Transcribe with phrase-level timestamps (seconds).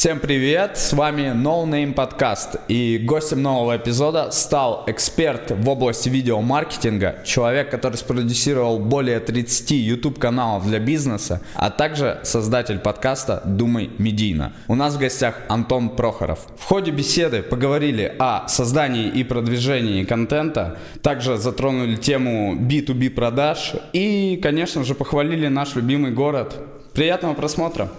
[0.00, 6.08] Всем привет, с вами No Name Podcast и гостем нового эпизода стал эксперт в области
[6.08, 13.90] видеомаркетинга, человек, который спродюсировал более 30 YouTube каналов для бизнеса, а также создатель подкаста Думай
[13.98, 14.54] Медийно.
[14.68, 16.46] У нас в гостях Антон Прохоров.
[16.56, 24.40] В ходе беседы поговорили о создании и продвижении контента, также затронули тему B2B продаж и,
[24.42, 26.56] конечно же, похвалили наш любимый город.
[26.94, 27.90] Приятного просмотра!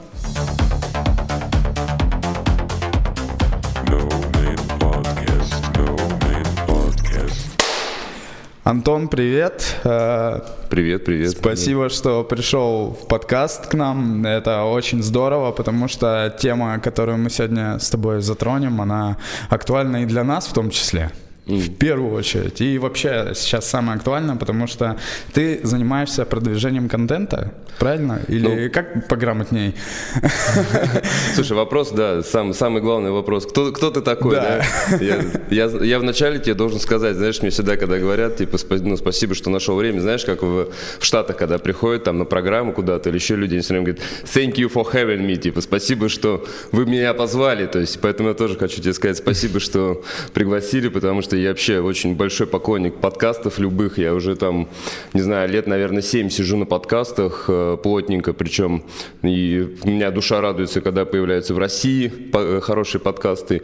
[8.63, 9.75] Антон, привет.
[9.83, 10.39] Э,
[10.69, 11.31] привет, привет.
[11.31, 11.93] Спасибо, привет.
[11.93, 14.23] что пришел в подкаст к нам.
[14.23, 19.17] Это очень здорово, потому что тема, которую мы сегодня с тобой затронем, она
[19.49, 21.09] актуальна и для нас в том числе.
[21.47, 22.61] В первую очередь.
[22.61, 24.97] И вообще сейчас самое актуальное, потому что
[25.33, 28.21] ты занимаешься продвижением контента, правильно?
[28.27, 29.73] Или ну, как пограмотней?
[31.35, 33.47] Слушай, вопрос, да, сам, самый главный вопрос.
[33.47, 34.63] Кто, кто ты такой, да?
[34.91, 34.97] да?
[34.97, 39.33] Я, я, я вначале тебе должен сказать, знаешь, мне всегда, когда говорят, типа, ну, спасибо,
[39.33, 40.67] что нашел время, знаешь, как в,
[40.99, 44.05] в Штатах, когда приходят там на программу куда-то или еще люди, они все время говорят,
[44.25, 48.35] thank you for having me, типа, спасибо, что вы меня позвали, то есть, поэтому я
[48.35, 53.59] тоже хочу тебе сказать спасибо, что пригласили, потому что я вообще очень большой поклонник подкастов
[53.59, 53.97] любых.
[53.97, 54.67] Я уже там,
[55.13, 58.83] не знаю, лет, наверное, 7 сижу на подкастах э, плотненько, причем
[59.21, 63.61] и у меня душа радуется, когда появляются в России э, хорошие подкасты.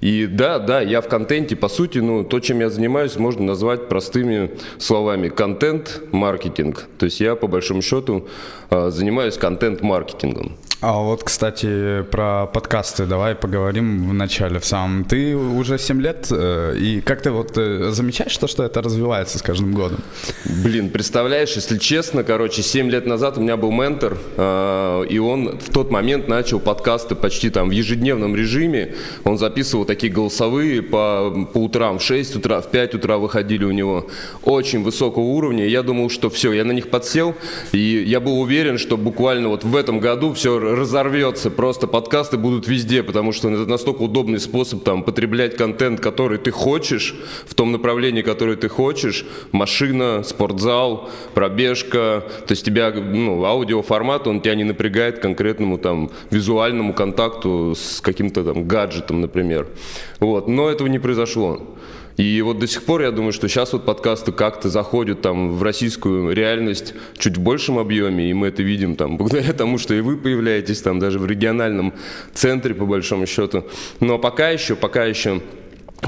[0.00, 3.88] И да, да, я в контенте, по сути, ну, то, чем я занимаюсь, можно назвать
[3.88, 5.28] простыми словами.
[5.28, 6.88] Контент-маркетинг.
[6.98, 8.28] То есть я, по большому счету,
[8.70, 10.56] э, занимаюсь контент-маркетингом.
[10.82, 15.04] А вот, кстати, про подкасты давай поговорим в начале, в самом.
[15.04, 19.38] Ты уже 7 лет, э, и как ты вот э, замечаешь то, что это развивается
[19.38, 19.98] с каждым годом?
[20.64, 25.58] Блин, представляешь, если честно, короче, 7 лет назад у меня был ментор, э, и он
[25.58, 28.94] в тот момент начал подкасты почти там в ежедневном режиме.
[29.24, 33.72] Он записывал такие голосовые по, по утрам, в 6 утра, в 5 утра выходили у
[33.72, 34.08] него.
[34.44, 35.66] Очень высокого уровня.
[35.66, 37.34] Я думал, что все, я на них подсел,
[37.72, 42.68] и я был уверен, что буквально вот в этом году все разорвется, просто подкасты будут
[42.68, 47.14] везде, потому что это настолько удобный способ там потреблять контент, который ты хочешь,
[47.46, 54.40] в том направлении, которое ты хочешь, машина, спортзал, пробежка, то есть тебя, ну, аудиоформат, он
[54.40, 59.66] тебя не напрягает к конкретному там визуальному контакту с каким-то там гаджетом, например.
[60.18, 61.60] Вот, но этого не произошло.
[62.20, 65.62] И вот до сих пор я думаю, что сейчас вот подкасты как-то заходят там в
[65.62, 70.02] российскую реальность чуть в большем объеме, и мы это видим там благодаря тому, что и
[70.02, 71.94] вы появляетесь там даже в региональном
[72.34, 73.64] центре по большому счету.
[74.00, 75.40] Но пока еще, пока еще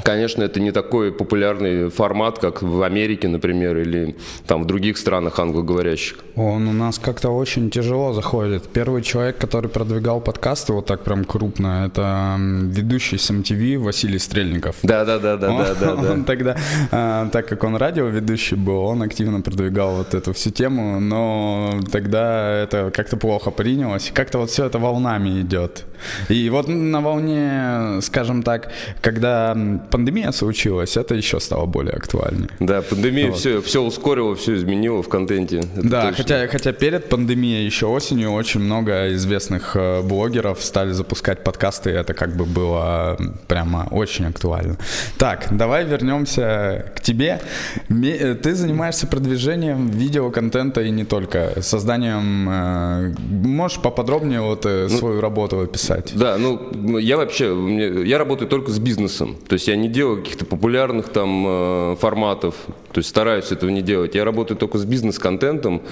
[0.05, 4.17] Конечно, это не такой популярный формат, как в Америке, например, или
[4.47, 6.19] там в других странах англоговорящих.
[6.35, 8.69] Он у нас как-то очень тяжело заходит.
[8.73, 14.77] Первый человек, который продвигал подкасты вот так прям крупно, это ведущий с MTV Василий Стрельников.
[14.83, 16.13] Да, да, да, да, он, да, да, да.
[16.13, 16.57] Он тогда,
[16.91, 22.51] а, так как он радиоведущий был, он активно продвигал вот эту всю тему, но тогда
[22.51, 24.11] это как-то плохо принялось.
[24.15, 25.85] Как-то вот все это волнами идет.
[26.29, 28.71] И вот на волне, скажем так,
[29.01, 29.57] когда
[29.91, 32.48] пандемия случилась, это еще стало более актуальнее.
[32.60, 33.38] Да, пандемия вот.
[33.38, 35.62] все, все ускорила, все изменила в контенте.
[35.75, 41.91] Да, хотя, хотя перед пандемией еще осенью очень много известных э, блогеров стали запускать подкасты,
[41.91, 44.76] и это как бы было прямо очень актуально.
[45.19, 47.41] Так, давай вернемся к тебе.
[47.88, 52.49] Э, ты занимаешься продвижением видеоконтента и не только, созданием...
[52.49, 56.12] Э, можешь поподробнее вот ну, свою работу описать?
[56.14, 60.44] Да, ну я вообще, я работаю только с бизнесом, то есть я не делаю каких-то
[60.44, 62.55] популярных там э, форматов,
[62.93, 64.15] то есть стараюсь этого не делать.
[64.15, 65.83] Я работаю только с бизнес-контентом,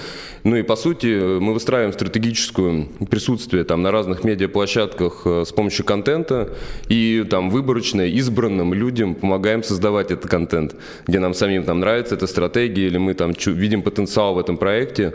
[0.44, 5.84] ну и по сути мы выстраиваем стратегическое присутствие там на разных медиаплощадках э, с помощью
[5.84, 6.50] контента.
[6.88, 10.74] И там выборочно избранным людям помогаем создавать этот контент,
[11.06, 15.14] где нам самим там нравится эта стратегия или мы там видим потенциал в этом проекте,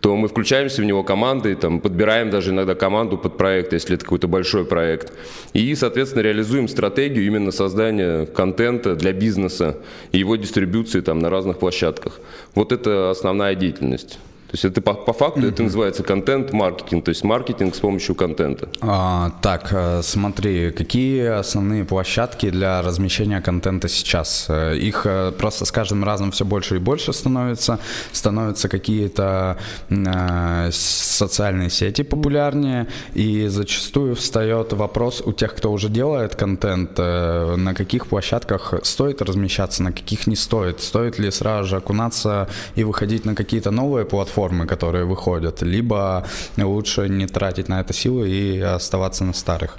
[0.00, 4.04] то мы включаемся в него командой, там подбираем даже иногда команду под проект, если это
[4.04, 5.12] какой-то большой проект,
[5.52, 7.97] и соответственно реализуем стратегию именно создания
[8.34, 9.76] контента для бизнеса
[10.12, 12.20] и его дистрибуции там на разных площадках.
[12.54, 14.18] Вот это основная деятельность.
[14.48, 15.48] То есть это по, по факту mm-hmm.
[15.48, 18.70] это называется контент-маркетинг, то есть маркетинг с помощью контента.
[18.80, 24.46] А, так, э, смотри, какие основные площадки для размещения контента сейчас?
[24.48, 27.78] Э, их э, просто с каждым разом все больше и больше становится.
[28.12, 29.58] Становятся какие-то
[29.90, 37.56] э, социальные сети популярнее, и зачастую встает вопрос у тех, кто уже делает контент, э,
[37.56, 40.80] на каких площадках стоит размещаться, на каких не стоит.
[40.80, 46.22] Стоит ли сразу же окунаться и выходить на какие-то новые платформы, платформы, которые выходят, либо
[46.56, 49.78] лучше не тратить на это силы и оставаться на старых.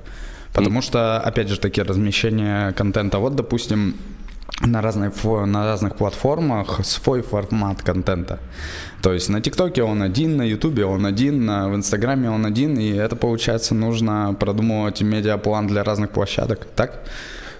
[0.54, 3.20] Потому что, опять же, таки размещение контента.
[3.20, 3.94] Вот, допустим,
[4.62, 8.40] на разных, на разных платформах свой формат контента.
[9.02, 12.90] То есть на ТикТоке он один, на Ютубе он один, в Инстаграме он один, и
[12.90, 16.92] это, получается, нужно продумывать медиаплан для разных площадок, так?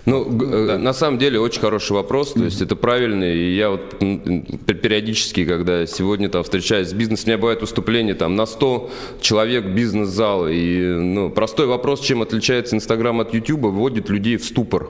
[0.06, 0.78] Ну, э, да.
[0.78, 5.86] на самом деле очень хороший вопрос, то есть это правильный, и я вот периодически, когда
[5.86, 8.90] сегодня там встречаюсь с бизнесом, у меня бывает выступление там на 100
[9.22, 14.90] человек бизнес-зала, и ну, простой вопрос, чем отличается Инстаграм от Ютуба, вводит людей в ступор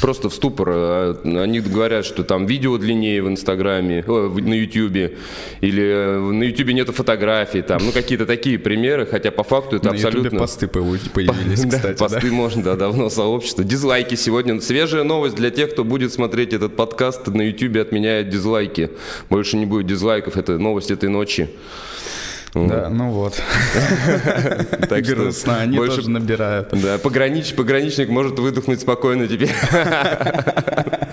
[0.00, 0.68] просто в ступор.
[0.72, 5.18] А, они говорят, что там видео длиннее в Инстаграме, на Ютубе,
[5.60, 9.86] или э, на Ютубе нету фотографий, там, ну какие-то такие примеры, хотя по факту это
[9.86, 10.30] на абсолютно...
[10.32, 13.64] На посты появились, кстати, Посты можно, да, давно сообщество.
[13.64, 14.60] Дизлайки сегодня.
[14.60, 18.90] Свежая новость для тех, кто будет смотреть этот подкаст на Ютубе, отменяет дизлайки.
[19.30, 21.48] Больше не будет дизлайков, это новость этой ночи.
[22.54, 23.34] Да, ну вот.
[24.88, 26.68] Так Грустно, они тоже набирают.
[26.72, 29.50] Да, пограничник может выдохнуть спокойно теперь.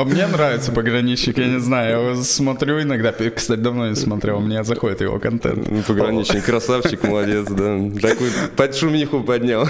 [0.00, 4.64] А мне нравится пограничник, я не знаю, я смотрю иногда, кстати, давно не смотрел, мне
[4.64, 5.70] заходит его контент.
[5.70, 7.78] Ну, пограничник, красавчик, молодец, да.
[8.00, 9.68] Такую под шумиху поднял.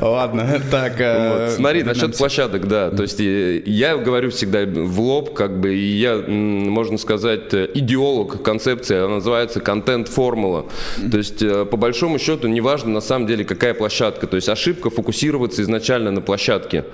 [0.00, 1.00] Ладно, так.
[1.00, 1.56] Э, вот.
[1.56, 5.98] Смотри, насчет площадок, да, то есть э, я говорю всегда в лоб, как бы, и
[5.98, 10.66] я, можно сказать, э, идеолог концепции, она называется контент-формула.
[11.08, 15.62] То есть, по большому счету, неважно на самом деле, какая площадка, то есть ошибка фокусироваться
[15.62, 16.84] изначально на площадке.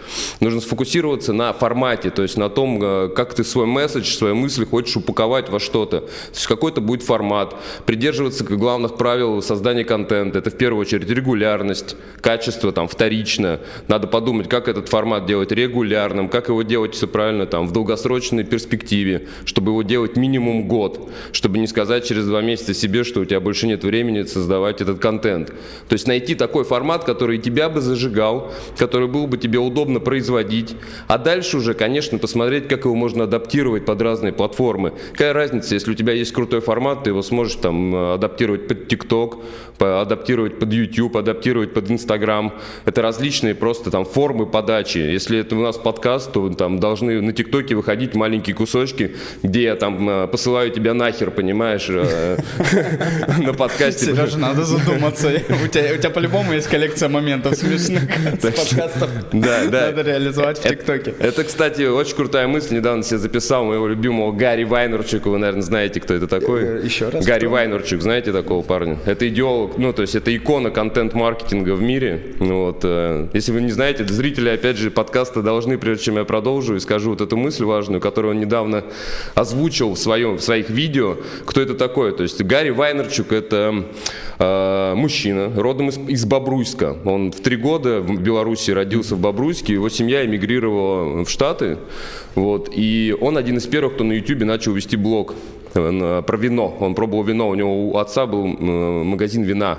[0.41, 4.65] Нужно сфокусироваться на формате, то есть на том, Э, как ты свой месседж, свои мысли
[4.65, 6.01] хочешь упаковать во что-то.
[6.01, 7.55] То есть какой-то будет формат.
[7.87, 10.39] Придерживаться главных правил создания контента.
[10.39, 13.61] Это в первую очередь регулярность, качество там вторично.
[13.89, 18.45] Надо подумать, как этот формат делать регулярным, как его делать все правильно там в долгосрочной
[18.45, 23.25] перспективе, чтобы его делать минимум год, чтобы не сказать через два месяца себе, что у
[23.25, 25.49] тебя больше нет времени создавать этот контент.
[25.89, 30.75] То есть найти такой формат, который тебя бы зажигал, который был бы тебе удобно производить,
[31.07, 34.93] а дальше уже, конечно, посмотреть, посмотреть, как его можно адаптировать под разные платформы.
[35.13, 38.93] Какая разница, если у тебя есть крутой формат, ты его сможешь там э, адаптировать под
[38.93, 39.43] TikTok,
[39.79, 42.53] адаптировать под YouTube, адаптировать под Instagram.
[42.85, 44.99] Это различные просто там формы подачи.
[44.99, 49.77] Если это у нас подкаст, то там должны на ТикТоке выходить маленькие кусочки, где я
[49.77, 52.37] там э, посылаю тебя нахер, понимаешь, э,
[53.39, 54.07] на подкасте.
[54.07, 55.29] Сережа, надо задуматься.
[55.65, 58.03] У тебя по-любому есть коллекция моментов смешных
[58.41, 59.11] с подкастов.
[59.33, 59.87] Да, да.
[59.87, 61.15] Надо реализовать в ТикТоке.
[61.19, 62.77] Это, кстати, очень крутая мысль.
[62.77, 65.29] Недавно себе записал моего любимого Гарри Вайнерчука.
[65.29, 66.85] Вы, наверное, знаете, кто это такой.
[66.85, 67.25] Еще раз.
[67.25, 68.99] Гарри Вайнерчук, знаете такого парня?
[69.07, 72.35] Это идеолог ну, то есть это икона контент-маркетинга в мире.
[72.39, 76.77] Вот, э, если вы не знаете, зрители, опять же, подкаста должны, прежде чем я продолжу
[76.77, 78.85] и скажу вот эту мысль важную, которую он недавно
[79.35, 82.17] озвучил в, своем, в своих видео, кто это такой.
[82.17, 83.85] То есть Гарри Вайнерчук– это
[84.39, 86.97] э, мужчина, родом из, из Бобруйска.
[87.05, 91.79] Он в три года в Беларуси родился в Бобруйске, его семья эмигрировала в Штаты.
[92.35, 95.35] Вот, и он один из первых, кто на YouTube начал вести блог
[95.75, 96.75] про вино.
[96.81, 99.79] Он пробовал вино, у него у отца был магазин вина.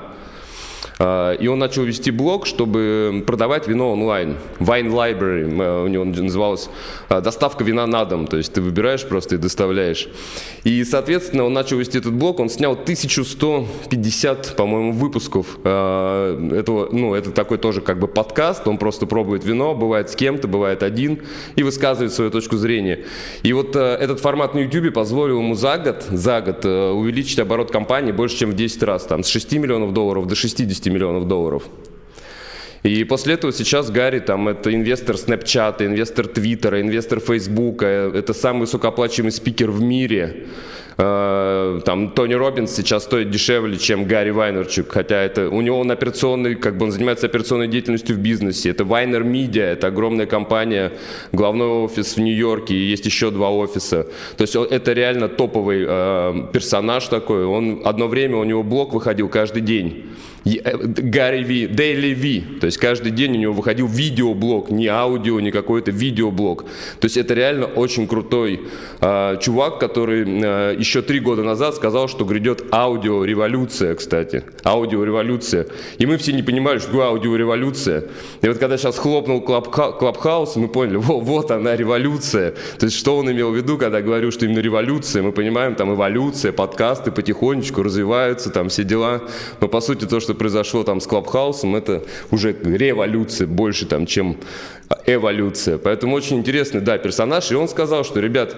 [0.97, 4.38] А, и он начал вести блог, чтобы продавать вино онлайн.
[4.59, 6.69] Wine Library, э, у него называлась
[7.09, 8.27] э, доставка вина на дом.
[8.27, 10.07] То есть ты выбираешь просто и доставляешь.
[10.63, 12.39] И, соответственно, он начал вести этот блог.
[12.39, 16.89] Он снял 1150, по-моему, выпусков э, этого.
[16.92, 18.68] Ну, это такой тоже как бы подкаст.
[18.68, 21.22] Он просто пробует вино, бывает с кем-то, бывает один,
[21.55, 23.05] и высказывает свою точку зрения.
[23.43, 28.12] И вот этот формат на YouTube позволил ему за год, за год увеличить оборот компании
[28.12, 29.03] больше, чем в 10 раз.
[29.03, 31.63] Там с 6 миллионов долларов до 60 50 миллионов долларов.
[32.84, 38.62] И после этого сейчас Гарри, там, это инвестор Snapchat, инвестор Твиттера, инвестор Фейсбука, это самый
[38.62, 40.46] высокооплачиваемый спикер в мире.
[40.98, 45.92] Э, там Тони Робинс сейчас стоит дешевле, чем Гарри Вайнерчук, хотя это у него он
[45.92, 48.70] операционный, как бы он занимается операционной деятельностью в бизнесе.
[48.70, 50.94] Это Вайнер Media, это огромная компания,
[51.32, 54.08] главной офис в Нью-Йорке, и есть еще два офиса.
[54.38, 57.46] То есть это реально топовый э, персонаж такой.
[57.46, 60.06] Он одно время у него блог выходил каждый день.
[60.46, 62.44] Э, Гарри Ви, Дейли Ви.
[62.60, 66.64] То есть каждый день у него выходил видеоблог, не аудио, не какой-то видеоблог.
[67.00, 68.62] То есть это реально очень крутой
[69.02, 74.44] э, чувак, который э, еще три года назад сказал, что грядет аудиореволюция, кстати.
[74.63, 75.65] Аудиореволюция.
[75.98, 78.04] И мы все не понимали, что такое аудиореволюция.
[78.42, 82.54] И вот когда сейчас хлопнул Клабхаус, мы поняли, вот, вот она революция.
[82.77, 85.24] То есть что он имел в виду, когда говорил, что именно революция.
[85.24, 89.24] Мы понимаем, там эволюция, подкасты потихонечку развиваются, там все дела.
[89.62, 94.38] Но по сути то, что произошло там с Клабхаусом, это уже революция больше там, чем
[95.06, 95.77] эволюция.
[95.77, 97.51] Поэтому очень интересный, да, персонаж.
[97.51, 98.56] И он сказал, что, ребят,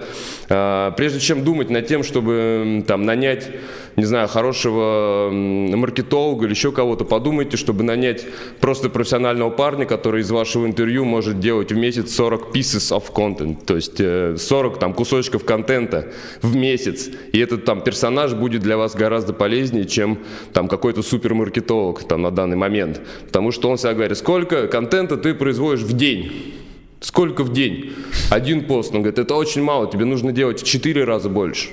[0.48, 3.50] а, прежде чем думать над тем, чтобы там нанять
[3.98, 8.24] не знаю, хорошего маркетолога или еще кого-то, подумайте, чтобы нанять
[8.60, 13.64] просто профессионального парня, который из вашего интервью может делать в месяц 40 pieces of content,
[13.64, 13.96] то есть
[14.40, 17.10] 40 э, там кусочков контента в месяц.
[17.32, 20.20] И этот там персонаж будет для вас гораздо полезнее, чем
[20.52, 23.00] там какой-то супермаркетолог там на данный момент.
[23.26, 26.54] Потому что он всегда говорит, сколько контента ты производишь в день?
[27.00, 27.94] Сколько в день?
[28.30, 28.94] Один пост.
[28.94, 31.70] Он говорит, это очень мало, тебе нужно делать в 4 раза больше.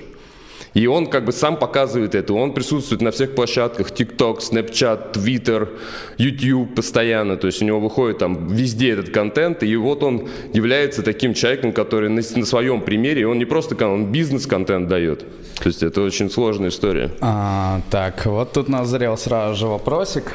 [0.76, 2.34] И он как бы сам показывает это.
[2.34, 3.92] Он присутствует на всех площадках.
[3.92, 5.70] TikTok, Snapchat, Twitter,
[6.18, 7.38] YouTube постоянно.
[7.38, 9.64] То есть у него выходит там везде этот контент.
[9.64, 14.12] И вот он является таким человеком, который на, на своем примере, он не просто он
[14.12, 15.26] бизнес-контент дает.
[15.60, 17.10] То есть это очень сложная история.
[17.22, 20.34] А, так, вот тут назрел сразу же вопросик.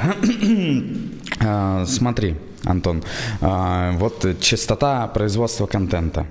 [1.45, 3.03] а, смотри, Антон,
[3.43, 6.27] а, вот частота производства контента.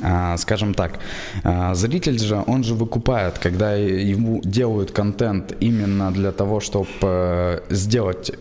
[0.00, 1.00] А, скажем так,
[1.44, 7.60] а, зритель же, он же выкупает, когда ему делают контент именно для того, чтобы э,
[7.68, 8.32] сделать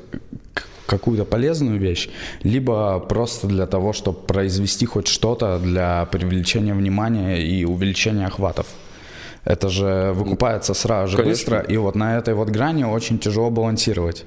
[0.85, 2.09] какую-то полезную вещь,
[2.43, 8.67] либо просто для того, чтобы произвести хоть что-то для привлечения внимания и увеличения охватов.
[9.43, 11.31] Это же выкупается сразу же Конечно.
[11.31, 14.23] быстро, и вот на этой вот грани очень тяжело балансировать,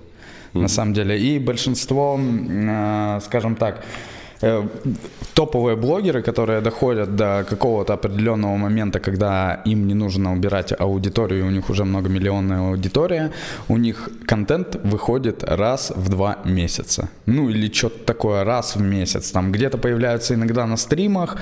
[0.52, 0.60] mm-hmm.
[0.62, 1.18] на самом деле.
[1.18, 3.84] И большинство, э, скажем так,
[5.34, 11.50] топовые блогеры, которые доходят до какого-то определенного момента, когда им не нужно убирать аудиторию, у
[11.50, 13.30] них уже многомиллионная аудитория,
[13.68, 17.08] у них контент выходит раз в два месяца.
[17.26, 19.30] Ну или что-то такое раз в месяц.
[19.30, 21.36] Там где-то появляются иногда на стримах,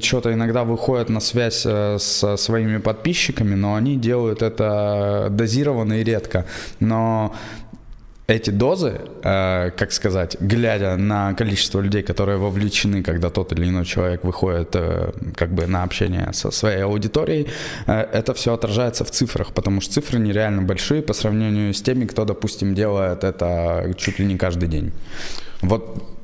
[0.00, 6.04] что-то иногда выходят на связь э, со своими подписчиками, но они делают это дозированно и
[6.04, 6.44] редко.
[6.80, 7.34] Но
[8.28, 13.84] эти дозы, э, как сказать, глядя на количество людей, которые вовлечены, когда тот или иной
[13.84, 17.46] человек выходит э, как бы на общение со своей аудиторией,
[17.86, 22.04] э, это все отражается в цифрах, потому что цифры нереально большие по сравнению с теми,
[22.06, 24.92] кто, допустим, делает это чуть ли не каждый день.
[25.62, 26.15] Вот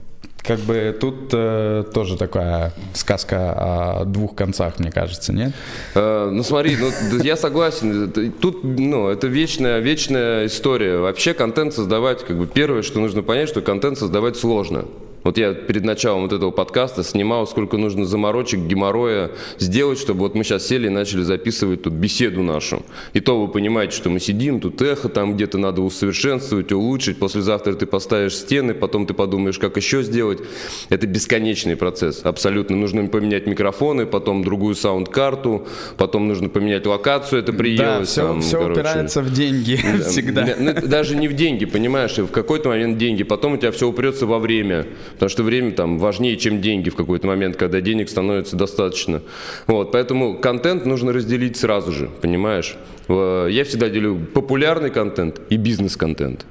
[0.42, 5.52] как бы тут э, тоже такая сказка о двух концах, мне кажется, нет?
[5.94, 6.90] Э, ну смотри, ну,
[7.22, 8.10] я согласен.
[8.40, 10.98] Тут, ну, это вечная, вечная история.
[10.98, 14.84] Вообще контент создавать, как бы первое, что нужно понять, что контент создавать сложно.
[15.24, 20.34] Вот я перед началом вот этого подкаста снимал, сколько нужно заморочек, геморроя сделать, чтобы вот
[20.34, 22.82] мы сейчас сели и начали записывать тут беседу нашу.
[23.12, 27.18] И то вы понимаете, что мы сидим, тут эхо там где-то надо усовершенствовать, улучшить.
[27.18, 30.40] Послезавтра ты поставишь стены, потом ты подумаешь, как еще сделать.
[30.88, 32.20] Это бесконечный процесс.
[32.24, 32.76] Абсолютно.
[32.76, 37.98] Нужно поменять микрофоны, потом другую саунд-карту, потом нужно поменять локацию, это приелось.
[37.98, 38.80] Да, все, там, все короче.
[38.80, 39.76] упирается в деньги
[40.06, 40.56] всегда.
[40.58, 44.26] Ну, даже не в деньги, понимаешь, в какой-то момент деньги, потом у тебя все упрется
[44.26, 44.86] во время.
[45.12, 49.22] Потому что время там важнее, чем деньги в какой-то момент, когда денег становится достаточно.
[49.66, 52.76] Вот, поэтому контент нужно разделить сразу же, понимаешь?
[53.08, 56.46] Я всегда делю популярный контент и бизнес-контент.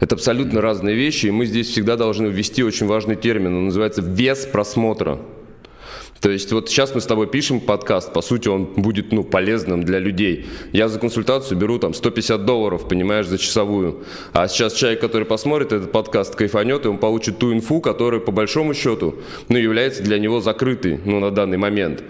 [0.00, 4.02] Это абсолютно разные вещи, и мы здесь всегда должны ввести очень важный термин, он называется
[4.02, 5.18] вес просмотра.
[6.24, 9.82] То есть вот сейчас мы с тобой пишем подкаст, по сути он будет ну, полезным
[9.82, 10.46] для людей.
[10.72, 14.04] Я за консультацию беру там 150 долларов, понимаешь, за часовую.
[14.32, 18.32] А сейчас человек, который посмотрит этот подкаст, кайфанет, и он получит ту инфу, которая по
[18.32, 19.16] большому счету
[19.50, 22.02] ну, является для него закрытой ну, на данный момент.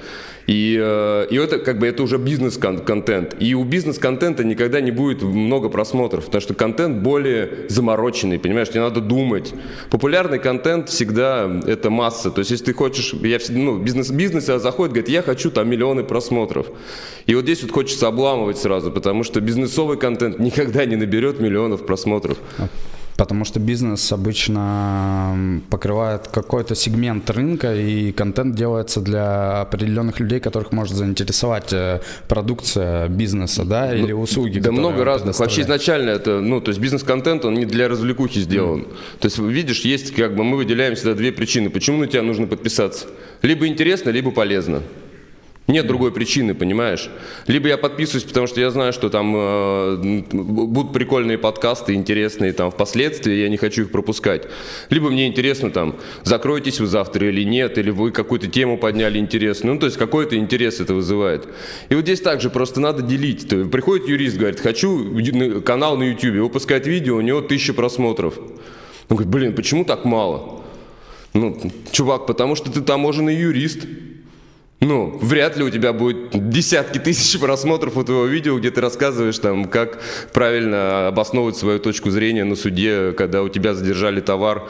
[0.46, 3.36] И, э, и это как бы это уже бизнес-контент.
[3.40, 8.80] И у бизнес-контента никогда не будет много просмотров, потому что контент более замороченный, понимаешь, не
[8.80, 9.54] надо думать.
[9.90, 12.30] Популярный контент всегда это масса.
[12.30, 16.04] То есть если ты хочешь, я ну, бизнес, бизнес заходит, говорит, я хочу там миллионы
[16.04, 16.66] просмотров.
[17.26, 21.86] И вот здесь вот хочется обламывать сразу, потому что бизнесовый контент никогда не наберет миллионов
[21.86, 22.38] просмотров.
[23.16, 30.72] Потому что бизнес обычно покрывает какой-то сегмент рынка, и контент делается для определенных людей, которых
[30.72, 34.58] может заинтересовать э, продукция бизнеса, да, ну, или услуги.
[34.58, 35.38] Да много разных.
[35.38, 38.80] Вообще изначально это, ну, то есть бизнес-контент, он не для развлекухи сделан.
[38.80, 38.94] Mm.
[39.20, 42.46] То есть, видишь, есть, как бы, мы выделяем всегда две причины, почему на тебя нужно
[42.46, 43.06] подписаться.
[43.42, 44.82] Либо интересно, либо полезно.
[45.66, 47.08] Нет другой причины, понимаешь?
[47.46, 52.70] Либо я подписываюсь, потому что я знаю, что там э, будут прикольные подкасты, интересные там
[52.70, 54.46] впоследствии, я не хочу их пропускать.
[54.90, 59.74] Либо мне интересно там, закроетесь вы завтра или нет, или вы какую-то тему подняли интересную.
[59.74, 61.48] Ну, то есть какой-то интерес это вызывает.
[61.88, 63.48] И вот здесь также просто надо делить.
[63.70, 68.38] Приходит юрист, говорит, хочу канал на YouTube, выпускает видео, у него тысяча просмотров.
[69.08, 70.62] Он говорит, блин, почему так мало?
[71.32, 71.58] Ну,
[71.90, 73.80] чувак, потому что ты таможенный юрист.
[74.84, 79.38] Ну, вряд ли у тебя будет десятки тысяч просмотров у твоего видео, где ты рассказываешь
[79.38, 79.98] там, как
[80.32, 84.64] правильно обосновывать свою точку зрения на суде, когда у тебя задержали товар,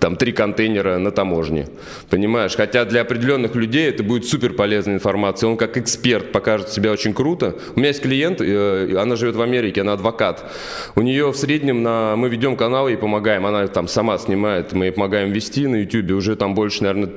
[0.00, 1.68] там, три контейнера на таможне.
[2.08, 2.56] Понимаешь?
[2.56, 5.48] Хотя для определенных людей это будет супер полезная информация.
[5.48, 7.56] Он как эксперт покажет себя очень круто.
[7.76, 10.50] У меня есть клиент, э, она живет в Америке, она адвокат.
[10.94, 12.16] У нее в среднем на...
[12.16, 13.44] Мы ведем канал и помогаем.
[13.46, 16.12] Она там сама снимает, мы ей помогаем вести на YouTube.
[16.12, 17.10] Уже там больше, наверное,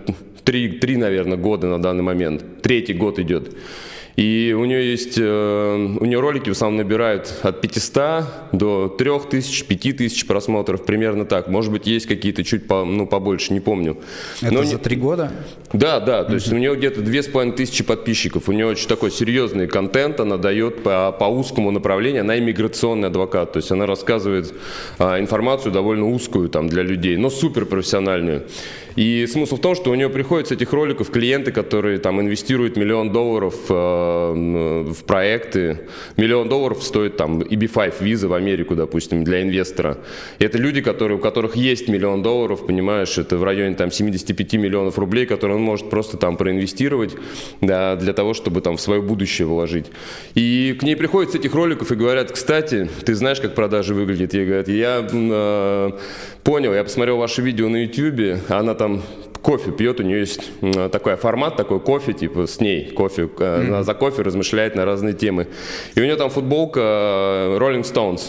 [0.43, 2.40] три, три, наверное, года на данный момент.
[2.61, 3.55] Третий год идет.
[4.17, 9.65] И у нее есть, э, у нее ролики в основном набирают от 500 до 3000,
[9.65, 11.47] 5000 просмотров, примерно так.
[11.47, 13.97] Может быть, есть какие-то чуть по, ну, побольше, не помню.
[14.41, 15.31] Это Но за три года?
[15.71, 18.49] Да, да, то есть у нее где-то 2500 подписчиков.
[18.49, 23.53] У нее очень такой серьезный контент, она дает по, по узкому направлению, она иммиграционный адвокат,
[23.53, 24.53] то есть она рассказывает
[24.99, 28.43] а, информацию довольно узкую там для людей, но супер профессиональную.
[28.95, 32.77] И смысл в том, что у нее приходят с этих роликов клиенты, которые там инвестируют
[32.77, 35.81] миллион долларов э, в проекты.
[36.17, 39.97] Миллион долларов стоит там EB5 виза в Америку, допустим, для инвестора.
[40.39, 44.53] И это люди, которые, у которых есть миллион долларов, понимаешь, это в районе там 75
[44.53, 47.15] миллионов рублей, которые он может просто там проинвестировать
[47.61, 49.87] да, для того, чтобы там в свое будущее вложить.
[50.35, 54.33] И к ней приходят с этих роликов и говорят, кстати, ты знаешь, как продажи выглядят?
[54.33, 55.91] Я говорю, я э,
[56.43, 59.03] понял, я посмотрел ваше видео на YouTube, она там
[59.43, 60.51] кофе пьет, у нее есть
[60.91, 63.67] такой формат, такой кофе, типа с ней кофе, mm-hmm.
[63.67, 65.47] она за кофе размышляет на разные темы.
[65.93, 68.23] И у нее там футболка э, Rolling Stones.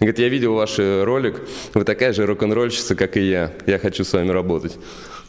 [0.00, 1.40] Говорит, я видел ваш ролик,
[1.74, 4.76] вы такая же рок-н-ролльщица, как и я, я хочу с вами работать.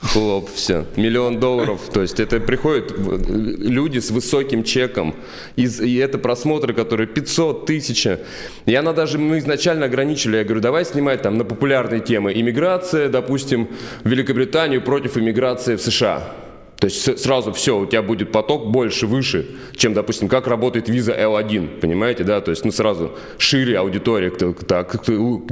[0.02, 0.86] Хлоп, все.
[0.96, 1.82] Миллион долларов.
[1.92, 5.16] То есть это приходят люди с высоким чеком.
[5.56, 8.20] И, и это просмотры, которые 500, 1000.
[8.66, 10.38] И она даже, мы изначально ограничили.
[10.38, 12.32] Я говорю, давай снимать там на популярные темы.
[12.34, 13.68] Иммиграция, допустим,
[14.04, 16.32] в Великобританию против иммиграции в США.
[16.80, 21.12] То есть сразу все, у тебя будет поток больше, выше, чем, допустим, как работает виза
[21.12, 22.40] L1, понимаете, да?
[22.40, 25.04] То есть, ну, сразу шире аудитория, так,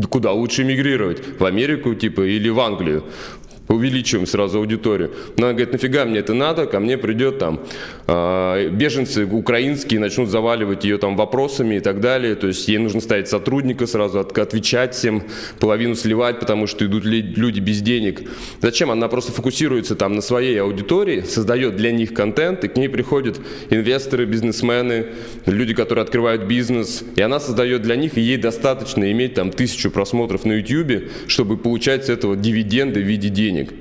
[0.10, 1.40] куда лучше эмигрировать?
[1.40, 3.06] В Америку, типа, или в Англию?
[3.68, 5.12] Увеличиваем сразу аудиторию.
[5.38, 7.62] Она говорит, нафига мне это надо, ко мне придет там
[8.08, 12.36] э, беженцы украинские, начнут заваливать ее там вопросами и так далее.
[12.36, 15.24] То есть ей нужно ставить сотрудника сразу, от, отвечать всем,
[15.60, 18.22] половину сливать, потому что идут люди без денег.
[18.62, 18.92] Зачем?
[18.92, 23.40] Она просто фокусируется там на своей аудитории, создает для них контент, и к ней приходят
[23.70, 25.08] инвесторы, бизнесмены,
[25.46, 29.90] люди, которые открывают бизнес, и она создает для них, и ей достаточно иметь там тысячу
[29.90, 33.74] просмотров на YouTube, чтобы получать с этого дивиденды в виде денег денег.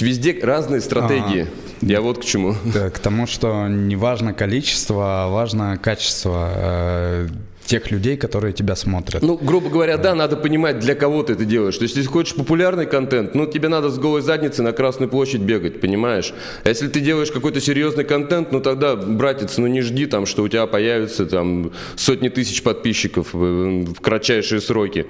[0.00, 1.46] Везде разные стратегии.
[1.80, 2.54] А, Я вот к чему.
[2.64, 7.28] Да, к тому, что не важно количество, а важно качество э,
[7.64, 9.22] тех людей, которые тебя смотрят.
[9.22, 11.76] Ну, грубо говоря, да, надо понимать, для кого ты это делаешь.
[11.76, 15.40] То есть, если хочешь популярный контент, ну, тебе надо с голой задницы на Красную площадь
[15.40, 16.34] бегать, понимаешь?
[16.64, 20.42] А если ты делаешь какой-то серьезный контент, ну, тогда, братец, ну, не жди там, что
[20.42, 25.06] у тебя появится там сотни тысяч подписчиков в, в кратчайшие сроки.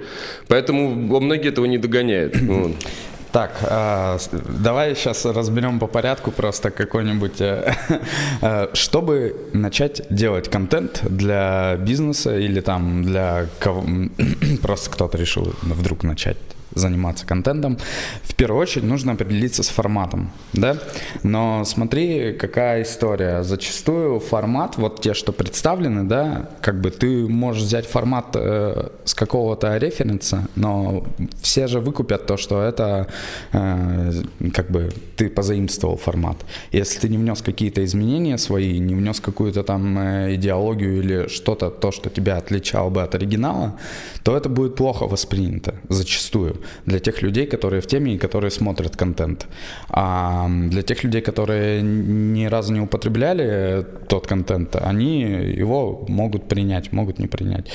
[0.47, 2.35] Поэтому многие этого не догоняют.
[3.33, 7.73] Так, э, давай сейчас разберем по порядку просто какой-нибудь, э,
[8.41, 13.83] э, чтобы начать делать контент для бизнеса или там для кого,
[14.61, 16.37] просто кто-то решил вдруг начать
[16.75, 17.77] заниматься контентом,
[18.23, 20.77] в первую очередь нужно определиться с форматом, да?
[21.23, 23.43] Но смотри, какая история.
[23.43, 29.13] Зачастую формат, вот те, что представлены, да, как бы ты можешь взять формат э, с
[29.13, 31.03] какого-то референса, но
[31.41, 33.07] все же выкупят то, что это
[33.51, 34.11] э,
[34.53, 36.37] как бы ты позаимствовал формат.
[36.71, 41.69] Если ты не внес какие-то изменения свои, не внес какую-то там э, идеологию или что-то,
[41.69, 43.77] то, что тебя отличало бы от оригинала,
[44.23, 48.95] то это будет плохо воспринято зачастую для тех людей, которые в теме и которые смотрят
[48.95, 49.47] контент.
[49.89, 56.91] А для тех людей, которые ни разу не употребляли тот контент, они его могут принять,
[56.93, 57.67] могут не принять.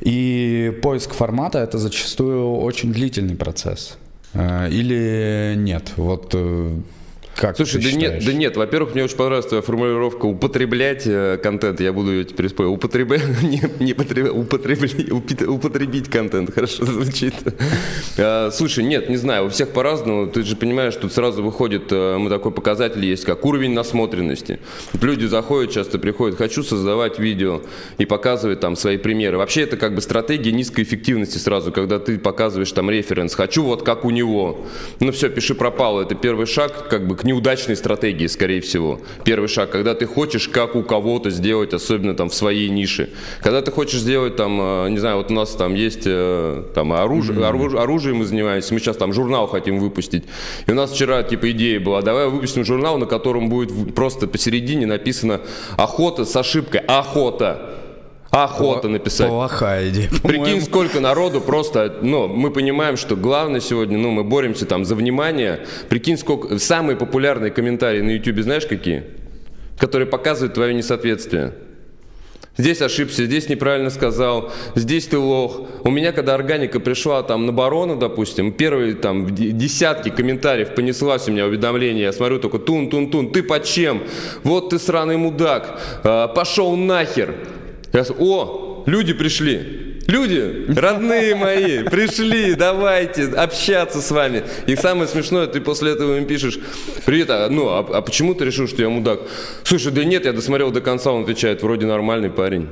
[0.00, 3.98] И поиск формата это зачастую очень длительный процесс.
[4.34, 5.92] Э, или нет?
[5.96, 6.76] Вот э,
[7.38, 11.80] как Слушай, да нет, да нет, во-первых, мне очень понравилась твоя формулировка употреблять э, контент.
[11.80, 12.72] Я буду ее теперь спорить.
[12.72, 14.34] Употребять, не, не потреб...
[14.34, 15.12] употребли...
[15.46, 16.52] употребить контент.
[16.52, 17.34] Хорошо звучит.
[18.18, 20.26] А, слушай, нет, не знаю, у всех по-разному.
[20.26, 24.58] Ты же понимаешь, тут сразу выходит, э, мы такой показатель есть, как уровень насмотренности.
[25.00, 27.62] Люди заходят, часто приходят, хочу создавать видео
[27.98, 29.38] и показывать там свои примеры.
[29.38, 33.36] Вообще это как бы стратегия низкой эффективности сразу, когда ты показываешь там референс.
[33.36, 34.66] Хочу вот как у него.
[34.98, 36.02] Ну все, пиши пропало.
[36.02, 39.00] Это первый шаг как бы к неудачной стратегии, скорее всего.
[39.24, 43.10] Первый шаг, когда ты хочешь как у кого-то сделать, особенно там в своей нише.
[43.42, 46.92] Когда ты хочешь сделать там, э, не знаю, вот у нас там есть э, там
[46.92, 47.78] оружие, mm-hmm.
[47.78, 50.24] оружие мы занимаемся, мы сейчас там журнал хотим выпустить.
[50.66, 54.86] И у нас вчера типа идея была, давай выпустим журнал, на котором будет просто посередине
[54.86, 55.40] написано
[55.76, 57.74] охота с ошибкой, охота.
[58.30, 59.28] Охота написать.
[59.28, 60.10] Плохая идея.
[60.22, 64.94] Прикинь, сколько народу просто, ну, мы понимаем, что главное сегодня, ну, мы боремся там за
[64.94, 65.66] внимание.
[65.88, 69.04] Прикинь, сколько, самые популярные комментарии на YouTube, знаешь какие?
[69.78, 71.54] Которые показывают твое несоответствие.
[72.58, 75.62] Здесь ошибся, здесь неправильно сказал, здесь ты лох.
[75.84, 81.30] У меня, когда органика пришла там на барона, допустим, первые там десятки комментариев понеслась у
[81.30, 84.02] меня уведомление, я смотрю только тун-тун-тун, ты под чем?
[84.42, 87.36] Вот ты сраный мудак, а, пошел нахер.
[87.92, 89.88] Я о, люди пришли.
[90.08, 94.42] Люди, родные мои, пришли, давайте общаться с вами.
[94.66, 96.58] И самое смешное, ты после этого им пишешь,
[97.04, 99.20] привет, а, ну, а, а почему ты решил, что я мудак?
[99.64, 102.68] Слушай, да нет, я досмотрел до конца, он отвечает, вроде нормальный парень.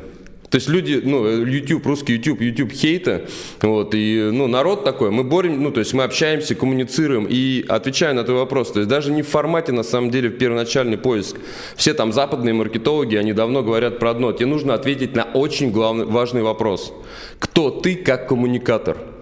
[0.51, 3.27] То есть люди, ну, YouTube, русский YouTube, YouTube хейта,
[3.63, 8.15] вот, и, ну, народ такой, мы борем, ну, то есть мы общаемся, коммуницируем, и отвечаю
[8.15, 11.37] на твой вопрос, то есть даже не в формате, на самом деле, в первоначальный поиск.
[11.77, 16.05] Все там западные маркетологи, они давно говорят про одно, тебе нужно ответить на очень главный,
[16.05, 16.93] важный вопрос.
[17.39, 19.16] Кто ты как коммуникатор?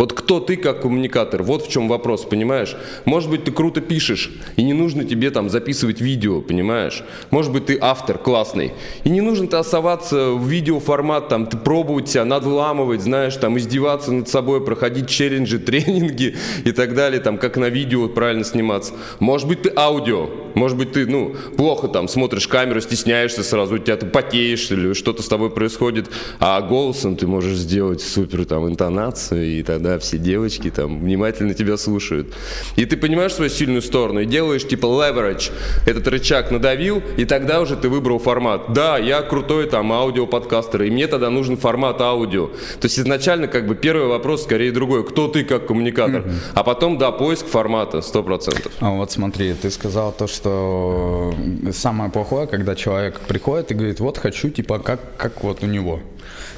[0.00, 1.42] Вот кто ты как коммуникатор?
[1.42, 2.74] Вот в чем вопрос, понимаешь?
[3.04, 7.02] Может быть, ты круто пишешь, и не нужно тебе там записывать видео, понимаешь?
[7.30, 8.72] Может быть, ты автор классный,
[9.04, 14.10] и не нужно ты оставаться в видеоформат, там, ты пробовать себя, надламывать, знаешь, там, издеваться
[14.10, 16.34] над собой, проходить челленджи, тренинги
[16.64, 18.94] и так далее, там, как на видео правильно сниматься.
[19.18, 23.78] Может быть, ты аудио, может быть, ты, ну, плохо там смотришь камеру, стесняешься сразу, у
[23.78, 26.08] тебя ты потеешь или что-то с тобой происходит,
[26.38, 31.54] а голосом ты можешь сделать супер там интонацию и так да, все девочки там внимательно
[31.54, 32.32] тебя слушают.
[32.76, 35.50] И ты понимаешь свою сильную сторону и делаешь типа leverage,
[35.84, 38.72] этот рычаг надавил, и тогда уже ты выбрал формат.
[38.72, 42.46] Да, я крутой там аудиоподкастер, и мне тогда нужен формат аудио.
[42.80, 46.52] То есть изначально как бы первый вопрос скорее другой, кто ты как коммуникатор, mm-hmm.
[46.54, 48.70] а потом, да, поиск формата, 100%.
[48.80, 51.34] А вот смотри, ты сказал то, что
[51.72, 56.00] самое плохое, когда человек приходит и говорит, вот хочу типа как, как вот у него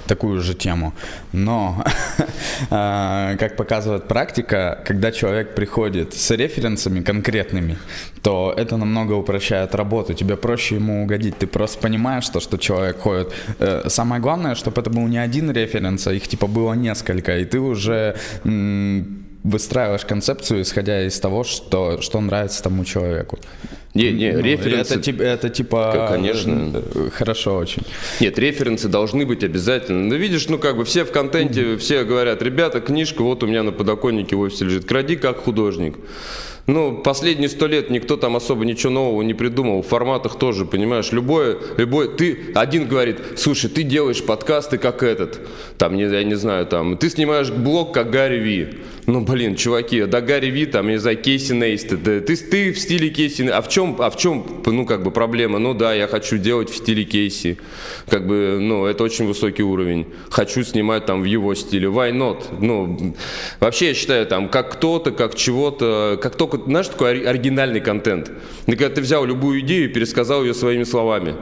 [0.07, 0.93] такую же тему.
[1.33, 1.85] Но,
[2.71, 7.79] а, как показывает практика, когда человек приходит с референсами конкретными,
[8.23, 10.15] то это намного упрощает работу.
[10.15, 11.39] Тебе проще ему угодить.
[11.39, 13.33] Ты просто понимаешь, то, что человек ходит.
[13.59, 17.45] Э, самое главное, чтобы это был не один референс, а их типа было несколько, и
[17.45, 18.17] ты уже
[19.45, 23.39] выстраиваешь концепцию, исходя из того, что, что нравится тому человеку.
[23.95, 24.95] Не, не, ну, референсы...
[24.95, 26.09] Это, это типа...
[26.11, 26.83] Конечно.
[26.95, 27.83] Э, хорошо очень.
[28.21, 30.09] Нет, референсы должны быть обязательно.
[30.09, 31.77] Ну, видишь, ну, как бы все в контенте, mm-hmm.
[31.77, 35.97] все говорят, ребята, книжка вот у меня на подоконнике в офисе лежит, кради как художник.
[36.67, 39.83] Ну, последние сто лет никто там особо ничего нового не придумал.
[39.83, 45.41] В форматах тоже, понимаешь, любое, любое, ты, один говорит, слушай, ты делаешь подкасты как этот,
[45.77, 48.69] там, не, я не знаю, там, ты снимаешь блог как Гарри Ви.
[49.05, 52.73] Ну, блин, чуваки, да Гарри Ви, там, я не знаю, Кейси Нейстед, да, ты, ты
[52.73, 55.59] в стиле Кейси, а в чем, а в чем, ну, как бы проблема?
[55.59, 57.59] Ну, да, я хочу делать в стиле Кейси,
[58.09, 60.07] как бы, ну, это очень высокий уровень.
[60.31, 62.45] Хочу снимать там в его стиле, why not?
[62.61, 63.17] Ну,
[63.59, 68.31] вообще, я считаю, там, как кто-то, как чего-то, как только, знаешь, такой оригинальный контент.
[68.67, 71.35] Когда ты взял любую идею и пересказал ее своими словами.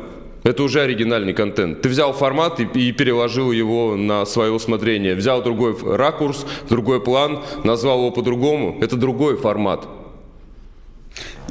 [0.42, 1.82] Это уже оригинальный контент.
[1.82, 5.14] Ты взял формат и, и переложил его на свое усмотрение.
[5.14, 8.78] Взял другой ракурс, другой план, назвал его по-другому.
[8.80, 9.86] Это другой формат.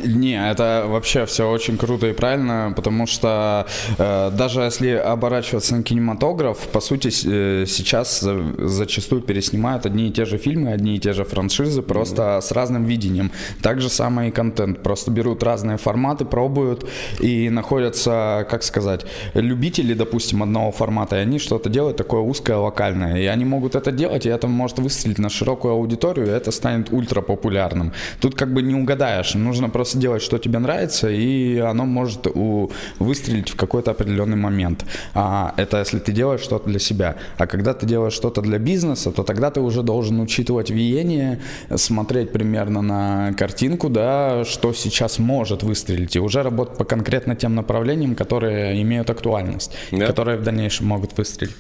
[0.04, 5.84] Не, это вообще все очень круто и правильно, потому что э, даже если оборачиваться на
[5.84, 11.14] кинематограф, по сути э, сейчас зачастую переснимают одни и те же фильмы, одни и те
[11.14, 12.42] же франшизы, просто mm-hmm.
[12.42, 13.32] с разным видением.
[13.62, 14.82] Так же самое и контент.
[14.84, 16.86] Просто берут разные форматы, пробуют
[17.20, 23.18] и находятся, как сказать, любители, допустим, одного формата, и они что-то делают такое узкое, локальное.
[23.18, 26.92] И они могут это делать, и это может выстрелить на широкую аудиторию, и это станет
[26.92, 27.94] ультра популярным.
[28.22, 32.28] Тут как бы не угадаешь, нужно просто просто делать, что тебе нравится, и оно может
[32.28, 34.86] у, выстрелить в какой-то определенный момент.
[35.14, 37.16] А, это если ты делаешь что-то для себя.
[37.38, 41.40] А когда ты делаешь что-то для бизнеса, то тогда ты уже должен учитывать виение,
[41.76, 47.56] смотреть примерно на картинку, да, что сейчас может выстрелить, и уже работать по конкретно тем
[47.56, 50.06] направлениям, которые имеют актуальность, yeah.
[50.08, 51.56] которые в дальнейшем могут выстрелить.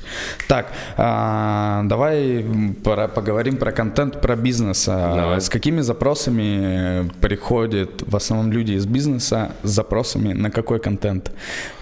[0.47, 2.45] Так, а, давай
[2.83, 4.87] про, поговорим про контент, про бизнес.
[4.87, 5.41] А, давай.
[5.41, 11.31] С какими запросами приходит в основном люди из бизнеса с запросами на какой контент?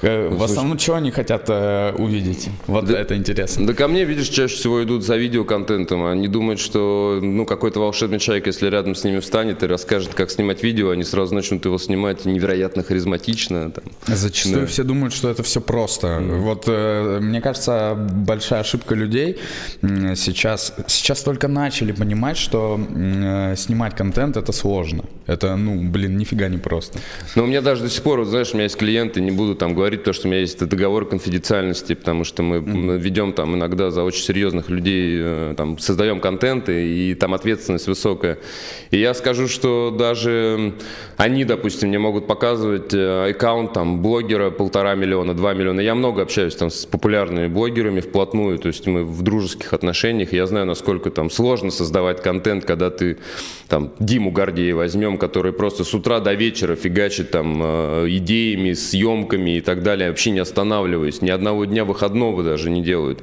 [0.01, 2.49] Э, в основном, что они хотят э, увидеть?
[2.67, 3.67] Вот да, это интересно.
[3.67, 6.05] Да ко мне, видишь, чаще всего идут за видеоконтентом.
[6.05, 10.31] Они думают, что ну, какой-то волшебный человек, если рядом с ними встанет и расскажет, как
[10.31, 13.71] снимать видео, они сразу начнут его снимать невероятно харизматично.
[13.71, 13.83] Там.
[14.07, 14.67] Зачастую да.
[14.67, 16.07] все думают, что это все просто.
[16.07, 16.39] Mm.
[16.39, 19.37] Вот э, мне кажется, большая ошибка людей
[19.81, 25.03] сейчас, сейчас только начали понимать, что э, снимать контент это сложно.
[25.25, 26.99] Это, ну, блин, нифига не просто.
[27.35, 29.55] Но у меня даже до сих пор, вот, знаешь, у меня есть клиенты, не буду
[29.55, 32.97] там говорить то, что у меня есть договор конфиденциальности, потому что мы mm.
[32.97, 38.37] ведем там иногда за очень серьезных людей, э, там, создаем контенты, и там ответственность высокая.
[38.91, 40.73] И я скажу, что даже
[41.17, 45.81] они, допустим, мне могут показывать э, аккаунт там блогера полтора миллиона, два миллиона.
[45.81, 50.45] Я много общаюсь там с популярными блогерами вплотную, то есть мы в дружеских отношениях, я
[50.47, 53.17] знаю, насколько там сложно создавать контент, когда ты
[53.67, 59.57] там Диму Гордея возьмем, который просто с утра до вечера фигачит там э, идеями, съемками
[59.57, 63.21] и так далее, вообще не останавливаясь, ни одного дня выходного даже не делают.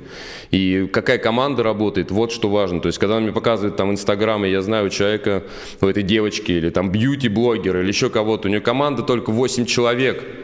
[0.51, 2.81] И какая команда работает, вот что важно.
[2.81, 5.43] То есть, когда он мне показывает там Инстаграм, и я знаю у человека,
[5.81, 10.23] у этой девочки, или там бьюти-блогера, или еще кого-то, у нее команда только 8 человек–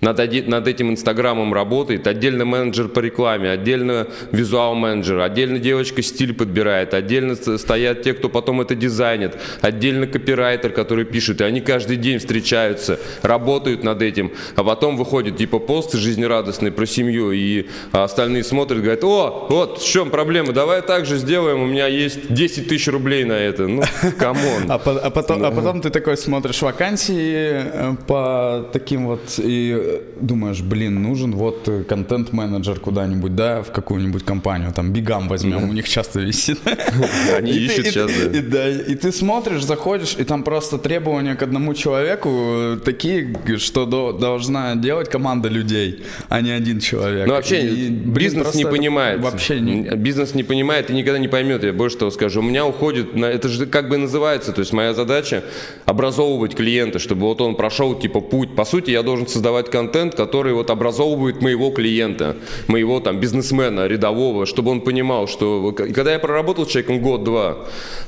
[0.00, 6.34] над, над этим инстаграмом работает, отдельно менеджер по рекламе, отдельно визуал менеджер, отдельно девочка стиль
[6.34, 11.96] подбирает, отдельно стоят те, кто потом это дизайнит, отдельно копирайтер, который пишет, и они каждый
[11.96, 18.44] день встречаются, работают над этим, а потом выходит типа пост жизнерадостный про семью, и остальные
[18.44, 22.68] смотрят, говорят, о, вот в чем проблема, давай так же сделаем, у меня есть 10
[22.68, 23.82] тысяч рублей на это, ну,
[24.18, 24.64] come on.
[24.68, 29.89] А, а, потом, а потом ты такой смотришь вакансии э, по таким вот и
[30.20, 35.72] думаешь, блин, нужен вот э, контент-менеджер куда-нибудь, да, в какую-нибудь компанию, там, Бигам возьмем, у
[35.72, 36.58] них часто висит.
[37.36, 38.10] Они ищут сейчас,
[38.48, 38.68] да.
[38.68, 44.74] И ты смотришь, заходишь, и там просто требования к одному человеку э, такие, что должна
[44.76, 47.26] делать команда людей, а не один человек.
[47.26, 49.20] Ну, вообще, бизнес не понимает.
[49.20, 49.82] Вообще не...
[49.96, 52.40] Бизнес не понимает и никогда не поймет, я больше того скажу.
[52.40, 55.44] У меня уходит, это же как бы называется, то есть моя задача
[55.86, 58.54] образовывать клиента, чтобы вот он прошел, типа, путь.
[58.54, 62.36] По сути, я должен создавать контент, который вот образовывает моего клиента,
[62.68, 67.56] моего там бизнесмена рядового, чтобы он понимал, что когда я проработал с человеком год-два,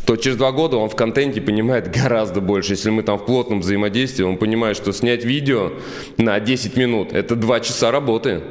[0.05, 2.73] то через два года он в контенте понимает гораздо больше.
[2.73, 5.71] Если мы там в плотном взаимодействии, он понимает, что снять видео
[6.19, 8.43] на 10 минут– это два часа работы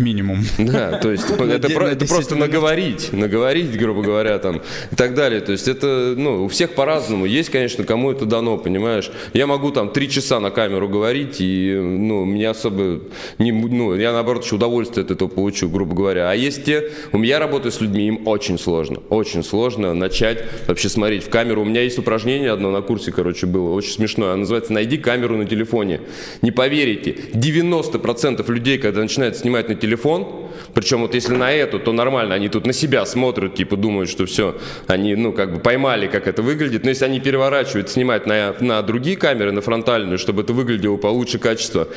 [0.00, 0.38] минимум.
[0.58, 5.40] Да, то есть это, про, это просто наговорить, наговорить, грубо говоря, там и так далее.
[5.40, 7.26] То есть это, ну, у всех по-разному.
[7.26, 9.10] Есть, конечно, кому это дано, понимаешь.
[9.32, 13.00] Я могу там три часа на камеру говорить, и, ну, меня особо
[13.38, 16.30] не, ну, я наоборот еще удовольствие от этого получу, грубо говоря.
[16.30, 20.88] А есть те, у меня работаю с людьми, им очень сложно, очень сложно начать вообще
[20.88, 21.62] смотреть в камеру.
[21.62, 24.30] У меня есть упражнение одно на курсе, короче, было, очень смешное.
[24.30, 26.00] Оно называется «Найди камеру на телефоне».
[26.42, 31.80] Не поверите, 90% людей, когда начинают снимать на телефоне, телефон, причем вот если на эту,
[31.80, 35.60] то нормально, они тут на себя смотрят, типа думают, что все, они, ну, как бы
[35.60, 40.18] поймали, как это выглядит, но если они переворачивают, снимают на, на другие камеры, на фронтальную,
[40.18, 41.88] чтобы это выглядело получше качество.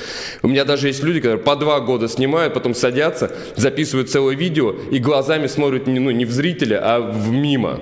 [0.41, 4.71] У меня даже есть люди, которые по два года снимают, потом садятся, записывают целое видео
[4.91, 7.79] и глазами смотрят ну, не в зрителя, а в мимо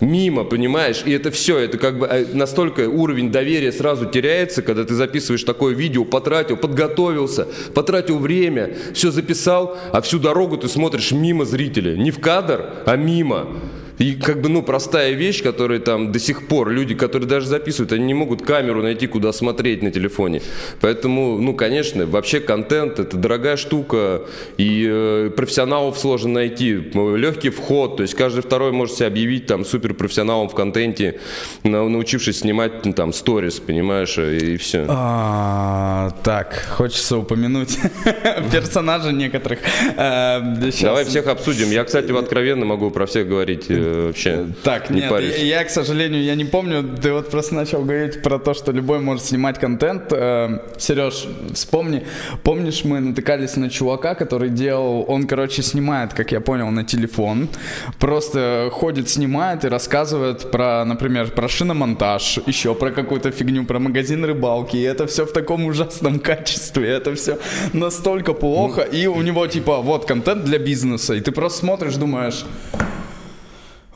[0.00, 1.02] мимо, понимаешь?
[1.04, 5.44] И это все, это как бы э, настолько уровень доверия сразу теряется, когда ты записываешь
[5.44, 11.96] такое видео, потратил, подготовился, потратил время, все записал, а всю дорогу ты смотришь мимо зрителя.
[11.96, 13.48] Не в кадр, а мимо.
[13.98, 17.92] И как бы, ну, простая вещь, которая там до сих пор, люди, которые даже записывают,
[17.92, 20.42] они не могут камеру найти, куда смотреть на телефоне.
[20.80, 24.22] Поэтому, ну, конечно, вообще контент– это дорогая штука,
[24.58, 26.74] и э, профессионалов сложно найти.
[26.74, 31.20] Легкий вход, то есть каждый второй может себя объявить там суперпрофессионалом в контенте,
[31.62, 34.84] научившись снимать ну, там сторис, понимаешь, и все.
[34.88, 37.78] А, так, хочется упомянуть
[38.52, 39.60] персонажей некоторых.
[39.96, 40.40] Э,
[40.82, 41.70] Давай всех обсудим.
[41.70, 45.38] Я, кстати, откровенно могу про всех говорить э, вообще Так, не нет, парюсь.
[45.38, 49.00] я, к сожалению, я не помню, ты вот просто начал говорить про то, что любой
[49.00, 50.12] может снимать контент.
[50.12, 52.06] Э, Сереж, вспомни,
[52.42, 57.48] помнишь, мы натыкались на чувака, который делал, он, короче, снимает, как я понял, на телефон,
[57.98, 64.24] просто ходит, снимает и рассказывает про, например, про шиномонтаж, еще про какую-то фигню, про магазин
[64.24, 67.38] рыбалки, и это все в таком ужасном качестве, это все
[67.72, 72.44] настолько плохо, и у него, типа, вот контент для бизнеса, и ты просто смотришь, думаешь,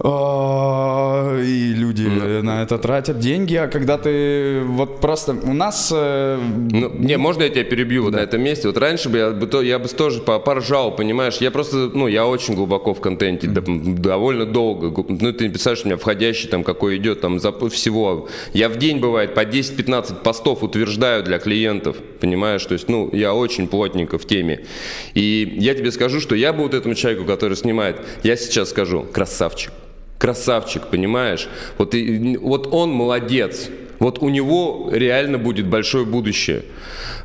[0.02, 2.02] И люди
[2.40, 6.38] на это тратят деньги, а когда ты вот просто у нас э,
[6.70, 8.68] Ну, не, можно я тебя перебью вот на этом месте?
[8.68, 11.36] Вот раньше бы я бы, то, я бы тоже по- поржал, понимаешь?
[11.40, 15.04] Я просто, ну, я очень глубоко в контенте, да, довольно долго.
[15.08, 18.28] Ну, ты не представляешь, у меня входящий там какой идет, там, за всего.
[18.54, 22.64] Я в день, бывает, по 10-15 постов утверждаю для клиентов, понимаешь?
[22.64, 24.64] То есть, ну, я очень плотненько в теме.
[25.12, 29.02] И я тебе скажу, что я бы вот этому человеку, который снимает, я сейчас скажу,
[29.12, 29.72] красавчик.
[30.20, 31.48] Красавчик, понимаешь?
[31.78, 33.70] Вот, и, вот он молодец.
[34.00, 36.62] Вот у него реально будет большое будущее.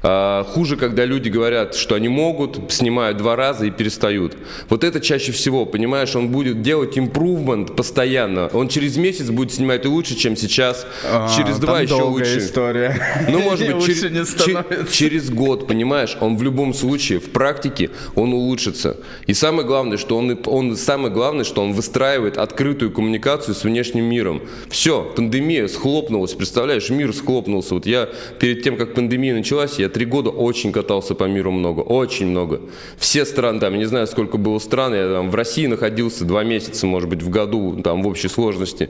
[0.03, 4.37] А, хуже, когда люди говорят, что они могут, снимают два раза и перестают.
[4.69, 8.47] Вот это чаще всего, понимаешь, он будет делать импрувмент постоянно.
[8.53, 10.85] Он через месяц будет снимать лучше, чем сейчас.
[11.11, 12.39] а, через два еще долгая лучше.
[12.39, 13.01] история.
[13.29, 14.93] Ну, может быть, лучше чер- не чер- становится.
[14.93, 18.97] через год, понимаешь, он в любом случае, в практике, он улучшится.
[19.27, 24.03] И самое главное, что он, он самое главное, что он выстраивает открытую коммуникацию с внешним
[24.03, 24.41] миром.
[24.69, 27.73] Все, пандемия схлопнулась, представляешь, мир схлопнулся.
[27.73, 31.81] Вот я перед тем, как пандемия началась, я три года очень катался по миру много,
[31.81, 32.61] очень много.
[32.97, 36.43] Все страны, там, я не знаю, сколько было стран, я там в России находился два
[36.43, 38.89] месяца, может быть, в году, там, в общей сложности.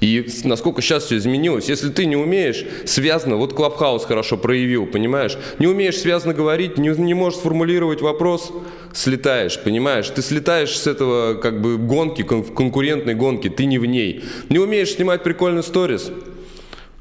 [0.00, 1.68] И насколько сейчас все изменилось.
[1.68, 5.36] Если ты не умеешь связано, вот Клабхаус хорошо проявил, понимаешь?
[5.58, 8.52] Не умеешь связано говорить, не, не можешь сформулировать вопрос,
[8.92, 10.08] слетаешь, понимаешь?
[10.10, 14.24] Ты слетаешь с этого как бы гонки, кон- конкурентной гонки, ты не в ней.
[14.48, 16.10] Не умеешь снимать прикольный сторис,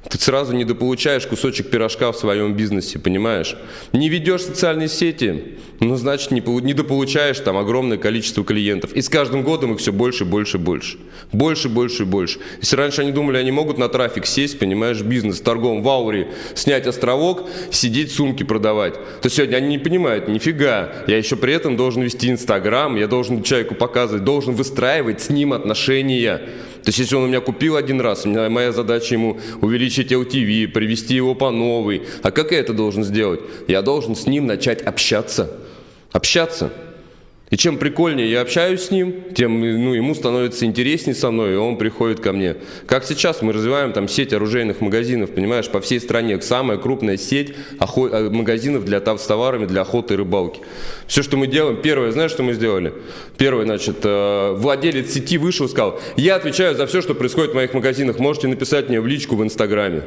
[0.10, 3.56] ты сразу недополучаешь кусочек пирожка в своем бизнесе, понимаешь?
[3.94, 8.94] Не ведешь социальные сети, ну, значит, не, полу- недополучаешь там огромное количество клиентов.
[8.94, 10.98] И с каждым годом их все больше, больше, больше.
[11.32, 12.40] Больше, больше, больше.
[12.60, 16.88] Если раньше они думали, они могут на трафик сесть, понимаешь, бизнес, торгом в ауре, снять
[16.88, 22.02] островок, сидеть сумки продавать, то сегодня они не понимают, нифига, я еще при этом должен
[22.02, 26.42] вести Инстаграм, я должен человеку показывать, должен выстраивать с ним отношения.
[26.84, 30.12] То есть, если он у меня купил один раз, у меня моя задача ему увеличить
[30.12, 32.04] LTV, привести его по новой.
[32.24, 33.42] А как я это должен сделать?
[33.68, 35.52] Я должен с ним начать общаться.
[36.12, 36.72] Общаться.
[37.52, 41.56] И чем прикольнее я общаюсь с ним, тем ну, ему становится интереснее со мной, и
[41.58, 42.56] он приходит ко мне.
[42.88, 46.42] Как сейчас мы развиваем там сеть оружейных магазинов, понимаешь, по всей стране.
[46.42, 50.62] Самая крупная сеть охо- э, магазинов для, с товарами для охоты и рыбалки.
[51.08, 52.94] Все, что мы делаем, первое, знаешь, что мы сделали?
[53.38, 57.56] Первое, значит, э, владелец сети вышел и сказал, я отвечаю за все, что происходит в
[57.56, 60.04] моих магазинах, можете написать мне в личку в Инстаграме.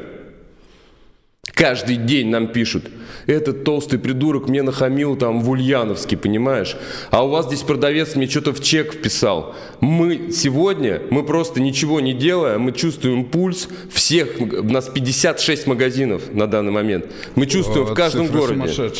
[1.53, 2.85] Каждый день нам пишут,
[3.27, 6.75] этот толстый придурок мне нахамил там в Ульяновске, понимаешь?
[7.11, 9.55] А у вас здесь продавец мне что-то в чек вписал.
[9.79, 16.23] Мы сегодня, мы просто ничего не делая, мы чувствуем пульс всех, у нас 56 магазинов
[16.33, 17.05] на данный момент.
[17.35, 18.91] Мы чувствуем в Вот каждом городе.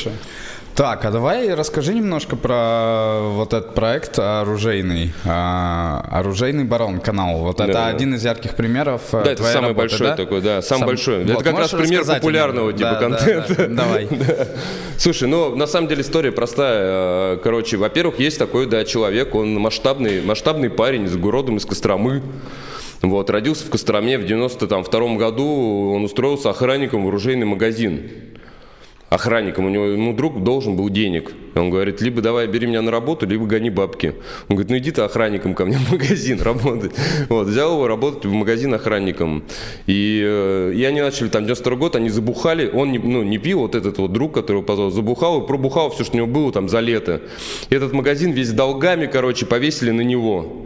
[0.75, 7.37] Так, а давай расскажи немножко про вот этот проект оружейный, а, оружейный барон канал.
[7.39, 7.87] Вот это Да.
[7.87, 9.01] один из ярких примеров.
[9.13, 10.15] э, Да, это самый работы, большой да?
[10.17, 11.23] такой, да, самый Сам- большой.
[11.23, 12.77] Вот, это как раз пример популярного мне?
[12.77, 13.55] типа Да, да, контента.
[13.69, 14.09] да, Давай.
[14.97, 17.35] Слушай, ну на самом деле история простая.
[17.35, 22.21] Э, Короче, во-первых, есть такой да, человек, он масштабный, масштабный парень, с родом из Костромы.
[23.01, 28.09] Вот, родился в Костроме в 92 году, он устроился охранником в оружейный магазин.
[29.09, 31.31] Охранником, у него ему друг должен был денег.
[31.53, 34.15] Он говорит, либо давай бери меня на работу, либо гони бабки.
[34.49, 36.91] Он говорит, ну иди ты охранником ко мне в магазин работать.
[37.29, 39.43] Вот, взял его работать в магазин охранником.
[39.85, 43.59] И, э, и они начали, там, 92 год, они забухали, он не, ну, не пил,
[43.59, 46.51] вот этот вот друг, который его позвал, забухал и пробухал все, что у него было
[46.51, 47.21] там за лето.
[47.69, 50.64] И этот магазин весь долгами, короче, повесили на него.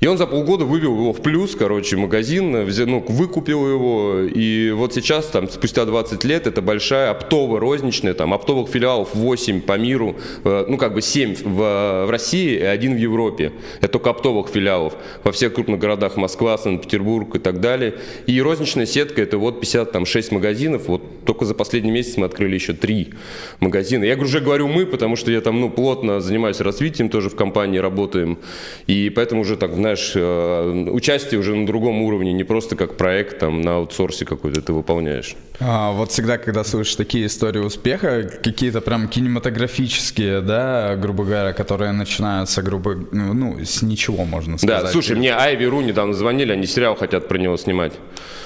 [0.00, 4.70] И он за полгода вывел его в плюс, короче, магазин, взя- ну, выкупил его, и
[4.70, 9.76] вот сейчас, там, спустя 20 лет, это большая оптовая розничная, там, оптовых филиалов 8 по
[9.76, 13.52] миру, э, ну, как бы 7 в, в России и один в Европе.
[13.80, 17.94] Это только оптовых филиалов во всех крупных городах Москва, Санкт-Петербург и так далее.
[18.26, 22.72] И розничная сетка, это вот 56 магазинов, вот только за последний месяц мы открыли еще
[22.72, 23.14] 3
[23.58, 24.04] магазина.
[24.04, 27.78] Я уже говорю мы, потому что я там, ну, плотно занимаюсь развитием, тоже в компании
[27.78, 28.38] работаем,
[28.86, 33.38] и поэтому уже так, знаешь, э, участие уже на другом уровне, не просто как проект
[33.38, 35.34] там на аутсорсе какой-то ты выполняешь.
[35.60, 41.92] А, вот всегда, когда слышишь такие истории успеха, какие-то прям кинематографические, да, грубо говоря, которые
[41.92, 44.82] начинаются, грубо, ну, ну, с ничего, можно сказать.
[44.84, 47.94] Да, слушай, мне Айви Ру недавно звонили, они сериал хотят про него снимать.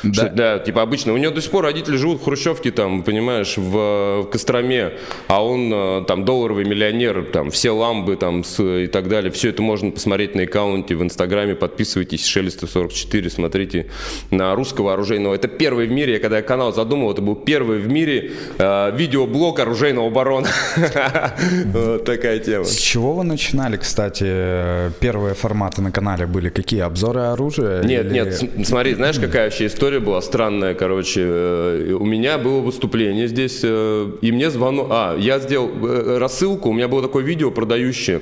[0.02, 0.12] Да.
[0.12, 1.12] Что, да, типа обычно.
[1.12, 4.92] У него до сих пор родители живут в Хрущевке, там, понимаешь, в, в Костроме,
[5.28, 9.30] а он э, там долларовый миллионер, там все ламбы там с- и так далее.
[9.30, 11.31] Все это можно посмотреть на аккаунте в Инстаграме.
[11.32, 13.86] Инстаграме, подписывайтесь, Шелестов 44, смотрите
[14.30, 15.34] на русского оружейного.
[15.34, 18.94] Это первый в мире, я когда я канал задумал, это был первый в мире э,
[18.94, 20.48] видеоблог оружейного барона.
[22.04, 22.66] Такая тема.
[22.66, 24.92] С чего вы начинали, кстати?
[25.00, 26.80] Первые форматы на канале были какие?
[26.80, 27.82] Обзоры оружия?
[27.82, 31.22] Нет, нет, смотри, знаешь, какая вообще история была странная, короче.
[31.24, 34.88] Э, у меня было выступление здесь, э, и мне звонок...
[34.90, 38.20] А, я сделал э, рассылку, у меня было такое видео продающее.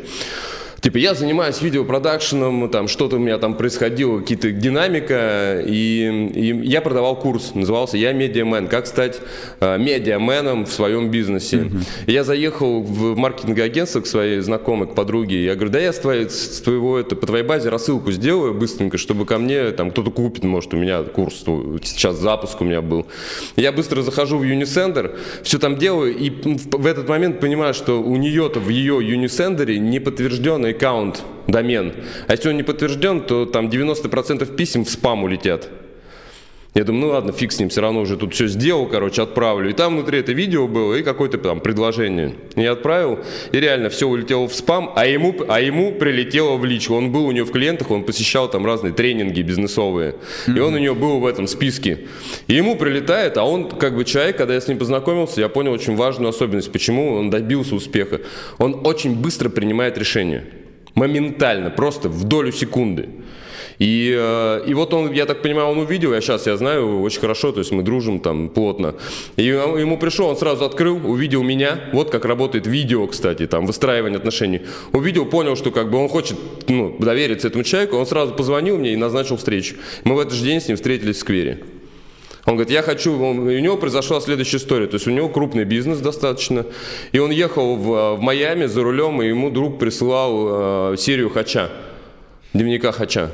[0.81, 6.81] Типа, я занимаюсь видеопродакшеном, там что-то у меня там происходило, какие-то динамика, и, и я
[6.81, 8.67] продавал курс, назывался «Я медиамен.
[8.67, 9.21] Как стать
[9.61, 11.57] э, медиаменом в своем бизнесе».
[11.57, 11.83] Mm-hmm.
[12.07, 15.99] Я заехал в маркетинговое агентство к своей знакомой, к подруге, я говорю, да я с,
[15.99, 20.11] твоей, с твоего, это, по твоей базе рассылку сделаю быстренько, чтобы ко мне там кто-то
[20.11, 21.45] купит, может, у меня курс,
[21.83, 23.07] сейчас запуск у меня был.
[23.57, 28.17] Я быстро захожу в Unisender, все там делаю, и в этот момент понимаю, что у
[28.17, 30.01] нее-то в ее Unisender не
[30.71, 31.93] подтвержденный аккаунт, домен.
[32.27, 35.69] А если он не подтвержден, то там 90% писем в спам улетят.
[36.73, 39.71] Я думаю, ну ладно, фиг с ним, все равно уже тут все сделал, короче, отправлю.
[39.71, 42.37] И там внутри это видео было и какое-то там предложение.
[42.55, 43.19] Я отправил,
[43.51, 46.95] и реально все улетело в спам, а ему, а ему прилетело в личку.
[46.95, 50.15] Он был у нее в клиентах, он посещал там разные тренинги бизнесовые.
[50.47, 52.07] И он у нее был в этом списке.
[52.47, 55.73] И ему прилетает, а он как бы человек, когда я с ним познакомился, я понял
[55.73, 58.21] очень важную особенность, почему он добился успеха.
[58.59, 60.45] Он очень быстро принимает решения.
[60.95, 63.09] Моментально, просто в долю секунды.
[63.81, 67.21] И, э, и вот он, я так понимаю, он увидел, я сейчас, я знаю очень
[67.21, 68.95] хорошо, то есть мы дружим там плотно.
[69.37, 74.19] И ему пришел, он сразу открыл, увидел меня, вот как работает видео, кстати, там, выстраивание
[74.19, 74.61] отношений.
[74.93, 76.39] Увидел, понял, что как бы он хочет
[76.69, 79.77] ну, довериться этому человеку, он сразу позвонил мне и назначил встречу.
[80.05, 81.61] Мы в этот же день с ним встретились в сквере.
[82.47, 85.65] Он говорит, я хочу, он, у него произошла следующая история, то есть у него крупный
[85.65, 86.65] бизнес достаточно,
[87.13, 91.71] и он ехал в, в Майами за рулем, и ему друг присылал э, серию Хача,
[92.55, 93.31] дневника Хача.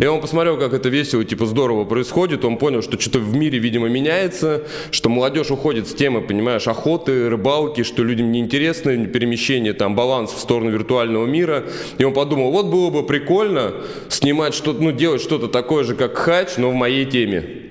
[0.00, 2.44] И он посмотрел, как это весело, типа здорово происходит.
[2.44, 7.28] Он понял, что что-то в мире, видимо, меняется, что молодежь уходит с темы, понимаешь, охоты,
[7.28, 11.66] рыбалки, что людям неинтересно перемещение, там, баланс в сторону виртуального мира.
[11.98, 13.72] И он подумал, вот было бы прикольно
[14.08, 17.69] снимать что-то, ну, делать что-то такое же, как хач, но в моей теме,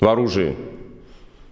[0.00, 0.54] в оружии.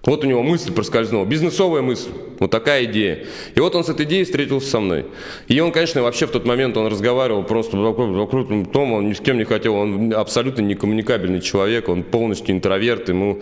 [0.06, 3.24] Вот у него мысль проскользнула, бизнесовая мысль, вот такая идея.
[3.54, 5.06] И вот он с этой идеей встретился со мной.
[5.48, 9.20] И он, конечно, вообще в тот момент он разговаривал просто вокруг том, он ни с
[9.20, 13.40] кем не хотел, он абсолютно некоммуникабельный человек, он полностью интроверт, ему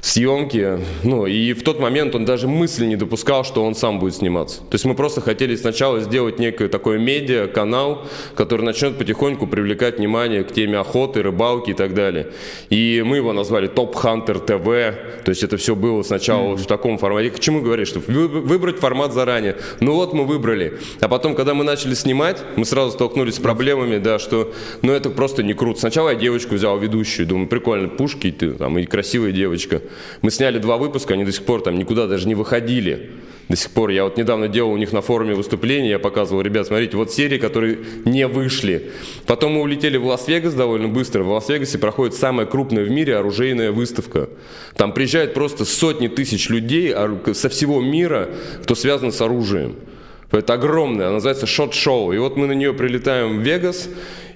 [0.00, 4.14] съемки, ну и в тот момент он даже мысли не допускал, что он сам будет
[4.14, 4.58] сниматься.
[4.58, 9.98] То есть мы просто хотели сначала сделать некое такое медиа, канал, который начнет потихоньку привлекать
[9.98, 12.28] внимание к теме охоты, рыбалки и так далее.
[12.68, 14.64] И мы его назвали Топ Хантер ТВ,
[15.24, 16.56] то есть это все было было сначала mm-hmm.
[16.56, 17.30] в таком формате.
[17.30, 17.88] К чему говоришь?
[17.88, 19.56] Что выбрать формат заранее.
[19.80, 20.78] Ну вот мы выбрали.
[21.00, 25.10] А потом, когда мы начали снимать, мы сразу столкнулись с проблемами, да, что ну это
[25.10, 25.80] просто не круто.
[25.80, 29.82] Сначала я девочку взял ведущую, думаю, прикольно, пушки, ты там и красивая девочка.
[30.22, 33.10] Мы сняли два выпуска, они до сих пор там никуда даже не выходили
[33.48, 33.90] до сих пор.
[33.90, 37.38] Я вот недавно делал у них на форуме выступление, я показывал, ребят, смотрите, вот серии,
[37.38, 38.90] которые не вышли.
[39.26, 41.22] Потом мы улетели в Лас-Вегас довольно быстро.
[41.22, 44.28] В Лас-Вегасе проходит самая крупная в мире оружейная выставка.
[44.76, 46.94] Там приезжают просто сотни тысяч людей
[47.32, 48.30] со всего мира,
[48.62, 49.76] кто связан с оружием.
[50.32, 52.12] Это огромное, называется шот-шоу.
[52.12, 53.88] И вот мы на нее прилетаем в Вегас,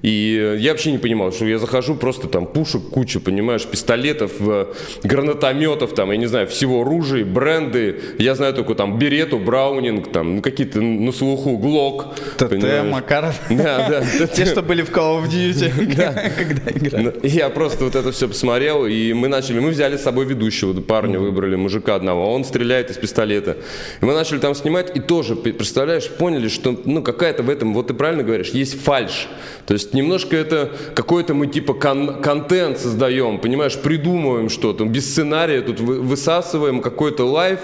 [0.02, 4.66] и я вообще не понимал, что я захожу, просто там пушек куча, понимаешь, пистолетов, э,
[5.02, 8.00] гранатометов, там, я не знаю, всего оружия, бренды.
[8.18, 12.14] Я знаю только там Берету, Браунинг, там, ну, какие-то на слуху, Глок.
[12.36, 13.38] ТТ, Макаров.
[13.50, 14.26] Да, да.
[14.34, 15.70] Те, что были в Call of Duty,
[16.36, 17.04] когда играли.
[17.04, 20.78] Ну, я просто вот это все посмотрел, и мы начали, мы взяли с собой ведущего,
[20.80, 23.56] парня выбрали, мужика одного, он стреляет из пистолета.
[24.00, 27.94] Мы начали там снимать, и тоже, представляешь, поняли, что, ну, какая-то в этом, вот ты
[27.94, 29.28] правильно говоришь, есть фальш.
[29.66, 35.62] То есть немножко это какой-то мы типа кон- контент создаем, понимаешь, придумываем что-то, без сценария
[35.62, 37.60] тут высасываем какой-то лайф.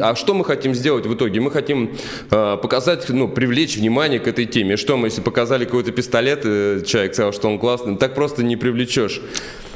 [0.00, 1.40] А что мы хотим сделать в итоге?
[1.40, 1.96] Мы хотим
[2.30, 4.76] э, показать, ну, привлечь внимание к этой теме.
[4.76, 8.56] Что мы, если показали какой-то пистолет, э, человек сказал, что он классный, так просто не
[8.56, 9.20] привлечешь.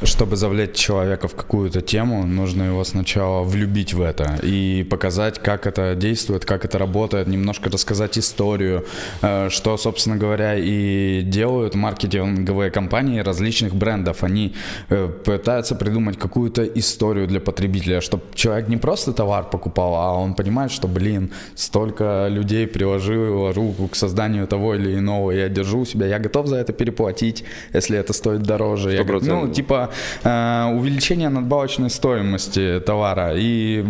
[0.03, 5.67] Чтобы завлечь человека в какую-то тему, нужно его сначала влюбить в это и показать, как
[5.67, 8.85] это действует, как это работает, немножко рассказать историю,
[9.23, 14.23] э, что, собственно говоря, и делают маркетинговые компании различных брендов.
[14.23, 14.55] Они
[14.89, 20.35] э, пытаются придумать какую-то историю для потребителя, чтобы человек не просто товар покупал, а он
[20.35, 26.07] понимает, что, блин, столько людей приложило руку к созданию того или иного, я держу себя,
[26.07, 27.45] я готов за это переплатить,
[27.75, 28.93] если это стоит дороже.
[28.93, 29.91] Я, ну, типа
[30.25, 33.33] э, увеличение надбавочной стоимости товара.
[33.37, 33.85] И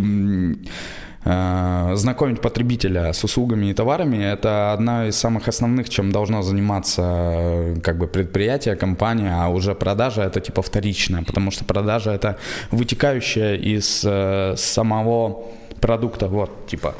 [1.96, 7.76] знакомить потребителя с услугами и товарами– это одна из самых основных, чем должно заниматься э,
[7.82, 12.36] как бы предприятие, компания, а уже продажа– это типа вторичная, потому что продажа– это
[12.70, 15.42] вытекающая из э, самого
[15.80, 16.94] продукта, вот, типа,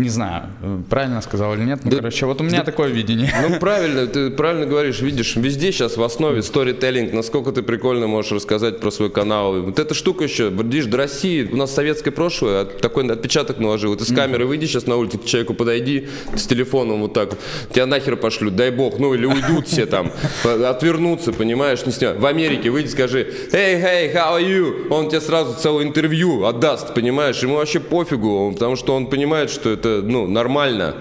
[0.00, 0.44] не знаю,
[0.88, 3.32] правильно сказал или нет, ну, да, короче, вот у меня да, такое видение.
[3.50, 8.32] Ну, правильно, ты правильно говоришь, видишь, везде сейчас в основе сторителлинг, насколько ты прикольно можешь
[8.32, 9.60] рассказать про свой канал.
[9.62, 13.90] Вот эта штука еще, видишь, до России, у нас советское прошлое, такой отпечаток наложил.
[13.90, 17.36] Вот из камеры выйди сейчас на улицу, к человеку подойди с телефоном вот так,
[17.72, 20.12] тебя нахер пошлют, дай бог, ну или уйдут все там,
[20.44, 22.16] отвернутся, понимаешь, не снимай.
[22.16, 24.88] В Америке выйди, скажи, hey, hey, how are you?
[24.90, 29.70] Он тебе сразу целое интервью отдаст, понимаешь, ему вообще пофигу, потому что он понимает, что
[29.70, 30.94] это ну, нормально.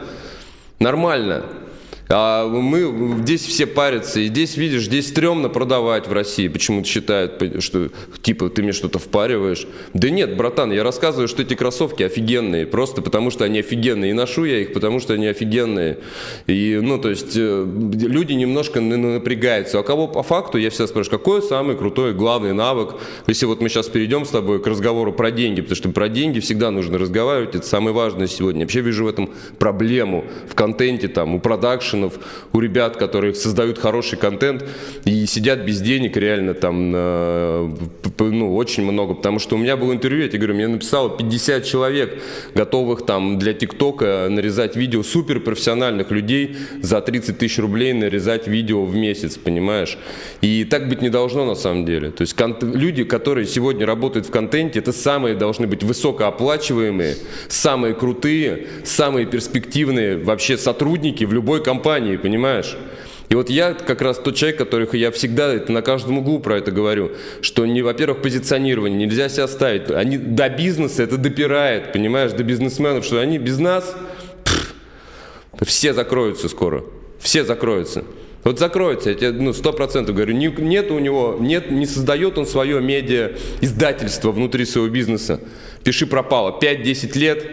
[0.80, 1.44] Нормально.
[2.12, 6.48] А мы здесь все парятся, и здесь, видишь, здесь стрёмно продавать в России.
[6.48, 7.90] Почему-то считают, что
[8.24, 9.68] типа ты мне что-то впариваешь.
[9.94, 14.10] Да нет, братан, я рассказываю, что эти кроссовки офигенные, просто потому что они офигенные.
[14.10, 16.00] И ношу я их, потому что они офигенные.
[16.48, 19.78] И, ну, то есть, э, люди немножко напрягаются.
[19.78, 22.96] А кого по факту, я всегда спрашиваю, какой самый крутой, главный навык?
[23.28, 26.40] Если вот мы сейчас перейдем с тобой к разговору про деньги, потому что про деньги
[26.40, 28.62] всегда нужно разговаривать, это самое важное сегодня.
[28.62, 29.30] Вообще вижу в этом
[29.60, 32.20] проблему в контенте, там, у продакшена, продакшенов,
[32.54, 34.66] у ребят, которые создают хороший контент
[35.06, 39.14] и сидят без денег реально там ну, очень много.
[39.14, 42.22] Потому что у меня было интервью, я тебе говорю, мне написало 50 человек,
[42.56, 48.96] готовых там для ТикТока нарезать видео суперпрофессиональных людей за 30 тысяч рублей нарезать видео в
[48.96, 49.98] месяц, понимаешь?
[50.42, 52.12] И так быть не должно на самом деле.
[52.12, 57.16] То есть люди, которые сегодня работают в контенте, это самые должны быть высокооплачиваемые,
[57.48, 62.78] самые крутые, самые перспективные вообще сотрудники в любой компании компании, понимаешь?
[63.30, 66.58] И вот я как раз тот человек, которых я всегда это на каждом углу про
[66.58, 67.12] это говорю,
[67.42, 69.92] что, не, во-первых, позиционирование, нельзя себя ставить.
[69.92, 73.96] Они до бизнеса это допирает, понимаешь, до бизнесменов, что они без нас
[74.46, 74.74] пфф,
[75.68, 76.84] все закроются скоро.
[77.20, 78.04] Все закроются.
[78.44, 82.38] Вот закроется, я тебе ну, сто процентов говорю, не, нет у него, нет, не создает
[82.38, 85.40] он свое медиа издательство внутри своего бизнеса.
[85.84, 87.46] Пиши пропало, 5-10 лет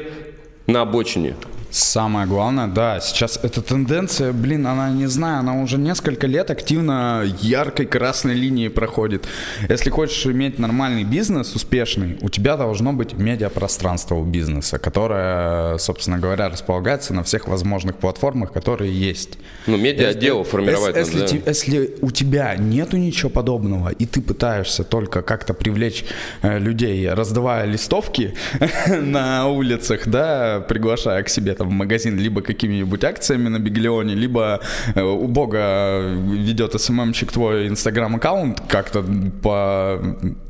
[0.66, 1.34] на обочине.
[1.76, 7.22] Самое главное, да, сейчас эта тенденция, блин, она, не знаю, она уже несколько лет активно
[7.42, 9.26] яркой красной линией проходит.
[9.68, 16.18] Если хочешь иметь нормальный бизнес, успешный, у тебя должно быть медиапространство у бизнеса, которое, собственно
[16.18, 19.38] говоря, располагается на всех возможных платформах, которые есть.
[19.66, 21.50] Ну, медиа-отдел формировать если, надо, если, да.
[21.50, 26.06] если у тебя нету ничего подобного, и ты пытаешься только как-то привлечь
[26.40, 28.34] э, людей, раздавая листовки
[28.88, 34.60] на улицах, да, приглашая к себе там в магазин либо какими-нибудь акциями на Биглионе, либо
[34.94, 36.00] э, у Бога
[36.46, 39.02] ведет СММщик твой инстаграм-аккаунт как-то
[39.42, 39.98] по...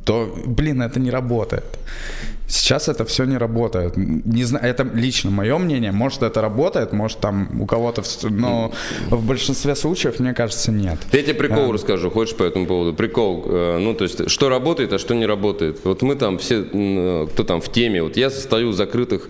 [0.05, 1.65] то, блин, это не работает.
[2.47, 3.97] Сейчас это все не работает.
[3.97, 5.93] Не знаю, это лично мое мнение.
[5.93, 8.73] Может, это работает, может, там у кого-то, но
[9.11, 10.99] в большинстве случаев, мне кажется, нет.
[11.13, 11.73] Я тебе прикол а.
[11.73, 12.95] расскажу, хочешь по этому поводу?
[12.95, 15.81] Прикол, э, ну, то есть, что работает, а что не работает.
[15.85, 19.29] Вот мы там все, кто там в теме, вот я состою в закрытых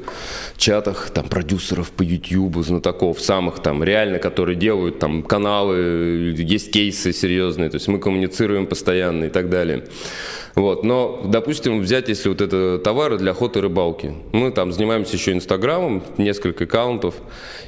[0.56, 7.12] чатах, там, продюсеров по YouTube, знатоков, самых там, реально, которые делают там каналы, есть кейсы
[7.12, 9.84] серьезные, то есть мы коммуницируем постоянно и так далее.
[10.57, 14.14] Вот, но, допустим, взять, если вот это товары для охоты и рыбалки.
[14.32, 17.14] Мы там занимаемся еще Инстаграмом, несколько аккаунтов,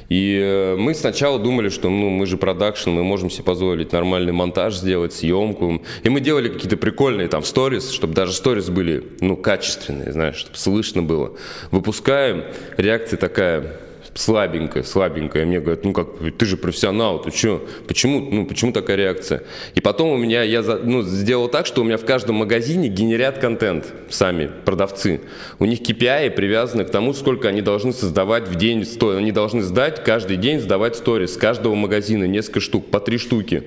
[0.09, 4.31] и э, мы сначала думали, что ну, мы же продакшн, мы можем себе позволить нормальный
[4.33, 5.83] монтаж сделать, съемку.
[6.01, 10.57] И мы делали какие-то прикольные там сторис, чтобы даже сторис были, ну, качественные, знаешь, чтобы
[10.57, 11.33] слышно было.
[11.69, 12.43] Выпускаем,
[12.75, 13.79] реакция такая,
[14.13, 15.45] слабенькая, слабенькая.
[15.45, 16.07] Мне говорят, ну как,
[16.37, 19.43] ты же профессионал, ты что, почему, ну почему такая реакция?
[19.75, 23.39] И потом у меня, я ну, сделал так, что у меня в каждом магазине генерят
[23.39, 25.21] контент сами продавцы.
[25.59, 30.03] У них KPI привязаны к тому, сколько они должны создавать в день, они должны сдать
[30.03, 33.63] каждый день, сдавать сторис с каждого магазина, несколько штук, по три штуки.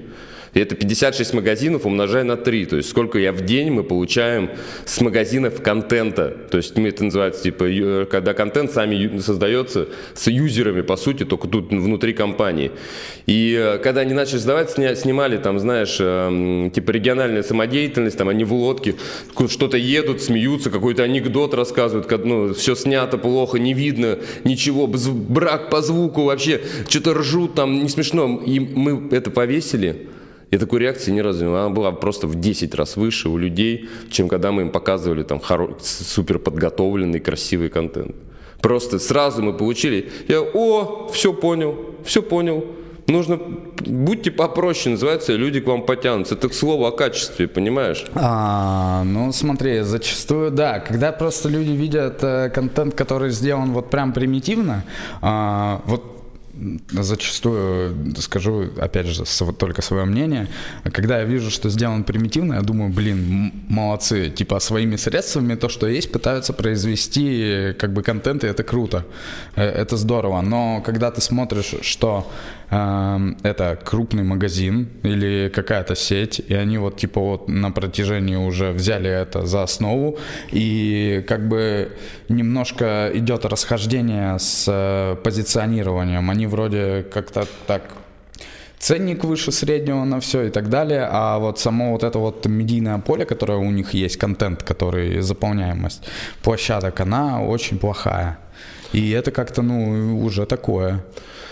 [0.54, 2.66] И это 56 магазинов умножая на 3.
[2.66, 4.50] То есть сколько я в день мы получаем
[4.84, 6.36] с магазинов контента.
[6.50, 11.48] То есть мы это называется, типа, когда контент сами создается с юзерами, по сути, только
[11.48, 12.70] тут внутри компании.
[13.26, 18.44] И э, когда они начали сдавать, снимали там, знаешь, э, типа региональная самодеятельность, там они
[18.44, 18.96] в лодке
[19.48, 25.70] что-то едут, смеются, какой-то анекдот рассказывают, как, ну, все снято плохо, не видно ничего, брак
[25.70, 28.42] по звуку вообще, что-то ржут там, не смешно.
[28.44, 30.08] И мы это повесили,
[30.52, 31.60] и такой реакции ни разу не было.
[31.60, 35.40] Она была просто в 10 раз выше у людей, чем когда мы им показывали там
[35.40, 35.76] хоро...
[35.80, 38.14] супер подготовленный, красивый контент.
[38.60, 41.74] Просто сразу мы получили, я, о, все понял,
[42.04, 42.64] все понял,
[43.06, 43.40] нужно,
[43.80, 46.34] будьте попроще, называется, люди к вам потянутся.
[46.34, 48.04] Это к слову о качестве, понимаешь?
[48.14, 54.12] А, ну, смотри, зачастую, да, когда просто люди видят э, контент, который сделан вот прям
[54.12, 54.84] примитивно,
[55.22, 56.21] а, вот
[56.90, 59.24] зачастую, скажу опять же
[59.58, 60.48] только свое мнение,
[60.92, 65.86] когда я вижу, что сделано примитивно, я думаю, блин, молодцы, типа своими средствами то, что
[65.86, 69.04] есть, пытаются произвести как бы контент, и это круто,
[69.56, 72.30] э, это здорово, но когда ты смотришь, что
[72.61, 78.72] э, это крупный магазин или какая-то сеть, и они вот типа вот на протяжении уже
[78.72, 80.18] взяли это за основу,
[80.50, 81.92] и как бы
[82.30, 87.82] немножко идет расхождение с э, позиционированием, они вроде как-то так
[88.78, 92.98] ценник выше среднего на все и так далее, а вот само вот это вот медийное
[92.98, 96.04] поле, которое у них есть, контент, который заполняемость
[96.42, 98.38] площадок, она очень плохая.
[98.94, 101.04] И это как-то, ну, уже такое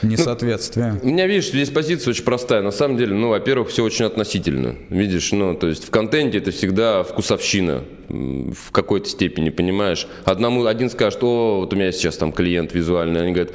[0.03, 0.99] несоответствие.
[1.03, 2.63] Ну, у меня, видишь, здесь позиция очень простая.
[2.63, 4.77] На самом деле, ну, во-первых, все очень относительно.
[4.89, 10.09] Видишь, ну, то есть в контенте это всегда вкусовщина в какой-то степени, понимаешь?
[10.25, 13.55] Одному, один скажет, о, вот у меня сейчас там клиент визуальный, они говорят,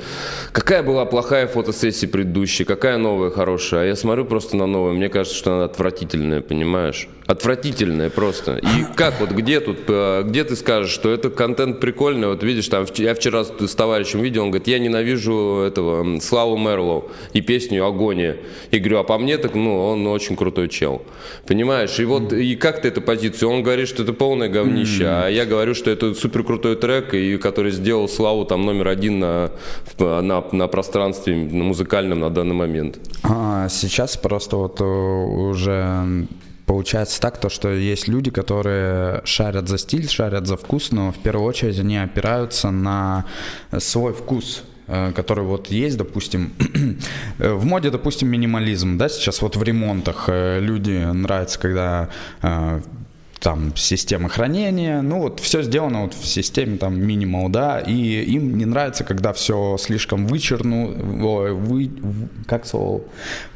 [0.53, 5.09] какая была плохая фотосессия предыдущая, какая новая хорошая, а я смотрю просто на новую, мне
[5.09, 7.09] кажется, что она отвратительная, понимаешь?
[7.27, 8.57] Отвратительная просто.
[8.57, 12.67] И как вот, где тут, э, где ты скажешь, что это контент прикольный, вот видишь,
[12.67, 17.85] там, я вчера с товарищем видел, он говорит, я ненавижу этого Славу Мерлоу и песню
[17.85, 18.37] «Агония».
[18.69, 21.01] И говорю, а по мне так, ну, он очень крутой чел.
[21.47, 21.99] Понимаешь?
[21.99, 23.49] И вот, и как ты эту позицию?
[23.49, 27.37] Он говорит, что это полное говнище, а я говорю, что это супер крутой трек, и
[27.37, 29.51] который сделал славу там номер один на,
[29.99, 32.99] на, на пространстве на музыкальном на данный момент.
[33.23, 36.27] А, сейчас просто вот э, уже
[36.65, 41.17] Получается так, то, что есть люди, которые шарят за стиль, шарят за вкус, но в
[41.17, 43.25] первую очередь они опираются на
[43.77, 46.53] свой вкус э, который вот есть, допустим,
[47.37, 52.09] в моде, допустим, минимализм, да, сейчас вот в ремонтах э, люди нравится, когда
[53.39, 58.57] там системы хранения, ну вот все сделано вот в системе там минимал, да, и им
[58.57, 61.91] не нравится, когда все слишком вычурно, вы,
[62.47, 63.01] как слово,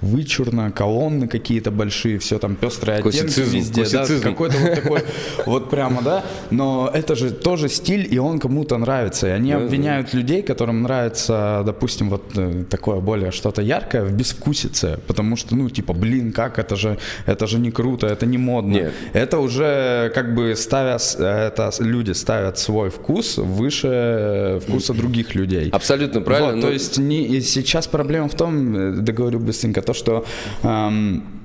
[0.02, 5.02] вычурно, колонны какие-то большие, все там пестрые оттенки везде, да, какой-то вот такой,
[5.46, 10.14] вот прямо, да, но это же тоже стиль, и он кому-то нравится, и они обвиняют
[10.14, 15.70] людей, которым нравится, допустим, вот э, такое более что-то яркое в безвкусице, потому что, ну,
[15.70, 18.94] типа, блин, как, это же, это же не круто, это не модно, Нет.
[19.14, 19.69] это уже
[20.14, 25.70] как бы ставят, это люди ставят свой вкус выше вкуса других людей.
[25.70, 26.54] Абсолютно правильно.
[26.54, 26.62] Вот, но...
[26.68, 30.26] То есть не, сейчас проблема в том, э, договорю быстренько, то, что
[30.64, 31.39] эм,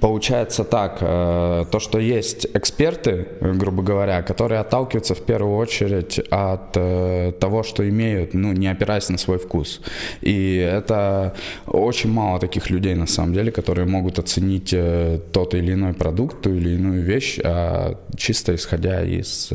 [0.00, 6.76] Получается так, э, то, что есть эксперты, грубо говоря, которые отталкиваются в первую очередь от
[6.76, 9.80] э, того, что имеют, ну, не опираясь на свой вкус.
[10.20, 11.34] И это
[11.66, 16.42] очень мало таких людей, на самом деле, которые могут оценить э, тот или иной продукт,
[16.42, 19.52] ту или иную вещь, а чисто исходя из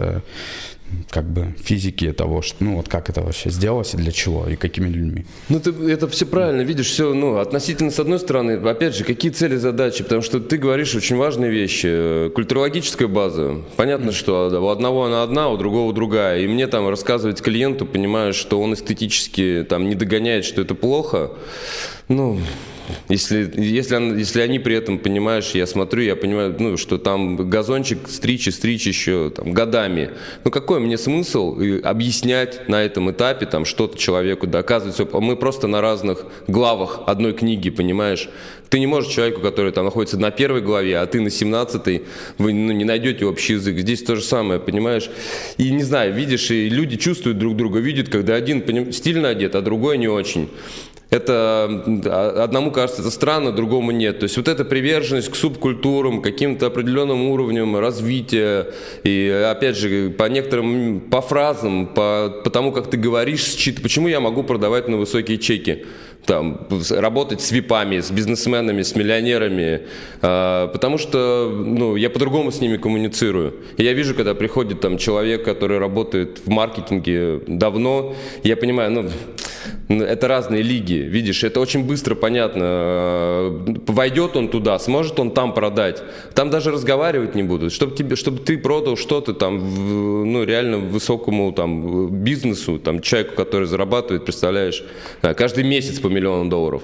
[1.10, 4.56] как бы физики того, что, ну вот как это вообще сделалось и для чего, и
[4.56, 5.26] какими людьми.
[5.50, 9.32] Ну ты это все правильно, видишь, все, ну, относительно с одной стороны, опять же, какие
[9.32, 12.30] цели, задачи, потому что ты говоришь очень важные вещи.
[12.30, 14.14] Культурологическая база, понятно, mm.
[14.14, 18.62] что у одного она одна, у другого другая, и мне там рассказывать клиенту, понимаешь, что
[18.62, 21.32] он эстетически там не догоняет, что это плохо,
[22.08, 22.40] ну,
[23.10, 28.08] если, если, если они при этом, понимаешь, я смотрю, я понимаю, ну, что там газончик
[28.08, 30.12] стричь и стричь еще там, годами.
[30.44, 35.12] Ну, какой мне смысл объяснять на этом этапе там что-то человеку, доказывать?
[35.14, 38.30] Мы просто на разных главах одной книги, понимаешь?
[38.70, 42.02] Ты не можешь человеку, который там находится на первой главе, а ты на 17
[42.38, 43.78] вы ну, не найдете общий язык.
[43.78, 45.10] Здесь то же самое, понимаешь?
[45.58, 48.92] И не знаю, видишь, и люди чувствуют друг друга, видят, когда один поним...
[48.92, 50.50] стильно одет, а другой не очень
[51.10, 51.84] это
[52.44, 54.20] одному кажется это странно, другому нет.
[54.20, 58.68] То есть вот эта приверженность к субкультурам, каким-то определенным уровням развития,
[59.04, 64.08] и опять же, по некоторым, по фразам, по, по тому, как ты говоришь, счит, почему
[64.08, 65.86] я могу продавать на высокие чеки?
[66.26, 69.82] там, работать с випами, с бизнесменами, с миллионерами,
[70.22, 73.54] э, потому что ну, я по-другому с ними коммуницирую.
[73.78, 79.10] И я вижу, когда приходит там человек, который работает в маркетинге давно, я понимаю, ну,
[79.90, 83.64] это разные лиги, видишь, это очень быстро понятно.
[83.88, 86.02] Войдет он туда, сможет он там продать.
[86.34, 87.72] Там даже разговаривать не будут.
[87.72, 93.68] Чтобы, тебе, чтобы ты продал что-то там, ну, реально высокому там, бизнесу, там, человеку, который
[93.68, 94.84] зарабатывает, представляешь,
[95.22, 96.84] каждый месяц по миллиону долларов.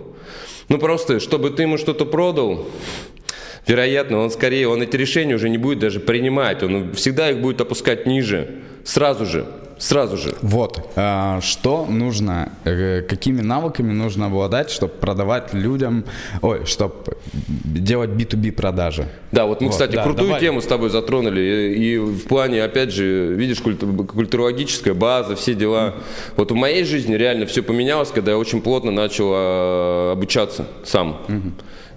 [0.69, 2.67] Ну, просто, чтобы ты ему что-то продал,
[3.67, 6.63] вероятно, он скорее, он эти решения уже не будет даже принимать.
[6.63, 9.45] Он всегда их будет опускать ниже, сразу же
[9.81, 10.35] Сразу же.
[10.43, 10.91] Вот.
[10.95, 16.05] А, что нужно, э, какими навыками нужно обладать, чтобы продавать людям,
[16.43, 16.93] ой, чтобы
[17.33, 19.07] делать B2B продажи?
[19.31, 20.39] Да, вот мы, вот, кстати, да, крутую давай.
[20.39, 21.41] тему с тобой затронули.
[21.41, 25.95] И, и в плане, опять же, видишь, культу, культурологическая база, все дела.
[26.37, 31.17] Вот в моей жизни реально все поменялось, когда я очень плотно начал а, обучаться сам.
[31.27, 31.51] Mm-hmm.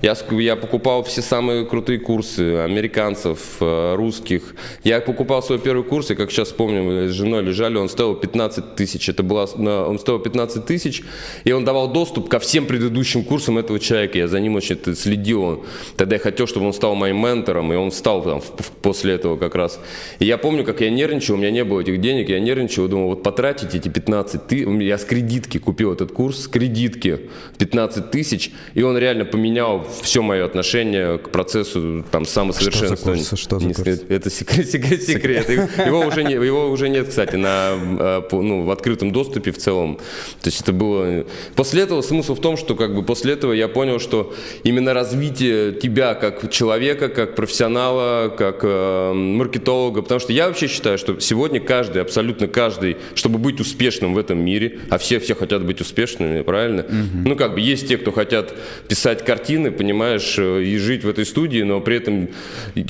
[0.05, 4.55] Я, я покупал все самые крутые курсы американцев, э, русских.
[4.82, 8.14] Я покупал свой первый курс, и как сейчас помню, мы с женой лежали, он стоил
[8.14, 9.09] 15 тысяч.
[9.09, 11.02] Это была, он стоил 15 тысяч,
[11.44, 14.18] и он давал доступ ко всем предыдущим курсам этого человека.
[14.18, 15.64] Я за ним очень следил.
[15.96, 18.42] Тогда я хотел, чтобы он стал моим ментором, и он стал там,
[18.82, 19.80] после этого как раз.
[20.18, 23.09] И я помню, как я нервничал, у меня не было этих денег, я нервничал, думал,
[23.09, 24.68] вот потратить эти 15 тысяч.
[24.82, 27.20] Я с кредитки купил этот курс, с кредитки
[27.57, 33.24] 15 тысяч, и он реально поменял все мое отношение к процессу там самосовершенствования.
[33.24, 34.01] Что за Что за курс?
[34.09, 35.49] Это секрет, секрет, секрет.
[35.49, 39.97] Его уже, не, его уже нет, кстати, на, э, ну, в открытом доступе в целом.
[40.42, 41.24] То есть это было...
[41.55, 45.72] После этого смысл в том, что как бы после этого я понял, что именно развитие
[45.72, 51.61] тебя как человека, как профессионала, как э, маркетолога, потому что я вообще считаю, что сегодня
[51.61, 56.42] каждый, абсолютно каждый, чтобы быть успешным в этом мире, а все все хотят быть успешными,
[56.42, 56.82] правильно?
[56.82, 57.28] Угу.
[57.28, 58.55] Ну как бы есть те, кто хотят
[58.88, 62.28] писать картины, понимаешь, э, и жить в этой студии, но при этом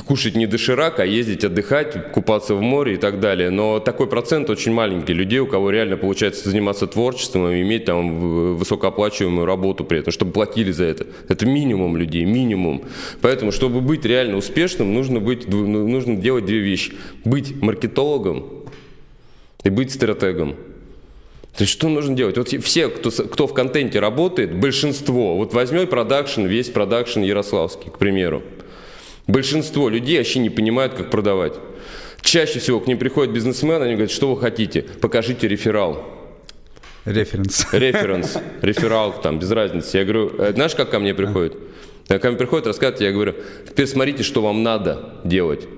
[0.07, 3.51] кушать не доширак, а ездить отдыхать, купаться в море и так далее.
[3.51, 8.57] Но такой процент очень маленький людей, у кого реально получается заниматься творчеством и иметь там
[8.57, 11.07] высокооплачиваемую работу при этом, чтобы платили за это.
[11.29, 12.85] Это минимум людей, минимум.
[13.21, 16.93] Поэтому, чтобы быть реально успешным, нужно, быть, ну, нужно делать две вещи.
[17.25, 18.45] Быть маркетологом
[19.65, 20.55] и быть стратегом.
[21.57, 22.37] То есть что нужно делать?
[22.37, 27.99] Вот все, кто, кто в контенте работает, большинство, вот возьмем продакшн, весь продакшн Ярославский, к
[27.99, 28.43] примеру.
[29.29, 31.55] Большинство людей вообще не понимают, как продавать.
[32.23, 36.05] Чаще всего к ним приходят бизнесмены, они говорят, что вы хотите, покажите реферал.
[37.05, 37.67] Референс.
[37.71, 39.99] Референс, реферал, там, без разницы.
[39.99, 41.55] Я говорю, «Э, знаешь, как ко мне приходит?
[42.09, 43.35] Ко мне приходит, рассказывает, я говорю,
[43.69, 45.69] теперь смотрите, что вам надо делать.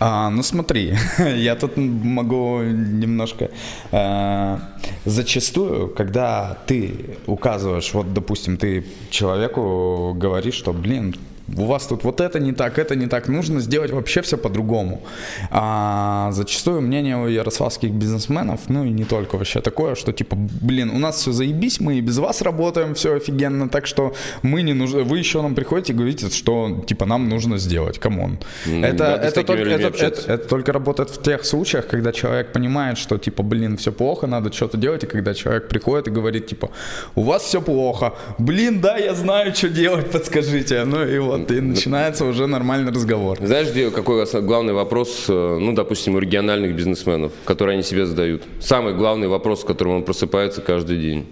[0.00, 0.96] А, ну смотри,
[1.36, 3.50] я тут могу немножко...
[3.92, 4.58] Э,
[5.04, 11.14] зачастую, когда ты указываешь, вот, допустим, ты человеку говоришь, что, блин,
[11.56, 15.02] у вас тут вот это не так, это не так, нужно сделать вообще все по-другому.
[15.50, 20.90] А зачастую мнение у ярославских бизнесменов, ну и не только вообще такое, что типа, блин,
[20.90, 24.74] у нас все заебись, мы и без вас работаем, все офигенно, так что мы не
[24.74, 28.38] нужны, вы еще нам приходите и говорите, что типа нам нужно сделать, come on.
[28.66, 32.52] Mm, это, да, это, только, это, это, это только работает в тех случаях, когда человек
[32.52, 36.46] понимает, что типа, блин, все плохо, надо что-то делать, и когда человек приходит и говорит,
[36.46, 36.70] типа,
[37.14, 41.50] у вас все плохо, блин, да, я знаю, что делать, подскажите, ну и вот вот,
[41.50, 43.38] и начинается уже нормальный разговор.
[43.40, 48.42] Знаешь, где, какой главный вопрос, э, ну, допустим, у региональных бизнесменов, который они себе задают?
[48.60, 51.26] Самый главный вопрос, с которым он просыпается каждый день.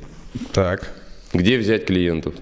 [0.53, 0.93] Так.
[1.33, 2.35] Где взять клиентов?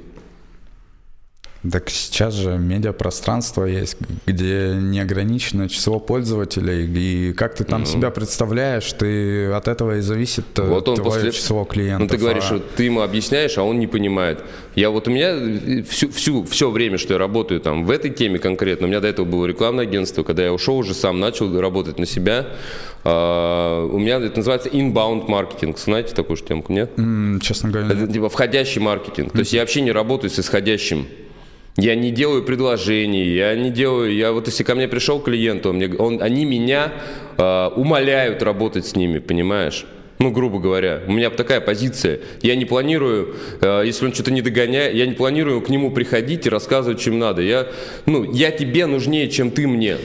[1.71, 3.97] Так сейчас же медиапространство есть,
[4.27, 7.87] где неограниченное число пользователей, и как ты там ну.
[7.87, 11.33] себя представляешь, ты от этого и зависит э, вот он твое после...
[11.33, 12.01] число клиентов.
[12.01, 12.61] Ну ты говоришь, а...
[12.77, 14.41] ты ему объясняешь, а он не понимает.
[14.75, 18.11] Я вот у меня э, всю, всю, все время, что я работаю там в этой
[18.11, 21.59] теме конкретно, у меня до этого было рекламное агентство, когда я ушел уже сам, начал
[21.59, 22.47] работать на себя,
[23.05, 25.79] Uh, у меня это называется inbound маркетинг.
[25.79, 26.91] Знаете такую же темку, нет?
[26.97, 27.89] Mm, честно говоря.
[27.93, 29.29] Это типа входящий маркетинг.
[29.29, 29.33] Mm-hmm.
[29.33, 31.07] То есть я вообще не работаю с исходящим.
[31.77, 35.77] Я не делаю предложений, я не делаю, я вот если ко мне пришел клиент, он
[35.77, 36.93] мне, он, они меня
[37.37, 39.85] э, умоляют работать с ними, понимаешь?
[40.20, 42.20] Ну, грубо говоря, у меня такая позиция.
[42.43, 46.47] Я не планирую, э, если он что-то не догоняет, я не планирую к нему приходить
[46.47, 47.43] и рассказывать, чем надо.
[47.43, 47.66] Я,
[48.07, 49.97] ну, я тебе нужнее, чем ты мне.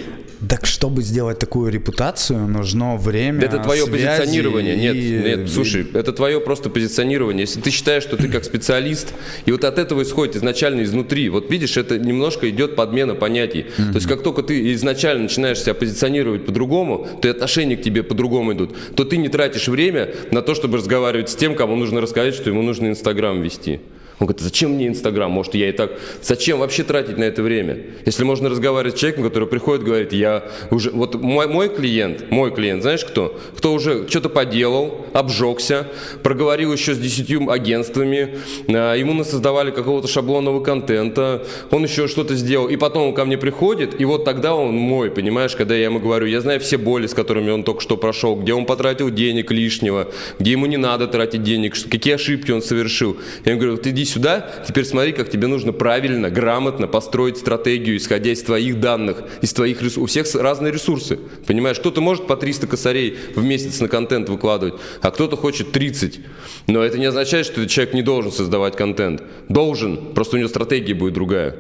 [0.48, 3.44] Так чтобы сделать такую репутацию, нужно время.
[3.44, 4.76] Это твое позиционирование.
[4.76, 4.80] И...
[4.80, 7.42] Нет, нет, слушай, это твое просто позиционирование.
[7.42, 9.14] Если ты считаешь, что ты как специалист,
[9.46, 11.28] и вот от этого исходит изначально изнутри.
[11.30, 13.66] Вот видишь, это немножко идет подмена понятий.
[13.66, 13.90] Mm-hmm.
[13.90, 18.04] То есть как только ты изначально начинаешь себя позиционировать по-другому, то и отношения к тебе
[18.04, 22.00] по-другому идут, то ты не тратишь время на то, чтобы разговаривать с тем, кому нужно
[22.00, 23.82] рассказать, что ему нужно Инстаграм вести.
[24.20, 25.32] Он говорит, зачем мне Инстаграм?
[25.32, 25.92] Может, я и так...
[26.22, 27.78] Зачем вообще тратить на это время?
[28.06, 30.92] Если можно разговаривать с человеком, который приходит, говорит, я уже...
[30.92, 33.40] Вот мой, мой клиент, мой клиент, знаешь кто?
[33.56, 35.88] Кто уже что-то поделал, обжегся,
[36.22, 42.68] проговорил еще с десятью агентствами, а, ему создавали какого-то шаблонного контента, он еще что-то сделал,
[42.68, 46.00] и потом он ко мне приходит, и вот тогда он мой, понимаешь, когда я ему
[46.00, 49.52] говорю, я знаю все боли, с которыми он только что прошел, где он потратил денег
[49.52, 50.10] лишнего,
[50.40, 53.18] где ему не надо тратить денег, какие ошибки он совершил.
[53.46, 57.98] Я ему говорю, ты иди сюда, теперь смотри, как тебе нужно правильно, грамотно построить стратегию,
[57.98, 60.04] исходя из твоих данных, из твоих ресурсов.
[60.04, 61.80] У всех разные ресурсы, понимаешь?
[61.80, 66.20] Кто-то может по 300 косарей в месяц на контент выкладывать, а кто-то хочет 30.
[66.68, 69.24] Но это не означает, что этот человек не должен создавать контент.
[69.48, 71.56] Должен, просто у него стратегия будет другая.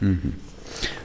[0.00, 0.47] Угу.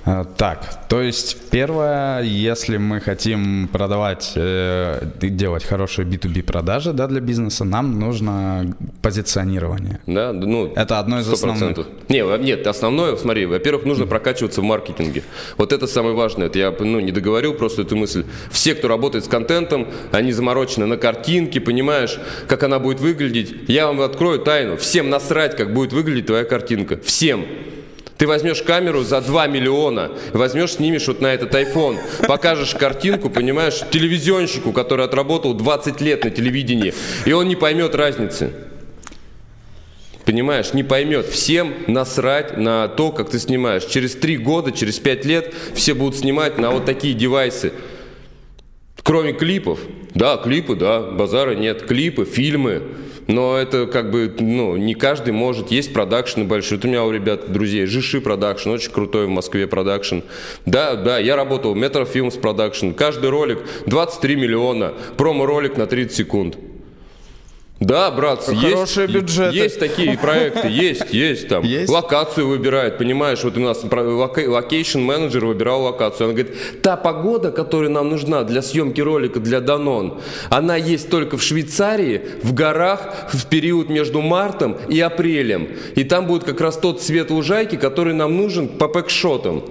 [0.05, 7.07] А, так, то есть первое, если мы хотим продавать, э, делать хорошие B2B продажи да,
[7.07, 10.01] для бизнеса, нам нужно позиционирование.
[10.05, 11.33] Да, ну, это одно из 100%.
[11.33, 11.87] основных.
[12.09, 15.23] Не, нет, основное, смотри, во-первых, нужно прокачиваться в маркетинге.
[15.57, 16.47] Вот это самое важное.
[16.47, 18.25] Это я ну, не договорил просто эту мысль.
[18.51, 23.69] Все, кто работает с контентом, они заморочены на картинке, понимаешь, как она будет выглядеть.
[23.69, 24.75] Я вам открою тайну.
[24.75, 26.97] Всем насрать, как будет выглядеть твоя картинка.
[26.97, 27.45] Всем.
[28.17, 31.97] Ты возьмешь камеру за 2 миллиона, возьмешь, снимешь вот на этот iPhone,
[32.27, 36.93] покажешь картинку, понимаешь, телевизионщику, который отработал 20 лет на телевидении,
[37.25, 38.53] и он не поймет разницы.
[40.25, 41.25] Понимаешь, не поймет.
[41.25, 43.83] Всем насрать на то, как ты снимаешь.
[43.83, 47.73] Через три года, через пять лет все будут снимать на вот такие девайсы.
[49.03, 49.79] Кроме клипов.
[50.15, 51.83] Да, клипы, да, базара нет.
[51.83, 52.83] Клипы, фильмы
[53.27, 55.71] но это как бы, ну, не каждый может.
[55.71, 56.77] Есть продакшены большие.
[56.77, 60.19] Вот у меня у ребят, друзей, Жиши продакшн, очень крутой в Москве продакшн.
[60.65, 62.91] Да, да, я работал Metrafilms продакшн.
[62.91, 66.57] Каждый ролик 23 миллиона, промо-ролик на 30 секунд.
[67.83, 69.55] Да, братцы, Хорошие есть, бюджеты.
[69.57, 71.65] есть такие проекты, есть, есть там.
[71.65, 71.89] Есть?
[71.89, 76.25] Локацию выбирает, понимаешь, вот у нас location менеджер выбирал локацию.
[76.29, 81.37] Она говорит, та погода, которая нам нужна для съемки ролика для Данон, она есть только
[81.37, 85.67] в Швейцарии, в горах, в период между мартом и апрелем.
[85.95, 89.63] И там будет как раз тот цвет лужайки, который нам нужен по пэкшотам.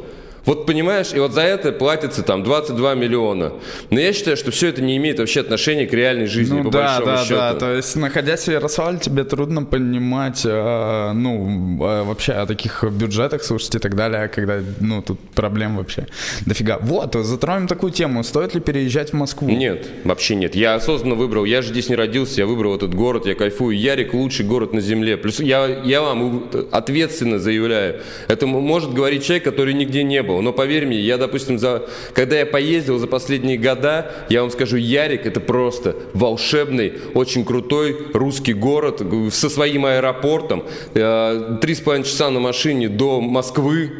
[0.44, 3.52] Вот понимаешь, и вот за это платится там 22 миллиона.
[3.90, 6.70] Но я считаю, что все это не имеет вообще отношения к реальной жизни, ну, по
[6.70, 7.34] да, большому да, счету.
[7.34, 12.82] Да, то есть, находясь в Ярославле, тебе трудно понимать, э, ну, э, вообще о таких
[12.82, 16.06] бюджетах слушать и так далее, когда, ну, тут проблем вообще
[16.44, 16.78] дофига.
[16.80, 18.24] Вот, затроем такую тему.
[18.24, 19.48] Стоит ли переезжать в Москву?
[19.48, 20.56] Нет, вообще нет.
[20.56, 23.78] Я осознанно выбрал, я же здесь не родился, я выбрал этот город, я кайфую.
[23.78, 25.16] Ярик лучший город на земле.
[25.16, 30.40] Плюс я, я вам ответственно заявляю, это может говорить человек, который нигде не был было.
[30.40, 31.86] Но поверь мне, я, допустим, за...
[32.14, 37.96] когда я поездил за последние года, я вам скажу, Ярик это просто волшебный, очень крутой
[38.12, 40.64] русский город со своим аэропортом.
[40.94, 43.90] Э, три с половиной часа на машине до Москвы.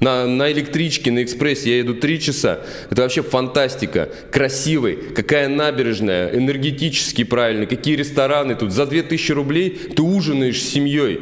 [0.00, 2.60] На, на электричке, на экспрессе я еду три часа.
[2.88, 4.08] Это вообще фантастика.
[4.30, 4.94] Красивый.
[4.94, 6.30] Какая набережная.
[6.32, 7.66] Энергетически правильно.
[7.66, 8.70] Какие рестораны тут.
[8.70, 11.20] За 2000 рублей ты ужинаешь с семьей.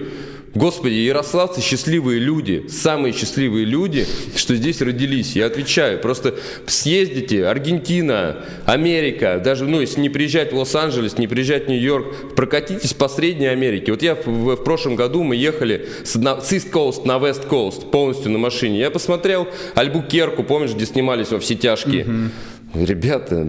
[0.57, 5.37] Господи, ярославцы счастливые люди, самые счастливые люди, что здесь родились.
[5.37, 6.37] Я отвечаю, просто
[6.67, 12.95] съездите, Аргентина, Америка, даже, ну, если не приезжать в Лос-Анджелес, не приезжать в Нью-Йорк, прокатитесь
[12.95, 13.93] по Средней Америке.
[13.93, 17.47] Вот я в, в, прошлом году мы ехали с, на, с East Coast на West
[17.51, 18.79] Coast полностью на машине.
[18.79, 22.05] Я посмотрел Альбукерку, помнишь, где снимались во все тяжкие.
[22.05, 22.31] Mm-hmm.
[22.75, 23.49] Ребята,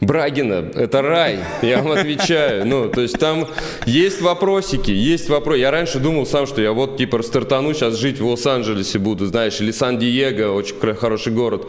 [0.00, 2.66] Брагина, это рай, я вам отвечаю.
[2.66, 3.46] Ну, то есть там
[3.86, 5.60] есть вопросики, есть вопросы.
[5.60, 9.60] Я раньше думал сам, что я вот типа стартану сейчас жить в Лос-Анджелесе буду, знаешь,
[9.60, 11.68] или Сан-Диего, очень хороший город.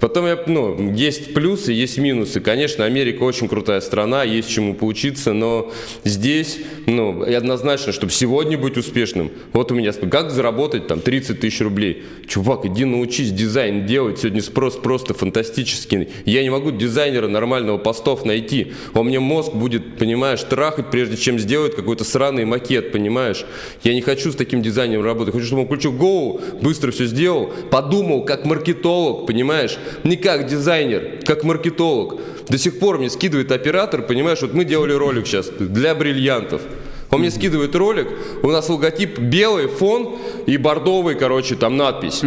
[0.00, 2.40] Потом я, ну, есть плюсы, есть минусы.
[2.40, 5.70] Конечно, Америка очень крутая страна, есть чему поучиться, но
[6.04, 11.60] здесь, ну, однозначно, чтобы сегодня быть успешным, вот у меня, как заработать там 30 тысяч
[11.60, 12.04] рублей?
[12.26, 16.08] Чувак, иди научись дизайн делать, сегодня спрос просто фантастический.
[16.24, 18.72] Я не могу дизайнера нормального постов найти.
[18.94, 23.44] Он мне мозг будет, понимаешь, трахать, прежде чем сделать какой-то сраный макет, понимаешь?
[23.84, 25.34] Я не хочу с таким дизайнером работать.
[25.34, 29.78] Хочу, чтобы он включил Go, быстро все сделал, подумал как маркетолог, понимаешь?
[30.04, 32.20] Не как дизайнер, как маркетолог.
[32.48, 36.62] До сих пор мне скидывает оператор, понимаешь, вот мы делали ролик сейчас для бриллиантов.
[37.10, 38.08] Он мне скидывает ролик,
[38.42, 42.22] у нас логотип белый, фон и бордовый, короче, там надпись.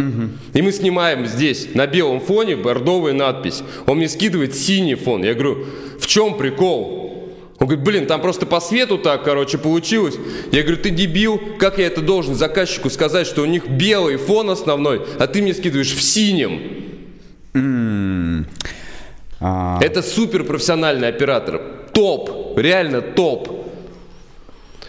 [0.54, 3.62] И мы снимаем здесь на белом фоне бордовая надпись.
[3.86, 5.22] Он мне скидывает синий фон.
[5.22, 5.66] Я говорю,
[6.00, 7.02] в чем прикол?
[7.60, 10.16] Он говорит, блин, там просто по свету так, короче, получилось.
[10.50, 14.50] Я говорю, ты дебил, как я это должен заказчику сказать, что у них белый фон
[14.50, 16.60] основной, а ты мне скидываешь в синем.
[17.52, 18.46] Mm.
[19.38, 19.78] А...
[19.80, 21.60] Это супер профессиональный оператор.
[21.92, 23.61] Топ, реально топ.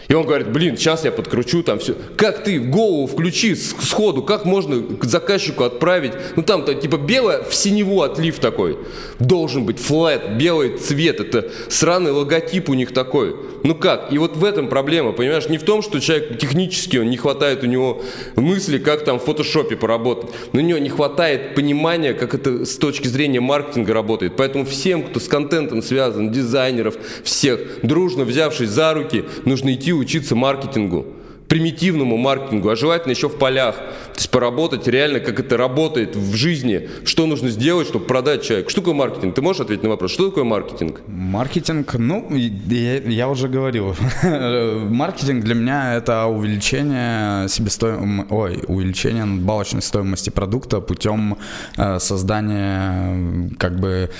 [0.08, 1.94] И он говорит, блин, сейчас я подкручу там все.
[2.16, 6.12] Как ты голову включи сходу, как можно к заказчику отправить?
[6.36, 8.78] Ну там-то типа белое в синеву отлив такой.
[9.18, 13.34] Должен быть флэт, белый цвет, это сраный логотип у них такой.
[13.64, 14.12] Ну как?
[14.12, 15.48] И вот в этом проблема, понимаешь?
[15.48, 18.02] Не в том, что человек технически, он не хватает у него
[18.36, 20.30] мысли, как там в фотошопе поработать.
[20.52, 24.36] Но у него не хватает понимания, как это с точки зрения маркетинга работает.
[24.36, 30.36] Поэтому всем, кто с контентом связан, дизайнеров, всех, дружно взявшись за руки, нужно идти учиться
[30.36, 31.06] маркетингу.
[31.48, 33.76] Примитивному маркетингу, а желательно еще в полях.
[33.76, 38.70] То есть поработать реально, как это работает в жизни, что нужно сделать, чтобы продать человеку.
[38.70, 39.34] Что такое маркетинг?
[39.34, 41.02] Ты можешь ответить на вопрос, что такое маркетинг?
[41.06, 49.82] Маркетинг, ну, я, я уже говорил, маркетинг для меня это увеличение себестоимости, ой, увеличение надбавочной
[49.82, 51.38] стоимости продукта путем
[51.76, 54.10] э, создания как бы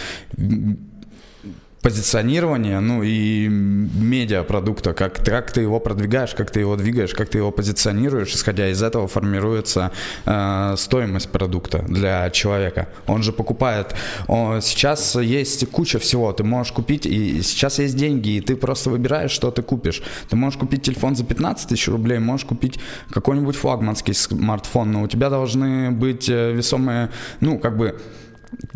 [1.84, 7.36] позиционирование, ну и медиапродукта, как, как ты его продвигаешь, как ты его двигаешь, как ты
[7.36, 9.92] его позиционируешь, исходя из этого формируется
[10.24, 12.88] э, стоимость продукта для человека.
[13.06, 13.94] Он же покупает,
[14.28, 18.88] он, сейчас есть куча всего, ты можешь купить, и сейчас есть деньги, и ты просто
[18.88, 20.02] выбираешь, что ты купишь.
[20.30, 22.80] Ты можешь купить телефон за 15 тысяч рублей, можешь купить
[23.10, 27.10] какой-нибудь флагманский смартфон, но у тебя должны быть э, весомые,
[27.40, 28.00] ну, как бы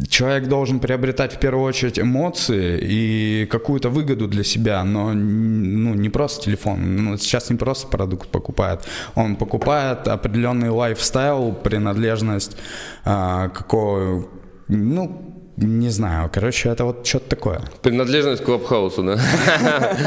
[0.08, 6.08] человек должен приобретать в первую очередь эмоции и какую-то выгоду для себя, но ну, не
[6.08, 7.04] просто телефон.
[7.04, 8.80] Ну, сейчас не просто продукт покупает,
[9.14, 12.56] он покупает определенный лайфстайл, принадлежность
[13.04, 14.28] а, какого,
[14.68, 15.27] ну,
[15.66, 17.60] не знаю, короче, это вот что-то такое.
[17.82, 19.18] Принадлежность к Клабхаусу, да?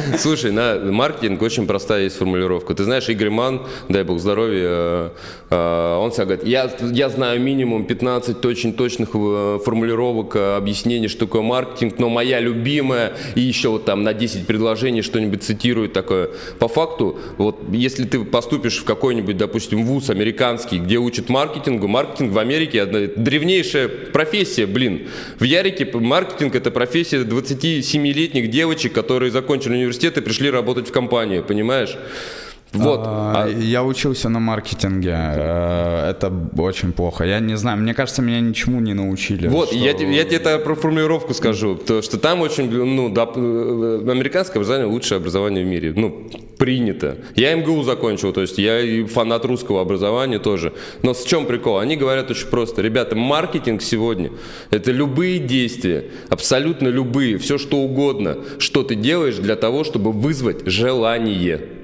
[0.18, 2.74] Слушай, на маркетинг очень простая есть формулировка.
[2.74, 5.10] Ты знаешь, Игорь Ман, дай бог здоровья, э,
[5.50, 11.26] э, он всегда говорит, я, я знаю минимум 15 очень точных э, формулировок, объяснений, что
[11.26, 16.30] такое маркетинг, но моя любимая, и еще вот там на 10 предложений что-нибудь цитирует такое.
[16.60, 22.32] По факту, вот если ты поступишь в какой-нибудь, допустим, вуз американский, где учат маркетингу, маркетинг
[22.32, 25.10] в Америке одна древнейшая профессия, блин.
[25.42, 31.44] В Ярике маркетинг– это профессия 27-летних девочек, которые закончили университет и пришли работать в компанию,
[31.44, 31.98] понимаешь?
[32.74, 33.02] Вот.
[33.04, 33.50] А, а...
[33.50, 35.14] Я учился на маркетинге.
[35.14, 37.26] Э, это очень плохо.
[37.26, 39.48] Я не знаю, мне кажется, меня ничему не научили.
[39.48, 39.78] Вот, что...
[39.78, 41.76] я, я тебе это про формулировку скажу.
[41.76, 45.94] То, что там очень, ну, да, э, американское образование лучшее образование в мире.
[45.96, 47.18] Ну, принято.
[47.36, 50.74] Я МГУ закончил, то есть я и фанат русского образования тоже.
[51.02, 51.80] Но с чем прикол?
[51.80, 52.82] Они говорят очень просто.
[52.82, 54.32] Ребята, маркетинг сегодня–
[54.70, 60.66] это любые действия, абсолютно любые, все что угодно, что ты делаешь для того, чтобы вызвать
[60.68, 61.81] желание.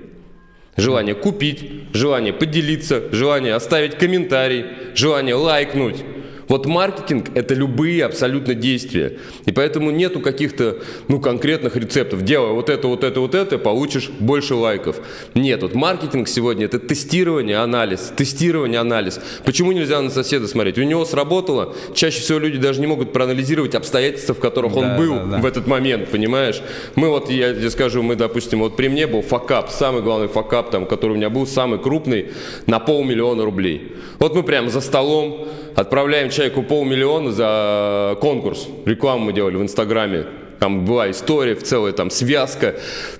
[0.78, 4.66] Желание купить, желание поделиться, желание оставить комментарий,
[4.96, 6.04] желание лайкнуть.
[6.48, 9.18] Вот маркетинг– это любые абсолютно действия.
[9.46, 10.78] И поэтому нету каких-то
[11.08, 12.24] ну, конкретных рецептов.
[12.24, 14.98] Делай вот это, вот это, вот это, получишь больше лайков.
[15.34, 18.14] Нет, вот маркетинг сегодня– это тестирование, анализ.
[18.16, 19.20] Тестирование, анализ.
[19.46, 20.78] Почему нельзя на соседа смотреть?
[20.78, 21.76] У него сработало.
[21.94, 25.38] Чаще всего люди даже не могут проанализировать обстоятельства, в которых да, он был да, да.
[25.40, 26.62] в этот момент, понимаешь?
[26.96, 30.72] Мы вот, я тебе скажу, мы, допустим, вот при мне был факап, самый главный факап,
[30.72, 32.28] там, который у меня был, самый крупный,
[32.66, 33.94] на полмиллиона рублей.
[34.20, 38.68] Вот мы прямо за столом отправляем человеку полмиллиона за конкурс.
[38.86, 40.26] Рекламу мы делали в Инстаграме.
[40.60, 42.76] Там была история, в целая там связка,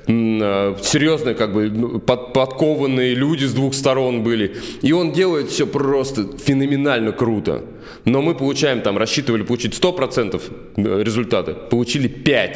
[0.08, 4.58] э, серьезные как бы ну, под, подкованные люди с двух сторон были.
[4.84, 7.64] И он делает все просто феноменально круто.
[8.06, 10.42] Но мы получаем там, рассчитывали получить 100%
[10.78, 12.52] э, результата, получили 5%.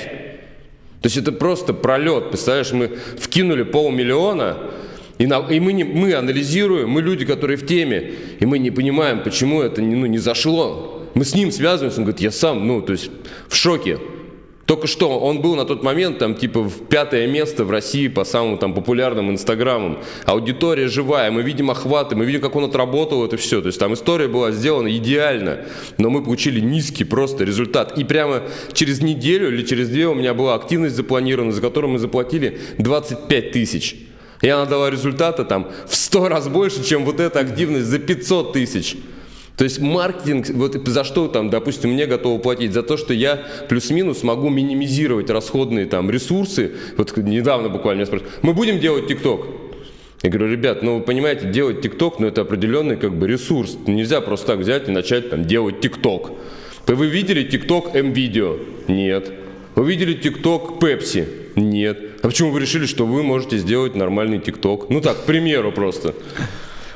[1.02, 4.58] То есть это просто пролет, представляешь, мы вкинули полмиллиона,
[5.22, 8.72] и, на, и мы, не, мы анализируем, мы люди, которые в теме, и мы не
[8.72, 11.04] понимаем, почему это не, ну, не зашло.
[11.14, 13.12] Мы с ним связываемся, он говорит, я сам, ну, то есть
[13.48, 14.00] в шоке.
[14.66, 18.24] Только что он был на тот момент там типа в пятое место в России по
[18.24, 20.00] самым там популярным инстаграмам.
[20.26, 23.62] Аудитория живая, мы видим охваты, мы видим, как он отработал это все.
[23.62, 25.66] То есть там история была сделана идеально,
[26.00, 27.96] но мы получили низкий просто результат.
[27.96, 28.42] И прямо
[28.74, 33.52] через неделю или через две у меня была активность запланирована, за которую мы заплатили 25
[33.52, 33.98] тысяч.
[34.42, 38.54] И она дала результата там в 100 раз больше, чем вот эта активность за 500
[38.54, 38.98] тысяч.
[39.58, 42.74] То есть маркетинг, вот за что там, допустим, мне готовы платить?
[42.74, 46.72] За то, что я плюс-минус могу минимизировать расходные там ресурсы.
[46.98, 49.46] Вот недавно буквально меня спрашивают, мы будем делать ТикТок?
[50.24, 53.78] Я говорю, ребят, ну вы понимаете, делать ТикТок, ну это определенный как бы ресурс.
[53.86, 56.32] Нельзя просто так взять и начать там делать ТикТок.
[56.88, 58.58] Вы видели ТикТок М-видео?
[58.88, 59.32] Нет.
[59.76, 61.28] Вы видели ТикТок Пепси?
[61.56, 62.00] Нет.
[62.22, 64.90] А почему вы решили, что вы можете сделать нормальный ТикТок?
[64.90, 66.14] Ну так, к примеру просто.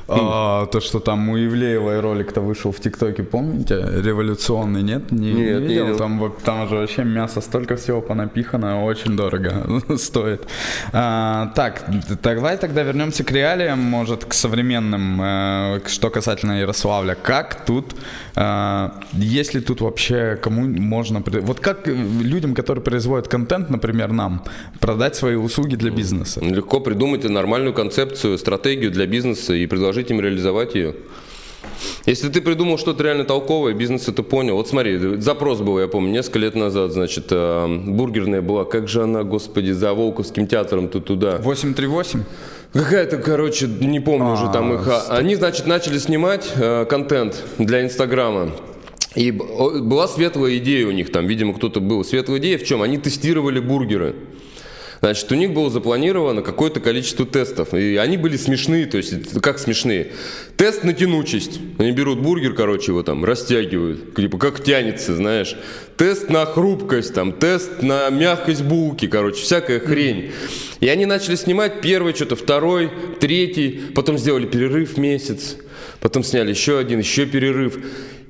[0.08, 3.76] А, то, что там у Ивлеевой ролик-то вышел в ТикТоке, помните?
[4.04, 5.12] Революционный, нет?
[5.12, 5.98] Не, нет, не видел?
[5.98, 10.48] Там, там же вообще мясо столько всего понапихано, очень дорого стоит.
[10.94, 11.86] А, так,
[12.22, 17.16] давай тогда вернемся к реалиям, может, к современным, э, что касательно Ярославля.
[17.16, 17.96] Как тут,
[18.36, 21.24] э, если тут вообще кому можно...
[21.42, 24.44] Вот как людям, которые производят контент, например, нам,
[24.80, 26.42] продать свои услуги для бизнеса?
[26.42, 30.94] Легко придумать нормальную концепцию, стратегию для бизнеса и предложить предложить им реализовать ее.
[32.06, 34.56] Если ты придумал что-то реально толковое, бизнес это понял.
[34.56, 39.04] Вот смотри, запрос был, я помню, несколько лет назад, значит, э, бургерная была, как же
[39.04, 41.38] она, господи, за Волковским театром тут туда.
[41.42, 42.24] 838?
[42.74, 44.88] Какая-то, короче, не помню уже там их.
[44.88, 48.52] а, Они, значит, начали снимать э, контент для Инстаграма.
[49.16, 52.04] И была светлая идея у них там, видимо, кто-то был.
[52.04, 52.82] Светлая идея в чем?
[52.82, 54.14] Они тестировали бургеры.
[55.02, 57.74] Значит, у них было запланировано какое-то количество тестов.
[57.74, 60.14] И они были смешные, то есть, как смешные.
[60.58, 61.60] Тест на тянучесть.
[61.78, 64.16] Они берут бургер, короче, его там растягивают.
[64.16, 65.56] Типа, как тянется, знаешь.
[65.98, 70.32] Тест на хрупкость, там, тест на мягкость булки, короче, всякая хрень.
[70.82, 75.56] И они начали снимать первый, что-то второй, третий, потом сделали перерыв месяц,
[76.02, 77.78] потом сняли еще один, еще перерыв.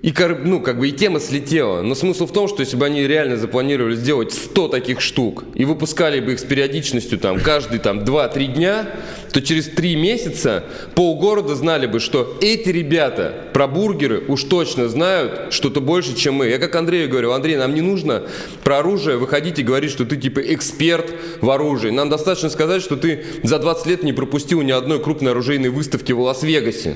[0.01, 1.81] И, ну, как бы и тема слетела.
[1.81, 5.65] Но смысл в том, что если бы они реально запланировали сделать 100 таких штук и
[5.65, 8.87] выпускали бы их с периодичностью там каждый там 2-3 дня,
[9.31, 15.51] то через 3 месяца полгорода знали бы, что эти ребята про бургеры уж точно знают
[15.51, 16.49] что-то больше, чем мы.
[16.49, 18.23] Я как Андрею говорю, Андрей, нам не нужно
[18.63, 21.89] про оружие выходить и говорить, что ты типа эксперт в оружии.
[21.89, 26.11] Нам достаточно сказать, что ты за 20 лет не пропустил ни одной крупной оружейной выставки
[26.11, 26.95] в Лас-Вегасе.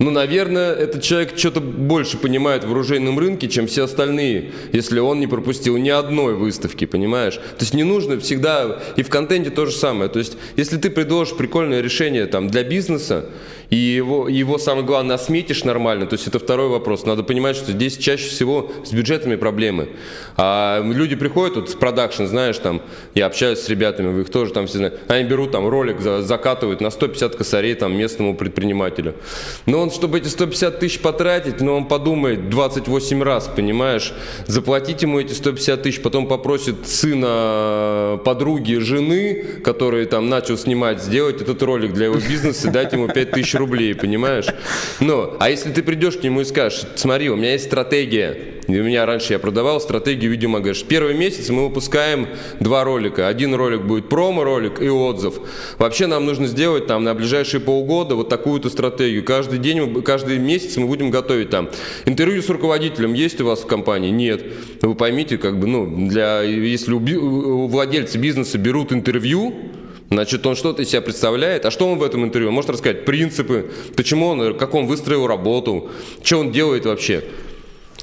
[0.00, 5.20] Ну, наверное, этот человек что-то больше понимает в оружейном рынке, чем все остальные, если он
[5.20, 7.34] не пропустил ни одной выставки, понимаешь?
[7.34, 10.10] То есть не нужно всегда, и в контенте то же самое.
[10.10, 13.26] То есть если ты предложишь прикольное решение там, для бизнеса,
[13.70, 17.04] и его, его самое главное, осметишь нормально, то есть это второй вопрос.
[17.04, 19.88] Надо понимать, что здесь чаще всего с бюджетами проблемы.
[20.36, 22.82] А люди приходят вот с продакшн, знаешь, там,
[23.14, 26.22] я общаюсь с ребятами, вы их тоже там все знаете, они берут там ролик, за-
[26.22, 29.14] закатывают на 150 косарей там местному предпринимателю.
[29.66, 34.12] Но он, чтобы эти 150 тысяч потратить, ну он подумает 28 раз, понимаешь,
[34.46, 41.40] заплатить ему эти 150 тысяч, потом попросит сына подруги, жены, который там начал снимать, сделать
[41.40, 44.46] этот ролик для его бизнеса, дать ему 5 тысяч рублей, понимаешь?
[45.00, 48.72] Ну, а если ты придешь к нему и скажешь, смотри, у меня есть стратегия, у
[48.72, 52.28] меня раньше я продавал стратегию видео говоришь, первый месяц мы выпускаем
[52.60, 53.28] два ролика.
[53.28, 55.34] Один ролик будет промо-ролик и отзыв.
[55.78, 59.24] Вообще нам нужно сделать там на ближайшие полгода вот такую-то стратегию.
[59.24, 61.70] Каждый день, каждый месяц мы будем готовить там.
[62.06, 64.10] Интервью с руководителем есть у вас в компании?
[64.10, 64.44] Нет.
[64.80, 69.54] Вы поймите, как бы, ну, для, если у, у владельца бизнеса берут интервью,
[70.10, 71.64] Значит, он что-то из себя представляет.
[71.64, 72.48] А что он в этом интервью?
[72.48, 75.90] Он может рассказать принципы, почему он, как он выстроил работу,
[76.22, 77.24] что он делает вообще.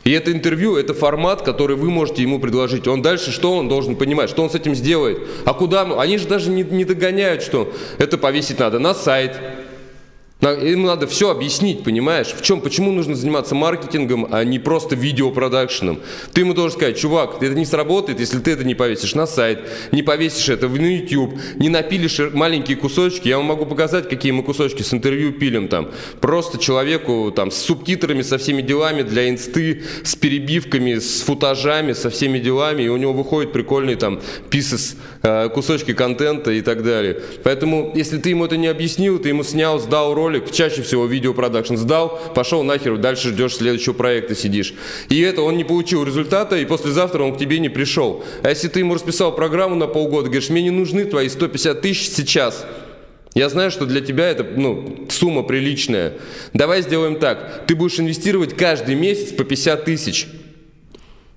[0.03, 2.87] И это интервью, это формат, который вы можете ему предложить.
[2.87, 5.19] Он дальше что он должен понимать, что он с этим сделает.
[5.45, 5.83] А куда?
[5.99, 9.39] Они же даже не, не догоняют, что это повесить надо на сайт.
[10.41, 12.33] Им надо все объяснить, понимаешь?
[12.35, 15.99] В чем, почему нужно заниматься маркетингом, а не просто видеопродакшеном?
[16.33, 19.59] Ты ему должен сказать, чувак, это не сработает, если ты это не повесишь на сайт,
[19.91, 23.27] не повесишь это на YouTube, не напилишь маленькие кусочки.
[23.27, 25.91] Я вам могу показать, какие мы кусочки с интервью пилим там.
[26.19, 32.09] Просто человеку там с субтитрами, со всеми делами для инсты, с перебивками, с футажами, со
[32.09, 34.19] всеми делами, и у него выходит прикольный там
[34.49, 37.19] pieces, э, кусочки контента и так далее.
[37.43, 41.75] Поэтому, если ты ему это не объяснил, ты ему снял, сдал ролик, чаще всего видеопродакшн
[41.75, 44.73] сдал, пошел нахер, дальше ждешь следующего проекта, сидишь.
[45.09, 48.23] И это он не получил результата, и послезавтра он к тебе не пришел.
[48.43, 52.09] А если ты ему расписал программу на полгода, говоришь, мне не нужны твои 150 тысяч
[52.09, 52.65] сейчас,
[53.33, 56.13] я знаю, что для тебя это ну, сумма приличная.
[56.53, 57.63] Давай сделаем так.
[57.65, 60.27] Ты будешь инвестировать каждый месяц по 50 тысяч.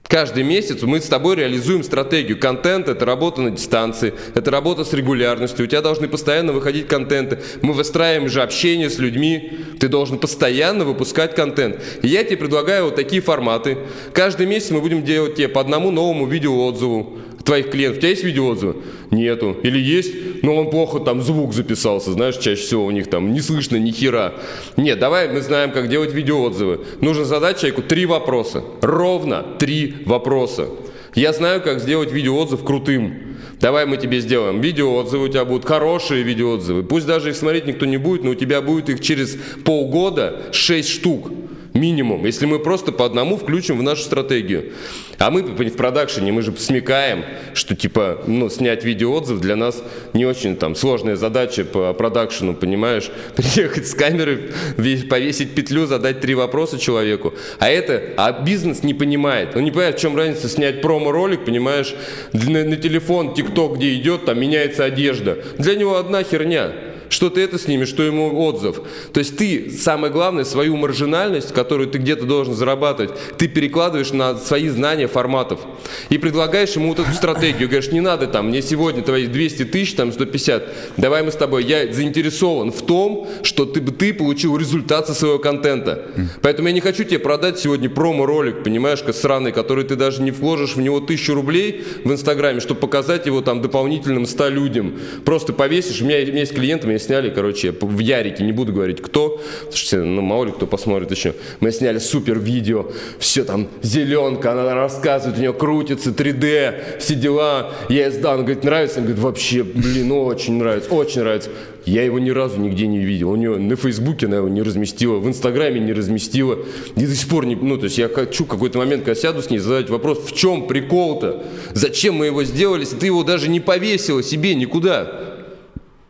[0.06, 2.38] Каждый месяц мы с тобой реализуем стратегию.
[2.38, 5.64] Контент– это работа на дистанции, это работа с регулярностью.
[5.64, 7.40] У тебя должны постоянно выходить контенты.
[7.62, 9.50] Мы выстраиваем же общение с людьми.
[9.80, 11.82] Ты должен постоянно выпускать контент.
[12.02, 13.78] И я тебе предлагаю вот такие форматы.
[14.12, 17.98] Каждый месяц мы будем делать тебе по одному новому видеоотзыву твоих клиентов.
[17.98, 18.76] У тебя есть видеоотзывы?
[19.10, 19.56] Нету.
[19.62, 23.40] Или есть, но он плохо там звук записался, знаешь, чаще всего у них там не
[23.40, 24.34] слышно ни хера.
[24.76, 26.80] Нет, давай мы знаем, как делать видеоотзывы.
[27.00, 28.62] Нужно задать человеку три вопроса.
[28.80, 30.68] Ровно три вопроса.
[31.14, 33.36] Я знаю, как сделать видеоотзыв крутым.
[33.60, 36.82] Давай мы тебе сделаем видеоотзывы, у тебя будут хорошие видеоотзывы.
[36.82, 40.88] Пусть даже их смотреть никто не будет, но у тебя будет их через полгода 6
[40.88, 41.30] штук.
[41.74, 44.72] Минимум, если мы просто по одному включим в нашу стратегию.
[45.18, 50.24] А мы в продакшене, мы же смекаем, что типа, ну, снять видеоотзыв для нас не
[50.24, 53.10] очень там сложная задача по продакшену, понимаешь?
[53.34, 57.34] Приехать с камеры, ве- повесить петлю, задать три вопроса человеку.
[57.58, 59.56] А это, а бизнес не понимает.
[59.56, 61.92] Он не понимает, в чем разница снять промо-ролик, понимаешь,
[62.32, 65.38] на, на телефон, тикток, где идет, там меняется одежда.
[65.58, 66.70] Для него одна херня.
[67.08, 68.80] Что ты это снимешь, что ему отзыв.
[69.12, 74.36] То есть ты, самое главное, свою маржинальность, которую ты где-то должен зарабатывать, ты перекладываешь на
[74.36, 75.60] свои знания форматов.
[76.08, 77.68] И предлагаешь ему вот эту стратегию.
[77.68, 80.64] Говоришь, не надо там, мне сегодня твои 200 тысяч, там 150.
[80.96, 85.14] Давай мы с тобой, я заинтересован в том, что ты, бы ты получил результат со
[85.14, 86.06] своего контента.
[86.42, 90.30] Поэтому я не хочу тебе продать сегодня промо-ролик, понимаешь, как сраный, который ты даже не
[90.30, 94.98] вложишь в него тысячу рублей в Инстаграме, чтобы показать его там дополнительным 100 людям.
[95.24, 98.72] Просто повесишь, у меня, у меня есть клиенты, мы сняли, короче, в Ярике, не буду
[98.72, 101.34] говорить кто, слушайте, ну мало ли кто посмотрит еще.
[101.58, 102.86] Мы сняли супер видео,
[103.18, 107.72] все там, зеленка, она рассказывает, у нее крутится, 3D, все дела.
[107.88, 109.00] Я ей сдал, он говорит, нравится?
[109.00, 111.50] Он говорит, вообще, блин, очень нравится, очень нравится.
[111.84, 113.30] Я его ни разу нигде не видел.
[113.32, 116.58] У него на Фейсбуке она его не разместила, в Инстаграме не разместила.
[116.96, 117.56] И до сих пор не...
[117.56, 120.68] Ну, то есть я хочу какой-то момент, когда сяду с ней, задать вопрос, в чем
[120.68, 121.42] прикол-то?
[121.72, 125.33] Зачем мы его сделали, если ты его даже не повесила себе никуда?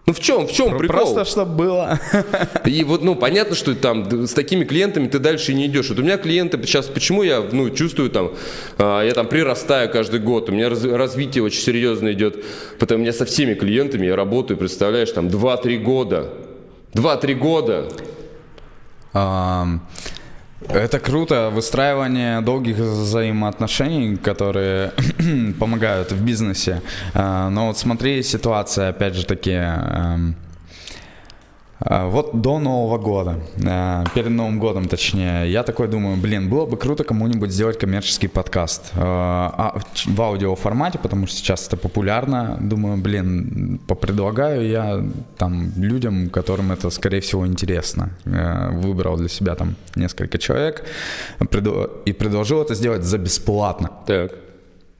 [0.06, 1.14] Ну в чем, в чем прикол?
[1.14, 1.98] Просто чтобы было.
[2.66, 5.88] И вот, ну, понятно, что там с такими клиентами ты дальше не идешь.
[5.88, 8.32] Вот у меня клиенты сейчас, почему я, ну, чувствую там,
[8.76, 12.44] а, я там прирастаю каждый год, у меня раз, развитие очень серьезно идет,
[12.78, 16.30] потому что у меня со всеми клиентами я работаю, представляешь, там 2-3 года.
[16.92, 17.88] 2-3 года.
[19.14, 19.80] Um...
[20.68, 24.92] Это круто, выстраивание долгих взаимоотношений, которые
[25.60, 26.82] помогают в бизнесе.
[27.14, 30.36] А, но вот смотри, ситуация, опять же таки, эм,
[31.84, 36.76] вот до Нового года, а, перед Новым годом точнее, я такой думаю, блин, было бы
[36.76, 42.58] круто кому-нибудь сделать коммерческий подкаст а, в аудио формате, потому что сейчас это популярно.
[42.60, 45.04] Думаю, блин, попредлагаю я
[45.36, 48.10] там людям, которым это, скорее всего, интересно.
[48.24, 50.84] Выбрал для себя там несколько человек
[51.40, 53.90] и предложил это сделать за бесплатно.
[54.06, 54.43] Так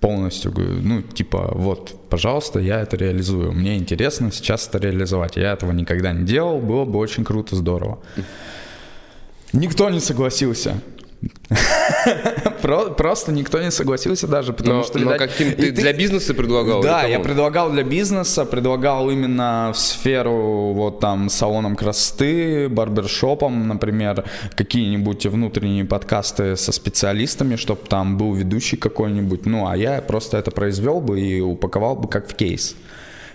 [0.05, 0.53] полностью,
[0.83, 3.53] ну, типа, вот, пожалуйста, я это реализую.
[3.53, 5.37] Мне интересно сейчас это реализовать.
[5.37, 7.99] Я этого никогда не делал, было бы очень круто, здорово.
[9.55, 10.75] Никто не согласился.
[12.97, 14.99] Просто никто не согласился даже, потому но, что...
[14.99, 16.83] Но каким ты, ты для бизнеса предлагал?
[16.83, 24.25] Да, я предлагал для бизнеса, предлагал именно в сферу вот там салоном красоты, барбершопом, например,
[24.55, 30.51] какие-нибудь внутренние подкасты со специалистами, чтобы там был ведущий какой-нибудь, ну, а я просто это
[30.51, 32.77] произвел бы и упаковал бы как в кейс.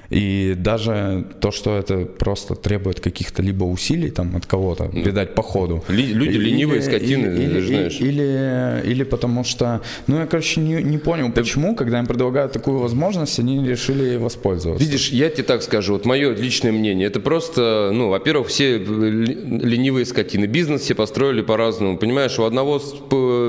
[0.09, 5.35] И даже то, что это просто требует каких-то либо усилий там от кого-то, ну, видать,
[5.35, 5.83] по ходу.
[5.87, 7.99] Люди или, ленивые скотины, или, или, знаешь.
[7.99, 12.79] Или, или потому что, ну я, короче, не, не понял, почему, когда им предлагают такую
[12.79, 14.83] возможность, они решили воспользоваться.
[14.83, 20.05] Видишь, я тебе так скажу, вот мое личное мнение, это просто, ну, во-первых, все ленивые
[20.05, 20.45] скотины.
[20.45, 21.97] Бизнес все построили по-разному.
[21.97, 22.81] Понимаешь, у одного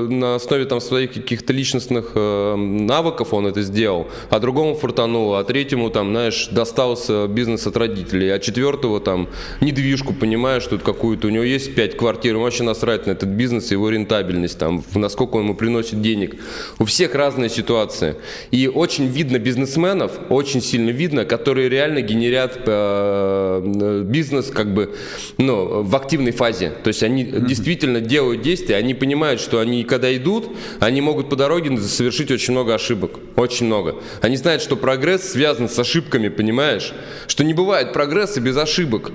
[0.09, 5.43] на основе там своих каких-то личностных э, навыков он это сделал, а другому фортануло, а
[5.43, 9.29] третьему там, знаешь, достался бизнес от родителей, а четвертого там
[9.61, 13.71] недвижку, понимаешь, тут какую-то, у него есть пять квартир, ему вообще насрать на этот бизнес,
[13.71, 16.35] его рентабельность, там, насколько он ему приносит денег.
[16.79, 18.17] У всех разная ситуация.
[18.51, 24.95] И очень видно бизнесменов, очень сильно видно, которые реально генерят э, бизнес как бы
[25.37, 26.71] ну, в активной фазе.
[26.83, 27.47] То есть они mm-hmm.
[27.47, 30.49] действительно делают действия, они понимают, что они когда идут,
[30.79, 33.11] они могут по дороге совершить очень много ошибок.
[33.35, 33.95] Очень много.
[34.21, 36.91] Они знают, что прогресс связан с ошибками, понимаешь?
[37.27, 39.11] Что не бывает прогресса без ошибок.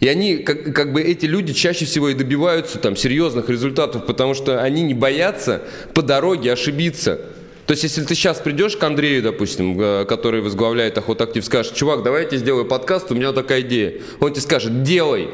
[0.00, 4.34] И они, как, как бы эти люди чаще всего и добиваются там серьезных результатов, потому
[4.34, 5.62] что они не боятся
[5.94, 7.18] по дороге ошибиться.
[7.66, 11.72] То есть, если ты сейчас придешь к Андрею, допустим, э, который возглавляет Охот Актив, скажешь,
[11.72, 13.94] чувак, давайте сделаю подкаст, у меня такая идея.
[14.20, 15.28] Он тебе скажет, делай.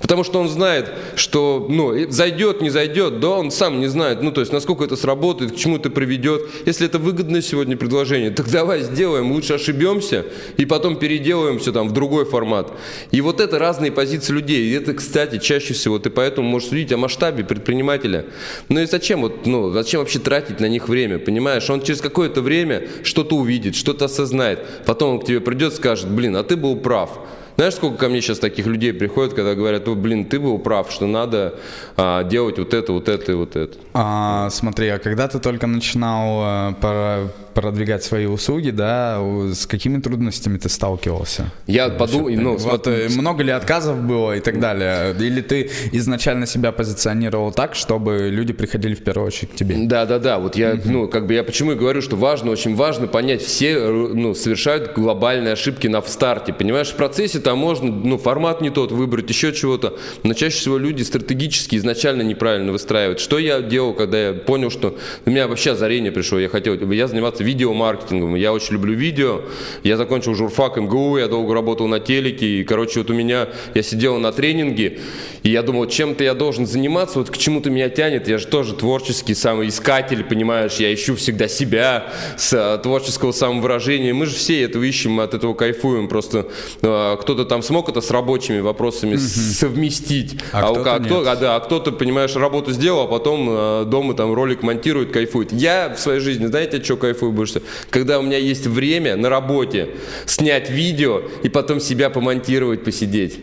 [0.00, 4.30] Потому что он знает, что ну, зайдет, не зайдет, да, он сам не знает, ну,
[4.30, 6.42] то есть, насколько это сработает, к чему это приведет.
[6.66, 10.24] Если это выгодное сегодня предложение, так давай сделаем, лучше ошибемся
[10.56, 12.70] и потом переделаем все там в другой формат.
[13.10, 14.68] И вот это разные позиции людей.
[14.68, 18.26] И это, кстати, чаще всего ты поэтому можешь судить о масштабе предпринимателя.
[18.68, 21.68] Ну и зачем вот, ну, зачем вообще тратить на них время, понимаешь?
[21.70, 24.60] Он через какое-то время что-то увидит, что-то осознает.
[24.86, 27.10] Потом он к тебе придет скажет, блин, а ты был прав.
[27.58, 30.92] Знаешь, сколько ко мне сейчас таких людей приходит, когда говорят, ну, блин, ты был прав,
[30.92, 31.56] что надо
[31.96, 33.76] а, делать вот это, вот это и вот это.
[33.94, 37.28] А, смотри, а когда ты только начинал а,
[37.60, 39.20] продвигать свои услуги, да,
[39.52, 41.50] с какими трудностями ты сталкивался?
[41.66, 43.08] Я подумал, ну, вот смотри...
[43.16, 45.12] много ли отказов было и так далее?
[45.18, 49.74] Или ты изначально себя позиционировал так, чтобы люди приходили в первую очередь к тебе?
[49.76, 50.38] Да, да, да.
[50.38, 53.88] Вот я, ну, как бы я почему и говорю, что важно, очень важно понять, все,
[53.88, 56.90] ну, совершают глобальные ошибки на в старте, понимаешь?
[56.90, 61.02] В процессе там можно, ну, формат не тот выбрать, еще чего-то, но чаще всего люди
[61.02, 63.18] стратегически изначально неправильно выстраивают.
[63.18, 67.08] Что я делал, когда я понял, что у меня вообще озарение пришло, я хотел, я
[67.08, 68.34] заниматься видеомаркетингом.
[68.34, 69.42] Я очень люблю видео.
[69.82, 72.46] Я закончил журфак МГУ, я долго работал на телеке.
[72.46, 75.00] И, короче, вот у меня, я сидел на тренинге,
[75.42, 78.28] и я думал, чем-то я должен заниматься, вот к чему-то меня тянет.
[78.28, 84.12] Я же тоже творческий самоискатель, понимаешь, я ищу всегда себя с творческого самовыражения.
[84.12, 86.08] Мы же все этого ищем, мы от этого кайфуем.
[86.08, 86.48] Просто
[86.82, 89.20] э, кто-то кто-то там смог это с рабочими вопросами угу.
[89.20, 93.46] совместить, а, а, кто-то, а, кто, а, да, а кто-то, понимаешь, работу сделал, а потом
[93.48, 95.52] э, дома там ролик монтирует, кайфует.
[95.52, 97.62] Я в своей жизни, знаете, что кайфую больше?
[97.90, 99.90] Когда у меня есть время на работе
[100.26, 103.38] снять видео и потом себя помонтировать, посидеть.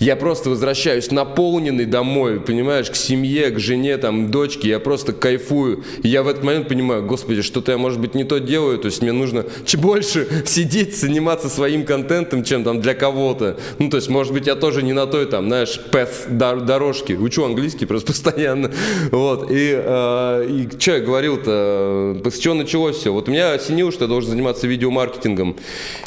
[0.00, 5.84] Я просто возвращаюсь наполненный домой, понимаешь, к семье, к жене, там, дочке, я просто кайфую.
[6.02, 8.86] И я в этот момент понимаю, господи, что-то я, может быть, не то делаю, то
[8.86, 9.44] есть мне нужно
[9.74, 13.58] больше сидеть, заниматься своим контентом, чем там для кого-то.
[13.78, 17.16] Ну, то есть, может быть, я тоже не на той, там, знаешь, path дорожке.
[17.16, 18.70] Учу английский просто постоянно.
[19.10, 19.50] Вот.
[19.50, 22.22] И, э, и что я говорил-то?
[22.24, 23.12] С чего началось все?
[23.12, 25.56] Вот меня осенило, что я должен заниматься видеомаркетингом.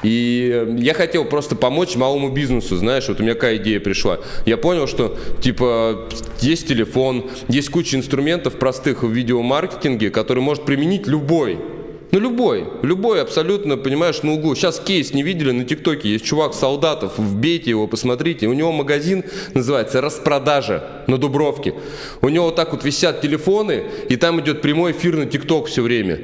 [0.02, 4.20] И я хотел просто помочь малому бизнесу, знаешь, вот у меня какая идея пришла.
[4.46, 6.10] Я понял, что, типа,
[6.42, 11.60] есть телефон, есть куча инструментов простых в видеомаркетинге, которые может применить любой.
[12.14, 14.54] Ну, любой, любой абсолютно, понимаешь, на углу.
[14.54, 18.46] Сейчас кейс не видели на ТикТоке, есть чувак Солдатов, вбейте его, посмотрите.
[18.46, 19.24] У него магазин
[19.56, 21.74] называется «Распродажа» на Дубровке.
[22.22, 25.82] У него вот так вот висят телефоны, и там идет прямой эфир на ТикТок все
[25.82, 26.20] время.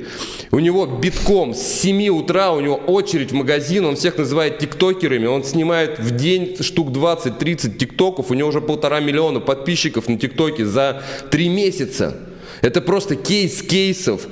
[0.52, 5.26] У него битком с 7 утра, у него очередь в магазин, он всех называет тиктокерами,
[5.26, 10.68] он снимает в день штук 20-30 тиктоков, у него уже полтора миллиона подписчиков на ТикТоке
[10.68, 11.02] за
[11.32, 12.28] три месяца.
[12.61, 14.27] Это просто кейс кейсов.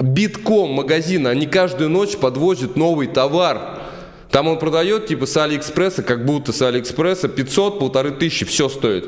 [0.00, 3.80] Битком магазина, они каждую ночь подвозят новый товар.
[4.30, 9.04] Там он продает типа с Алиэкспресса, как будто с Алиэкспресса 500, полторы тысячи, все стоит.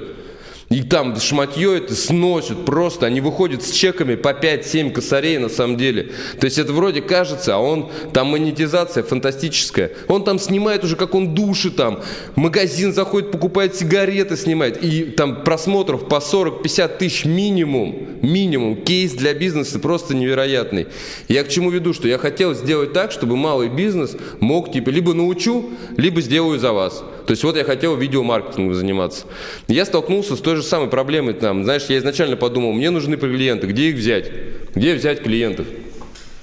[0.70, 3.07] И там шматье это сносят просто.
[3.07, 6.11] Они выходят с чеками по 5-7 косарей на самом деле.
[6.41, 9.93] То есть это вроде кажется, а он там монетизация фантастическая.
[10.09, 12.01] Он там снимает уже, как он души там.
[12.35, 14.82] магазин заходит, покупает сигареты, снимает.
[14.82, 18.09] И там просмотров по 40-50 тысяч минимум.
[18.23, 18.77] Минимум.
[18.77, 20.86] Кейс для бизнеса просто невероятный.
[21.28, 25.12] Я к чему веду, что я хотел сделать так, чтобы малый бизнес мог типа либо
[25.12, 27.05] научу, либо сделаю за вас.
[27.26, 29.26] То есть вот я хотел видеомаркетингом заниматься.
[29.68, 31.64] Я столкнулся с той же самой проблемой там.
[31.64, 34.30] Знаешь, я изначально подумал, мне нужны клиенты, где их взять?
[34.74, 35.66] Где взять клиентов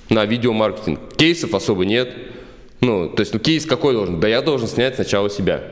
[0.09, 0.99] на видеомаркетинг?
[1.15, 2.09] Кейсов особо нет.
[2.79, 4.19] Ну, то есть, ну, кейс какой должен?
[4.19, 5.63] Да я должен снять сначала себя.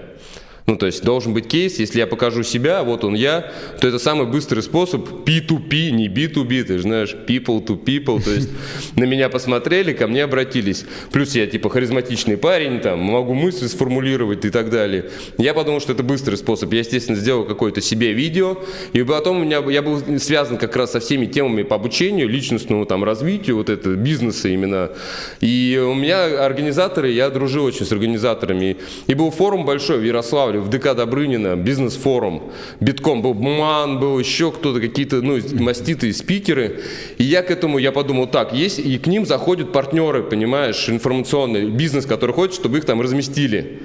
[0.69, 3.51] Ну, то есть должен быть кейс, если я покажу себя, вот он я,
[3.81, 8.29] то это самый быстрый способ P2P, не B2B, ты же знаешь, people to people, то
[8.29, 8.49] есть
[8.95, 10.85] на меня посмотрели, ко мне обратились.
[11.11, 15.09] Плюс я типа харизматичный парень, там, могу мысли сформулировать и так далее.
[15.39, 16.71] Я подумал, что это быстрый способ.
[16.71, 18.55] Я, естественно, сделал какое-то себе видео,
[18.93, 22.85] и потом у меня, я был связан как раз со всеми темами по обучению, личностному
[22.85, 24.91] там развитию, вот это, бизнеса именно.
[25.41, 28.77] И у меня организаторы, я дружил очень с организаторами,
[29.07, 34.51] и был форум большой в Ярославле, в ДК Добрынина, бизнес-форум, битком был Ман, был еще
[34.51, 36.81] кто-то, какие-то, ну, маститые спикеры.
[37.17, 41.69] И я к этому, я подумал, так, есть, и к ним заходят партнеры, понимаешь, информационный
[41.69, 43.79] бизнес, который хочет, чтобы их там разместили.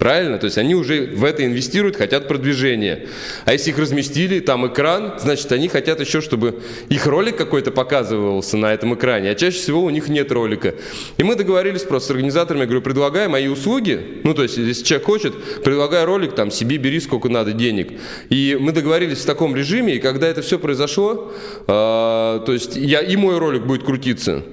[0.00, 0.38] Правильно?
[0.38, 3.06] То есть они уже в это инвестируют, хотят продвижения.
[3.44, 8.56] А если их разместили, там экран, значит они хотят еще, чтобы их ролик какой-то показывался
[8.56, 9.30] на этом экране.
[9.30, 10.74] А чаще всего у них нет ролика.
[11.18, 14.22] И мы договорились просто с организаторами, говорю, предлагай мои услуги.
[14.24, 17.92] Ну, то есть, если человек хочет, предлагай ролик, там, себе бери сколько надо денег.
[18.30, 21.30] И мы договорились в таком режиме, и когда это все произошло,
[21.66, 24.44] э, то есть я, и мой ролик будет крутиться.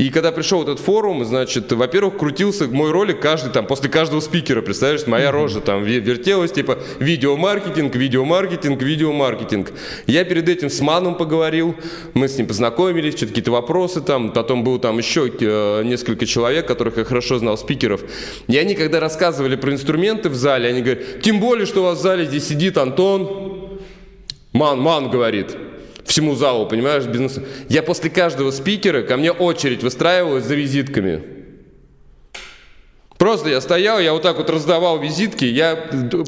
[0.00, 4.62] И когда пришел этот форум, значит, во-первых, крутился мой ролик каждый, там, после каждого спикера,
[4.62, 9.72] представляешь, моя рожа там вертелась, типа, видеомаркетинг, видеомаркетинг, видеомаркетинг.
[10.06, 11.76] Я перед этим с Маном поговорил,
[12.14, 16.66] мы с ним познакомились, что-то какие-то вопросы там, потом был там еще э, несколько человек,
[16.66, 18.00] которых я хорошо знал, спикеров.
[18.48, 21.98] И они, когда рассказывали про инструменты в зале, они говорят, тем более, что у вас
[21.98, 23.68] в зале здесь сидит Антон,
[24.54, 25.54] Ман, Ман говорит,
[26.04, 27.38] всему залу, понимаешь, бизнес.
[27.68, 31.22] Я после каждого спикера, ко мне очередь выстраивалась за визитками.
[33.20, 35.76] Просто я стоял, я вот так вот раздавал визитки, я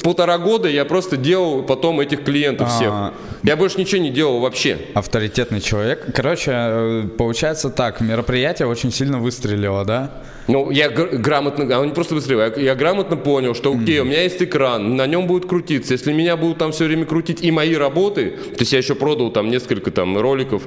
[0.03, 2.90] полтора года я просто делал потом этих клиентов всех.
[2.90, 3.15] А...
[3.43, 4.77] Я больше ничего не делал вообще.
[4.93, 6.05] Авторитетный человек.
[6.15, 10.23] Короче, э, получается так, мероприятие очень сильно выстрелило, да?
[10.48, 14.23] Ну, я грамотно, а не просто быстрее, я, я грамотно понял, что, окей, у меня
[14.23, 15.93] есть экран, на нем будет крутиться.
[15.93, 19.31] Если меня будут там все время крутить и мои работы, то есть я еще продал
[19.31, 20.62] там несколько там роликов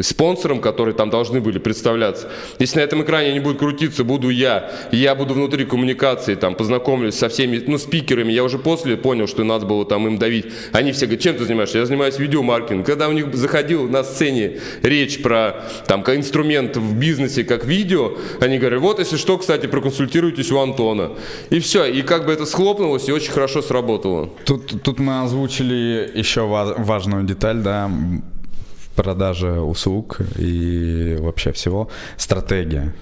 [0.00, 2.28] спонсорам, которые там должны были представляться.
[2.58, 7.14] Если на этом экране не будет крутиться, буду я, я буду внутри коммуникации, там, познакомлюсь
[7.14, 10.46] со всеми, ну, спикерами, я уже после понял, что надо было там им давить.
[10.72, 11.78] Они все говорят, чем ты занимаешься?
[11.78, 12.84] Я занимаюсь видеомаркетингом.
[12.84, 18.58] Когда у них заходил на сцене речь про там инструмент в бизнесе, как видео, они
[18.58, 21.12] говорят, вот, если что, кстати, проконсультируйтесь у Антона.
[21.50, 24.28] И все, и как бы это схлопнулось и очень хорошо сработало.
[24.44, 31.88] Тут, тут мы озвучили еще важную деталь, да, в продаже услуг и вообще всего.
[32.16, 32.94] Стратегия.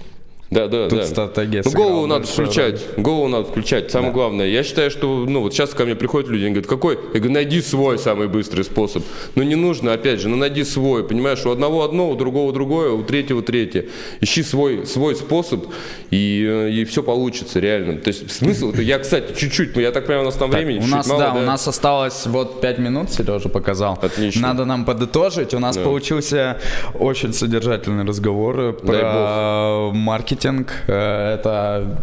[0.51, 1.07] Да, да, Тут да.
[1.07, 2.85] стратегия Ну, голову надо большую включать.
[2.97, 3.91] Голову надо включать.
[3.91, 4.15] Самое Да.
[4.15, 4.47] главное.
[4.47, 6.95] Я считаю, что, ну, вот сейчас ко мне приходят люди, они говорят, какой?
[7.15, 9.03] Я говорю, найди свой самый быстрый способ.
[9.35, 11.03] Но не нужно, опять же, ну, найди свой.
[11.03, 13.87] Понимаешь, у одного одно, у другого другое, у третьего третье.
[14.21, 15.67] Ищи свой, свой способ,
[16.13, 17.99] и, э, и все получится, реально.
[17.99, 20.79] То есть смысл, я, кстати, чуть-чуть, ну, я так понимаю, у нас там Так, времени
[20.85, 23.99] у нас, мало, да, у нас осталось вот 5 минут, Сережа показал.
[24.01, 24.43] Отлично.
[24.43, 25.55] Надо нам подытожить.
[25.55, 25.83] У нас Да.
[25.83, 26.59] получился
[26.99, 30.36] очень содержательный разговор э, про маркетинг.
[30.87, 31.99] Э, Это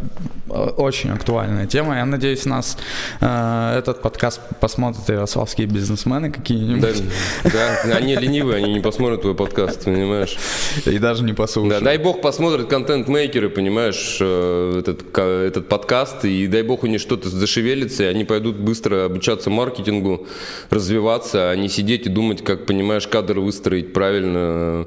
[0.78, 1.96] очень актуальная тема.
[1.98, 2.78] Я надеюсь, нас
[3.22, 7.04] э, этот подкаст посмотрят ярославские бизнесмены какие-нибудь.
[7.44, 10.38] Да, да, они ленивые, они не посмотрят твой подкаст, понимаешь?
[10.86, 11.84] И даже не Да, послушают.
[11.84, 17.30] дай бог посмотрят контент-мейкеры, понимаешь, э, этот, этот подкаст, и дай бог у них что-то
[17.30, 20.28] зашевелится, и они пойдут быстро обучаться маркетингу,
[20.70, 24.86] развиваться, а не сидеть и думать, как, понимаешь, кадр выстроить правильно.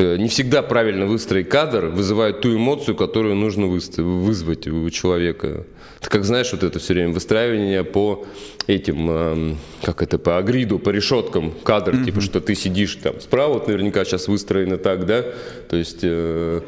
[0.00, 5.66] Э, Не всегда правильно выстроить кадр вызывает ту эмоцию, которую нужно вызвать у человека.
[6.00, 8.24] Ты как знаешь, вот это все время выстраивание по
[8.66, 13.20] этим, эм, как это, по grid у, по решеткам кадр, типа, что ты сидишь там
[13.20, 15.24] справа, вот наверняка сейчас выстроено так, да?
[15.68, 15.98] То есть...
[16.02, 16.60] э,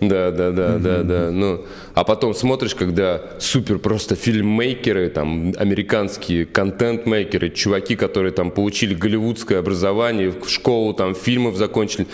[0.00, 1.30] да, да, да, да, да.
[1.30, 1.64] Ну,
[1.94, 9.58] а потом смотришь, когда супер просто фильммейкеры, там, американские контент-мейкеры, чуваки, которые там получили голливудское
[9.58, 12.06] образование, в школу там фильмов закончили,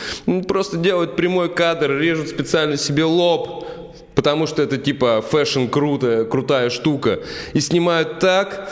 [0.49, 3.67] просто делают прямой кадр, режут специально себе лоб,
[4.15, 7.21] потому что это типа fashion круто, крутая штука,
[7.53, 8.71] и снимают так,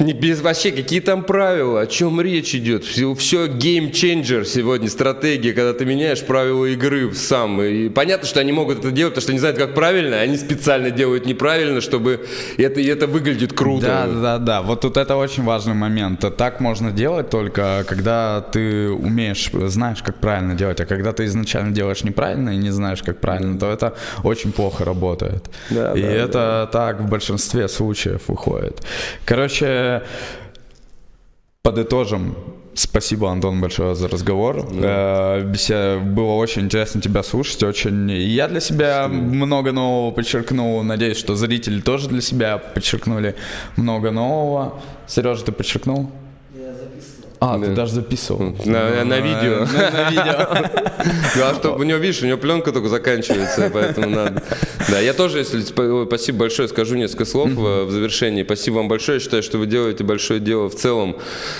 [0.00, 2.84] без вообще, какие там правила, о чем речь идет?
[2.84, 7.60] Все, все гейм-ченджер сегодня, стратегия, когда ты меняешь правила игры сам.
[7.62, 10.90] И понятно, что они могут это делать, потому что они знают, как правильно, они специально
[10.90, 13.86] делают неправильно, чтобы это, и это выглядит круто.
[13.86, 14.62] Да, да, да.
[14.62, 16.24] Вот тут это очень важный момент.
[16.36, 20.80] Так можно делать только, когда ты умеешь, знаешь, как правильно делать.
[20.80, 23.94] А когда ты изначально делаешь неправильно и не знаешь, как правильно, то это
[24.24, 25.44] очень плохо работает.
[25.70, 28.80] Да, и да, это так в большинстве случаев выходит.
[29.24, 29.89] Короче,
[31.62, 32.34] подытожим.
[32.74, 34.64] Спасибо, Антон, большое за разговор.
[34.72, 37.62] Э, бесе- Было очень интересно тебя слушать.
[37.62, 38.10] Очень.
[38.10, 40.82] Я для себя много нового подчеркнул.
[40.82, 43.34] Надеюсь, что зрители тоже для себя подчеркнули
[43.76, 44.80] много нового.
[45.06, 46.10] Сережа, ты подчеркнул?
[47.42, 47.72] А, ты Да.
[47.74, 48.54] даже записывал.
[48.66, 49.66] На- на видео.
[49.72, 50.70] На, видео.
[51.36, 54.42] Ну, а что, у него, видишь, у него пленка только заканчивается, поэтому надо.
[54.90, 58.42] Да, я тоже, если ой, спасибо большое, скажу несколько слов э, в завершении.
[58.42, 59.16] Спасибо вам большое.
[59.16, 61.16] Я считаю, что вы делаете большое дело в целом,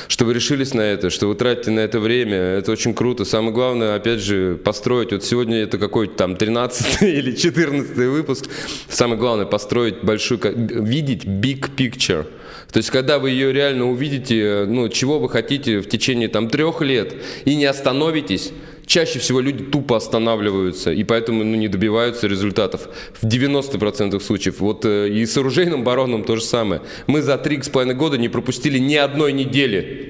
[0.09, 2.37] что вы решились на это, что вы тратите на это время.
[2.37, 3.25] Это очень круто.
[3.25, 5.13] Самое главное, опять же, построить.
[5.13, 8.45] Вот сегодня это какой-то там 13 или 14 выпуск.
[8.89, 12.27] Самое главное, построить большую, ка- видеть big picture.
[12.73, 16.81] То есть, когда вы ее реально увидите, ну, чего вы хотите в течение там трех
[16.83, 17.15] лет
[17.45, 18.53] и не остановитесь,
[18.87, 22.89] чаще всего люди тупо останавливаются и поэтому ну, не добиваются результатов
[23.21, 24.61] в 90% случаев.
[24.61, 26.83] Вот э, и с оружейным бароном то же самое.
[27.07, 30.10] Мы за три с половиной года не пропустили ни одной недели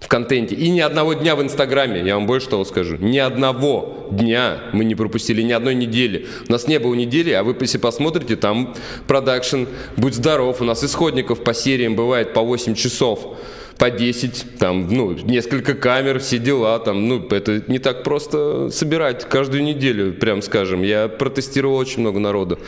[0.00, 2.96] в контенте и ни одного дня в Инстаграме, я вам больше того скажу.
[2.96, 6.26] Ни одного дня мы не пропустили, ни одной недели.
[6.48, 8.74] У нас не было недели, а вы если посмотрите, там
[9.06, 9.64] продакшн,
[9.96, 13.36] будь здоров, у нас исходников по сериям бывает по 8 часов
[13.80, 19.26] по 10, там, ну, несколько камер, все дела, там, ну, это не так просто собирать
[19.26, 20.82] каждую неделю, прям скажем.
[20.82, 22.58] Я протестировал очень много народу.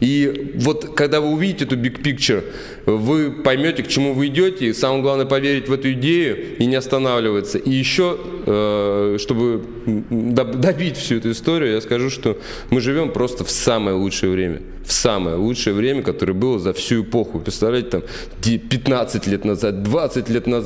[0.00, 2.44] И вот, когда вы увидите эту big picture,
[2.84, 6.76] вы поймете, к чему вы идете, и самое главное, поверить в эту идею и не
[6.76, 7.56] останавливаться.
[7.56, 12.36] И еще, э, чтобы доб- добить всю эту историю, я скажу, что
[12.68, 14.60] мы живем просто в самое лучшее время.
[14.84, 17.40] В самое лучшее время, которое было за всю эпоху.
[17.40, 18.02] Представляете, там,
[18.42, 20.57] де- 15 лет назад, 20 лет назад.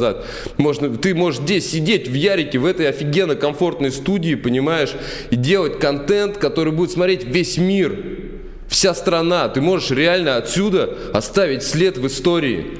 [0.56, 4.94] Можно, ты можешь здесь сидеть в Ярике, в этой офигенно комфортной студии, понимаешь,
[5.31, 7.98] и делать контент, который будет смотреть весь мир.
[8.69, 9.48] Вся страна.
[9.48, 12.78] Ты можешь реально отсюда оставить след в истории.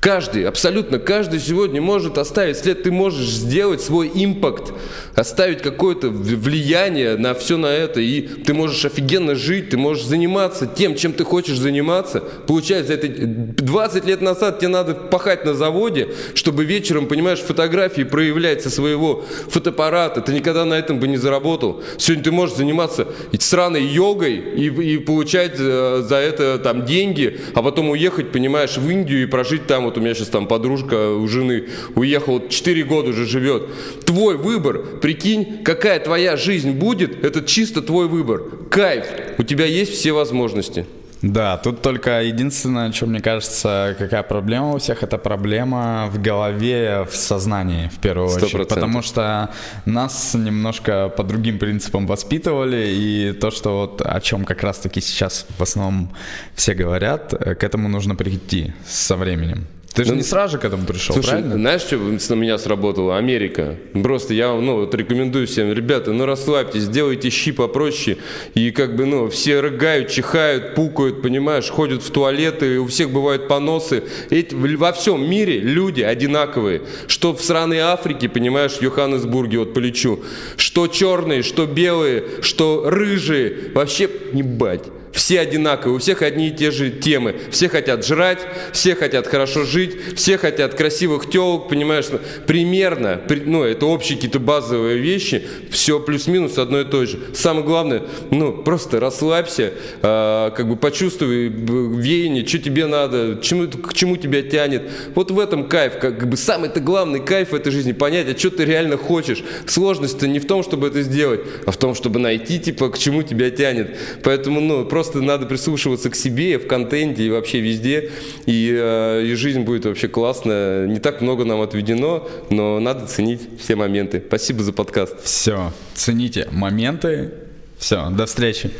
[0.00, 2.84] Каждый, абсолютно каждый сегодня может оставить след.
[2.84, 4.72] Ты можешь сделать свой импакт,
[5.16, 8.00] оставить какое-то влияние на все на это.
[8.00, 12.20] И ты можешь офигенно жить, ты можешь заниматься тем, чем ты хочешь заниматься.
[12.46, 18.62] Получается, это 20 лет назад тебе надо пахать на заводе, чтобы вечером, понимаешь, фотографии проявлять
[18.62, 20.20] со своего фотоаппарата.
[20.20, 21.82] Ты никогда на этом бы не заработал.
[21.96, 23.08] Сегодня ты можешь заниматься
[23.40, 28.88] сраной йогой и, и получать э, за это там деньги, а потом уехать, понимаешь, в
[28.88, 29.87] Индию и прожить там.
[29.88, 34.04] Вот у меня сейчас там подружка у жены уехала, 4 года уже живет.
[34.04, 38.42] Твой выбор, прикинь, какая твоя жизнь будет, это чисто твой выбор.
[38.70, 39.06] Кайф,
[39.38, 40.84] у тебя есть все возможности.
[41.22, 47.06] Да, тут только единственное, что мне кажется, какая проблема у всех, это проблема в голове,
[47.10, 48.44] в сознании в первую 100%.
[48.44, 48.68] очередь.
[48.68, 49.50] Потому что
[49.86, 55.46] нас немножко по другим принципам воспитывали, и то, что вот о чем как раз-таки сейчас
[55.58, 56.10] в основном
[56.54, 59.66] все говорят, э, к этому нужно прийти со временем.
[59.94, 61.54] Ты же ну, не сразу же к этому пришел, слушай, правильно?
[61.54, 63.16] знаешь, что на меня сработало?
[63.16, 63.76] Америка.
[64.00, 68.18] Просто я, ну, вот рекомендую всем, ребята, ну, расслабьтесь, сделайте щи попроще.
[68.54, 73.48] И как бы, ну, все рыгают, чихают, пукают, понимаешь, ходят в туалеты, у всех бывают
[73.48, 74.04] поносы.
[74.30, 76.82] Эти, во всем мире люди одинаковые.
[77.06, 80.20] Что в сраной Африке, понимаешь, в Йоханнесбурге, вот полечу.
[80.56, 83.72] Что черные, что белые, что рыжие.
[83.74, 84.84] Вообще, не бать.
[85.18, 87.34] Все одинаковые, у всех одни и те же темы.
[87.50, 88.38] Все хотят жрать,
[88.72, 92.06] все хотят хорошо жить, все хотят красивых телок, понимаешь?
[92.46, 95.42] Примерно, ну, это общие какие-то базовые вещи,
[95.72, 97.18] все плюс-минус одно и то же.
[97.34, 99.72] Самое главное, ну, просто расслабься,
[100.02, 104.88] э, как бы почувствуй веяние, что тебе надо, чему, к чему тебя тянет.
[105.16, 108.50] Вот в этом кайф, как бы самый-то главный кайф в этой жизни, понять, а что
[108.50, 109.42] ты реально хочешь.
[109.66, 113.24] Сложность-то не в том, чтобы это сделать, а в том, чтобы найти, типа, к чему
[113.24, 113.98] тебя тянет.
[114.22, 118.10] Поэтому, ну, просто просто надо прислушиваться к себе в контенте и вообще везде,
[118.44, 120.86] и, э, и жизнь будет вообще классная.
[120.86, 124.22] Не так много нам отведено, но надо ценить все моменты.
[124.26, 125.24] Спасибо за подкаст.
[125.24, 127.30] Все, цените моменты.
[127.78, 128.70] Все, до встречи.